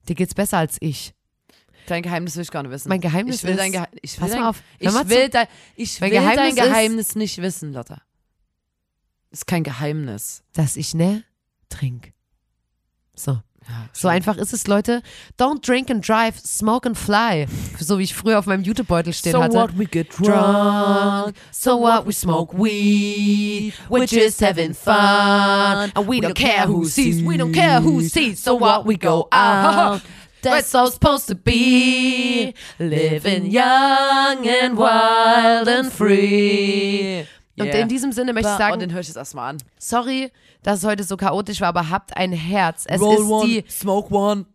Dir 0.07 0.15
geht's 0.15 0.33
besser 0.33 0.57
als 0.57 0.77
ich. 0.79 1.13
Dein 1.87 2.03
Geheimnis 2.03 2.35
will 2.35 2.43
ich 2.43 2.51
gar 2.51 2.63
nicht 2.63 2.71
wissen. 2.71 2.89
Mein 2.89 3.01
Geheimnis 3.01 3.37
ich 3.37 3.43
will 3.43 3.51
ist- 3.51 3.59
dein 3.59 3.71
Geheimnis. 3.71 3.99
Ich 4.03 4.17
will 4.17 4.21
Pass 4.21 4.31
dein, 4.31 4.39
mal 4.41 4.49
auf. 4.49 4.63
Ich 4.79 4.91
mal 4.91 5.09
will, 5.09 5.29
dein, 5.29 5.47
ich 5.75 6.01
will 6.01 6.09
Geheimnis 6.09 6.35
dein 6.35 6.49
ist- 6.49 6.55
Geheimnis 6.71 7.15
nicht 7.15 7.37
wissen, 7.41 7.73
Lotta. 7.73 8.01
Ist 9.31 9.47
kein 9.47 9.63
Geheimnis. 9.63 10.43
Dass 10.53 10.75
ich 10.75 10.93
ne 10.93 11.23
trink. 11.69 12.13
So. 13.15 13.41
Ja, 13.67 13.75
So 13.93 14.07
einfach 14.07 14.37
ist 14.37 14.53
es, 14.53 14.65
Leute. 14.67 15.01
Don't 15.39 15.61
drink 15.65 15.89
and 15.91 16.05
drive, 16.07 16.39
smoke 16.39 16.87
and 16.87 16.97
fly. 16.97 17.45
So 17.79 17.99
wie 17.99 18.03
ich 18.03 18.15
früher 18.15 18.39
auf 18.39 18.47
meinem 18.47 18.63
Jutebeutel 18.63 19.13
stehen 19.13 19.33
So 19.33 19.43
hatte. 19.43 19.53
what 19.55 19.77
we 19.77 19.85
get 19.85 20.07
drunk, 20.17 21.35
so 21.51 21.79
what 21.79 22.05
we 22.07 22.11
smoke 22.11 22.57
weed, 22.57 23.73
we're 23.89 24.07
just 24.07 24.41
having 24.41 24.73
fun, 24.73 25.91
and 25.95 26.07
we 26.07 26.19
don't 26.19 26.33
care 26.33 26.65
who 26.67 26.85
sees, 26.85 27.21
we 27.23 27.37
don't 27.37 27.53
care 27.53 27.79
who 27.81 28.01
sees, 28.01 28.43
so 28.43 28.55
what 28.59 28.85
we 28.85 28.97
go 28.97 29.27
out. 29.31 30.01
That's 30.41 30.73
all 30.73 30.89
supposed 30.91 31.27
to 31.27 31.35
be 31.35 32.55
living 32.79 33.45
young 33.45 34.47
and 34.47 34.75
wild 34.75 35.67
and 35.67 35.91
free. 35.93 37.27
Und 37.59 37.67
Yeah. 37.67 37.81
in 37.81 37.89
diesem 37.89 38.11
Sinne 38.11 38.33
möchte 38.33 38.47
ich 38.49 38.53
Und 38.53 38.57
sagen, 38.57 38.79
den 38.79 38.91
höre 38.91 39.01
ich 39.01 39.07
jetzt 39.07 39.17
erstmal 39.17 39.51
an. 39.51 39.57
sorry, 39.77 40.31
dass 40.63 40.79
es 40.79 40.85
heute 40.85 41.03
so 41.03 41.17
chaotisch 41.17 41.61
war, 41.61 41.69
aber 41.69 41.89
habt 41.89 42.15
ein 42.15 42.31
Herz. 42.31 42.85
Es 42.87 43.01
Roll 43.01 43.15
ist 43.15 43.21
one, 43.21 43.45
die 43.47 43.63
smoke 43.69 44.13
one. 44.13 44.45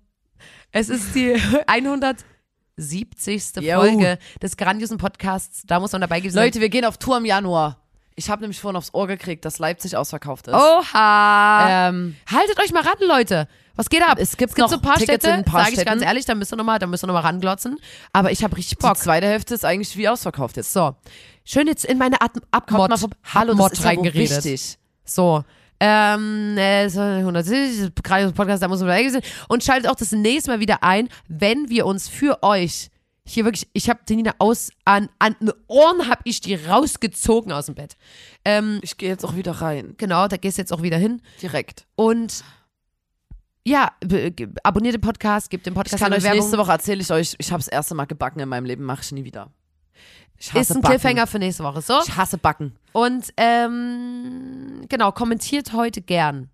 Es 0.72 0.88
ist 0.88 1.14
die 1.14 1.34
170. 1.66 3.56
Yo. 3.62 3.80
Folge 3.80 4.18
des 4.42 4.56
grandiosen 4.56 4.98
Podcasts. 4.98 5.62
Da 5.66 5.80
muss 5.80 5.92
man 5.92 6.00
dabei 6.00 6.20
gewesen 6.20 6.34
sein. 6.34 6.44
Leute, 6.46 6.60
wir 6.60 6.68
gehen 6.68 6.84
auf 6.84 6.98
Tour 6.98 7.16
im 7.18 7.24
Januar. 7.24 7.82
Ich 8.18 8.30
habe 8.30 8.40
nämlich 8.40 8.60
vorhin 8.60 8.76
aufs 8.76 8.94
Ohr 8.94 9.06
gekriegt, 9.06 9.44
dass 9.44 9.58
Leipzig 9.58 9.96
ausverkauft 9.96 10.48
ist. 10.48 10.54
Oha! 10.54 11.88
Ähm, 11.88 12.16
Haltet 12.30 12.58
euch 12.60 12.72
mal 12.72 12.82
ran, 12.82 12.96
Leute. 13.06 13.46
Was 13.74 13.90
geht 13.90 14.02
ab? 14.02 14.16
Es 14.18 14.38
gibt 14.38 14.50
es 14.50 14.54
gibt 14.56 14.58
noch 14.58 14.70
so 14.70 14.76
ein 14.76 14.80
paar 14.82 14.96
Tickets 14.96 15.22
Städte, 15.26 15.50
sage 15.50 15.74
ich 15.74 15.84
ganz 15.84 16.02
ehrlich, 16.02 16.24
da 16.24 16.34
müsst 16.34 16.50
ihr 16.50 16.56
nochmal, 16.56 16.78
da 16.78 16.86
müsst 16.86 17.04
ihr 17.04 17.08
noch 17.08 17.14
mal 17.14 17.20
ranglotzen. 17.20 17.76
Aber 18.14 18.32
ich 18.32 18.42
habe 18.42 18.56
richtig 18.56 18.78
die 18.78 18.86
Bock. 18.86 18.96
zweite 18.96 19.26
Hälfte 19.26 19.52
ist 19.54 19.66
eigentlich 19.66 19.94
wie 19.98 20.08
ausverkauft 20.08 20.56
jetzt. 20.56 20.72
So, 20.72 20.96
schön 21.44 21.66
jetzt 21.66 21.84
in 21.84 21.98
meine 21.98 22.16
Abmod. 22.22 22.90
Hallo, 23.34 23.54
das 23.54 23.72
ist 23.72 23.84
reingeredet. 23.84 24.44
wichtig. 24.44 24.78
So. 25.04 25.44
Ähm, 25.78 26.56
äh, 26.56 26.88
so 26.88 27.00
170, 27.00 27.94
gerade 28.02 28.32
Podcast, 28.32 28.62
da 28.62 28.68
muss 28.68 28.80
man 28.80 29.10
sein. 29.10 29.22
Und 29.48 29.62
schaltet 29.62 29.90
auch 29.90 29.94
das 29.96 30.12
nächste 30.12 30.50
Mal 30.50 30.60
wieder 30.60 30.82
ein, 30.82 31.08
wenn 31.28 31.68
wir 31.68 31.86
uns 31.86 32.08
für 32.08 32.42
euch 32.42 32.90
hier 33.28 33.44
wirklich, 33.44 33.68
ich 33.72 33.90
habe 33.90 34.00
die 34.08 34.14
Nina 34.16 34.34
aus, 34.38 34.70
an, 34.84 35.08
an 35.18 35.34
den 35.40 35.52
Ohren 35.66 36.08
habe 36.08 36.20
ich 36.24 36.40
die 36.40 36.54
rausgezogen 36.54 37.50
aus 37.52 37.66
dem 37.66 37.74
Bett. 37.74 37.96
Ähm, 38.44 38.78
Ich 38.82 38.96
gehe 38.96 39.08
jetzt 39.08 39.24
auch 39.24 39.34
wieder 39.34 39.50
rein. 39.52 39.94
genau, 39.98 40.28
da 40.28 40.36
gehst 40.36 40.58
du 40.58 40.62
jetzt 40.62 40.72
auch 40.72 40.82
wieder 40.82 40.96
hin. 40.96 41.20
Direkt. 41.42 41.86
Und 41.96 42.44
ja, 43.66 43.90
abonniert 44.62 44.94
den 44.94 45.00
Podcast, 45.00 45.50
gebt 45.50 45.66
dem 45.66 45.72
Ich 45.72 45.76
Podcast 45.76 45.98
kann 46.00 46.06
eine 46.12 46.18
euch 46.18 46.22
Werbung. 46.22 46.38
nächste 46.38 46.56
Woche 46.56 46.70
erzähle 46.70 47.02
ich 47.02 47.10
euch, 47.10 47.34
ich 47.38 47.50
habe 47.50 47.58
das 47.58 47.66
erste 47.68 47.96
Mal 47.96 48.04
gebacken 48.04 48.38
in 48.38 48.48
meinem 48.48 48.64
Leben, 48.64 48.84
mache 48.84 49.02
ich 49.02 49.10
nie 49.10 49.24
wieder. 49.24 49.50
Ich 50.38 50.50
hasse 50.52 50.60
Ist 50.60 50.70
ein 50.72 50.82
Backen. 50.82 50.98
Cliffhanger 51.00 51.26
für 51.26 51.38
nächste 51.38 51.64
Woche, 51.64 51.80
so? 51.80 51.98
Ich 52.06 52.14
hasse 52.16 52.36
Backen. 52.38 52.74
Und 52.92 53.32
ähm, 53.36 54.82
genau, 54.88 55.12
kommentiert 55.12 55.72
heute 55.72 56.00
gern. 56.02 56.50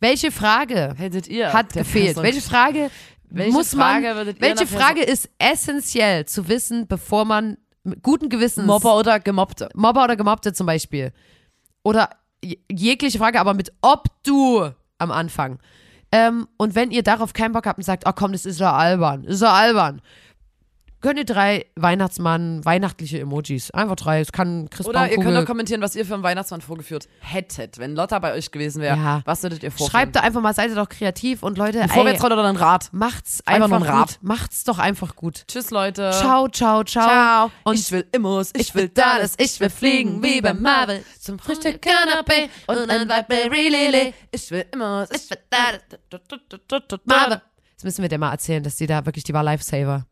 Welche 0.00 0.30
Frage 0.30 0.94
Hättet 0.96 1.26
ihr 1.28 1.52
hat 1.52 1.72
gefehlt? 1.72 2.06
Person- 2.14 2.22
Welche 2.24 2.40
Frage 2.42 2.90
Welche 3.30 3.52
muss 3.52 3.74
man, 3.74 4.02
Frage 4.02 4.30
ihr 4.30 4.40
welche 4.40 4.66
Frage 4.66 5.02
ist 5.02 5.28
essentiell 5.38 6.26
zu 6.26 6.48
wissen, 6.48 6.86
bevor 6.86 7.24
man 7.24 7.56
mit 7.82 8.02
guten 8.02 8.28
Gewissens 8.28 8.66
Mobber 8.66 8.96
oder 8.96 9.20
Gemobbte? 9.20 9.68
Mobber 9.74 10.04
oder 10.04 10.16
Gemobbte 10.16 10.52
zum 10.52 10.66
Beispiel. 10.66 11.12
Oder 11.82 12.10
je- 12.44 12.58
jegliche 12.70 13.18
Frage, 13.18 13.40
aber 13.40 13.54
mit 13.54 13.72
ob 13.80 14.06
du 14.22 14.68
am 14.98 15.10
Anfang. 15.10 15.58
Ähm, 16.12 16.46
und 16.56 16.74
wenn 16.74 16.90
ihr 16.90 17.02
darauf 17.02 17.32
keinen 17.32 17.52
Bock 17.52 17.66
habt 17.66 17.78
und 17.78 17.84
sagt, 17.84 18.04
oh 18.06 18.12
komm, 18.14 18.32
das 18.32 18.44
ist 18.46 18.60
ja 18.60 18.72
albern, 18.72 19.22
das 19.24 19.36
ist 19.36 19.42
ja 19.42 19.52
albern, 19.52 20.00
könnt 21.00 21.18
ihr 21.18 21.24
drei 21.24 21.66
Weihnachtsmann, 21.76 22.64
weihnachtliche 22.64 23.20
Emojis, 23.20 23.70
einfach 23.70 23.96
drei, 23.96 24.20
es 24.20 24.32
kann 24.32 24.68
Oder 24.84 25.10
ihr 25.10 25.18
könnt 25.18 25.36
auch 25.36 25.44
kommentieren, 25.44 25.80
was 25.80 25.94
ihr 25.94 26.04
für 26.04 26.14
einen 26.14 26.22
Weihnachtsmann 26.22 26.60
vorgeführt 26.60 27.08
hättet. 27.20 27.78
Wenn 27.78 27.94
Lotta 27.94 28.18
bei 28.18 28.32
euch 28.32 28.50
gewesen 28.50 28.82
wäre, 28.82 28.96
Ja. 28.96 29.22
was 29.24 29.42
würdet 29.42 29.62
ihr 29.62 29.70
vorführen? 29.70 29.90
schreibt 29.90 30.16
da 30.16 30.20
einfach 30.20 30.40
mal, 30.40 30.54
seid 30.54 30.70
ihr 30.70 30.74
doch 30.76 30.88
kreativ 30.88 31.42
und 31.42 31.58
Leute, 31.58 31.80
Ein 31.80 31.90
ey, 31.90 31.94
Vorwärtsroller 31.94 32.34
oder 32.38 32.48
ein 32.48 32.56
Rad. 32.56 32.88
macht's 32.92 33.42
Einfach 33.46 33.64
einfach, 33.66 33.78
nur 33.80 33.88
ein 33.88 33.94
Rad. 33.94 34.08
gut, 34.08 34.18
macht's 34.22 34.64
doch 34.64 34.78
einfach 34.78 35.14
gut. 35.16 35.44
Tschüss, 35.48 35.70
Leute. 35.70 36.10
Ciao, 36.12 36.48
ciao, 36.48 36.82
ciao. 36.84 37.06
Ciao. 37.08 37.50
Und 37.64 37.78
ich 37.78 37.90
will 37.92 38.06
Immos, 38.12 38.50
ich 38.56 38.74
will 38.74 38.88
Dallas, 38.88 39.34
ich 39.38 39.58
will 39.60 39.70
fliegen 39.70 40.22
wie 40.22 40.40
bei 40.40 40.54
Marvel. 40.54 41.04
Zum 41.20 41.38
Frühstück 41.38 41.80
Canapé 41.84 42.48
und 42.66 42.90
ein 42.90 43.06
Blackberry 43.06 43.68
Lele. 43.68 44.12
Ich 44.30 44.50
will 44.50 44.64
Immos, 44.72 45.08
ich 45.10 45.30
will 45.30 45.38
Dallas. 45.50 45.80
Marvel. 47.04 47.40
Jetzt 47.72 47.84
müssen 47.84 48.02
wir 48.02 48.08
dir 48.08 48.18
mal 48.18 48.30
erzählen, 48.32 48.62
dass 48.62 48.76
die 48.76 48.86
da 48.86 49.04
wirklich, 49.04 49.24
die 49.24 49.34
war 49.34 49.42
Lifesaver. 49.42 50.06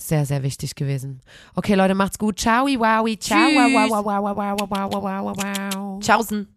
Sehr, 0.00 0.24
sehr 0.24 0.42
wichtig 0.42 0.74
gewesen. 0.74 1.20
Okay, 1.54 1.74
Leute, 1.74 1.94
macht's 1.94 2.18
gut. 2.18 2.38
Ciao, 2.38 2.64
wowi, 2.64 3.18
ciao, 3.18 3.50
wow, 3.50 3.90
wow, 3.90 4.04
wow, 4.04 4.24
wow, 4.24 4.36
wow, 4.36 4.66
wow, 4.70 4.90
wow, 4.90 5.26
wow, 5.26 5.36
wow. 5.36 6.00
Tschaußen. 6.00 6.48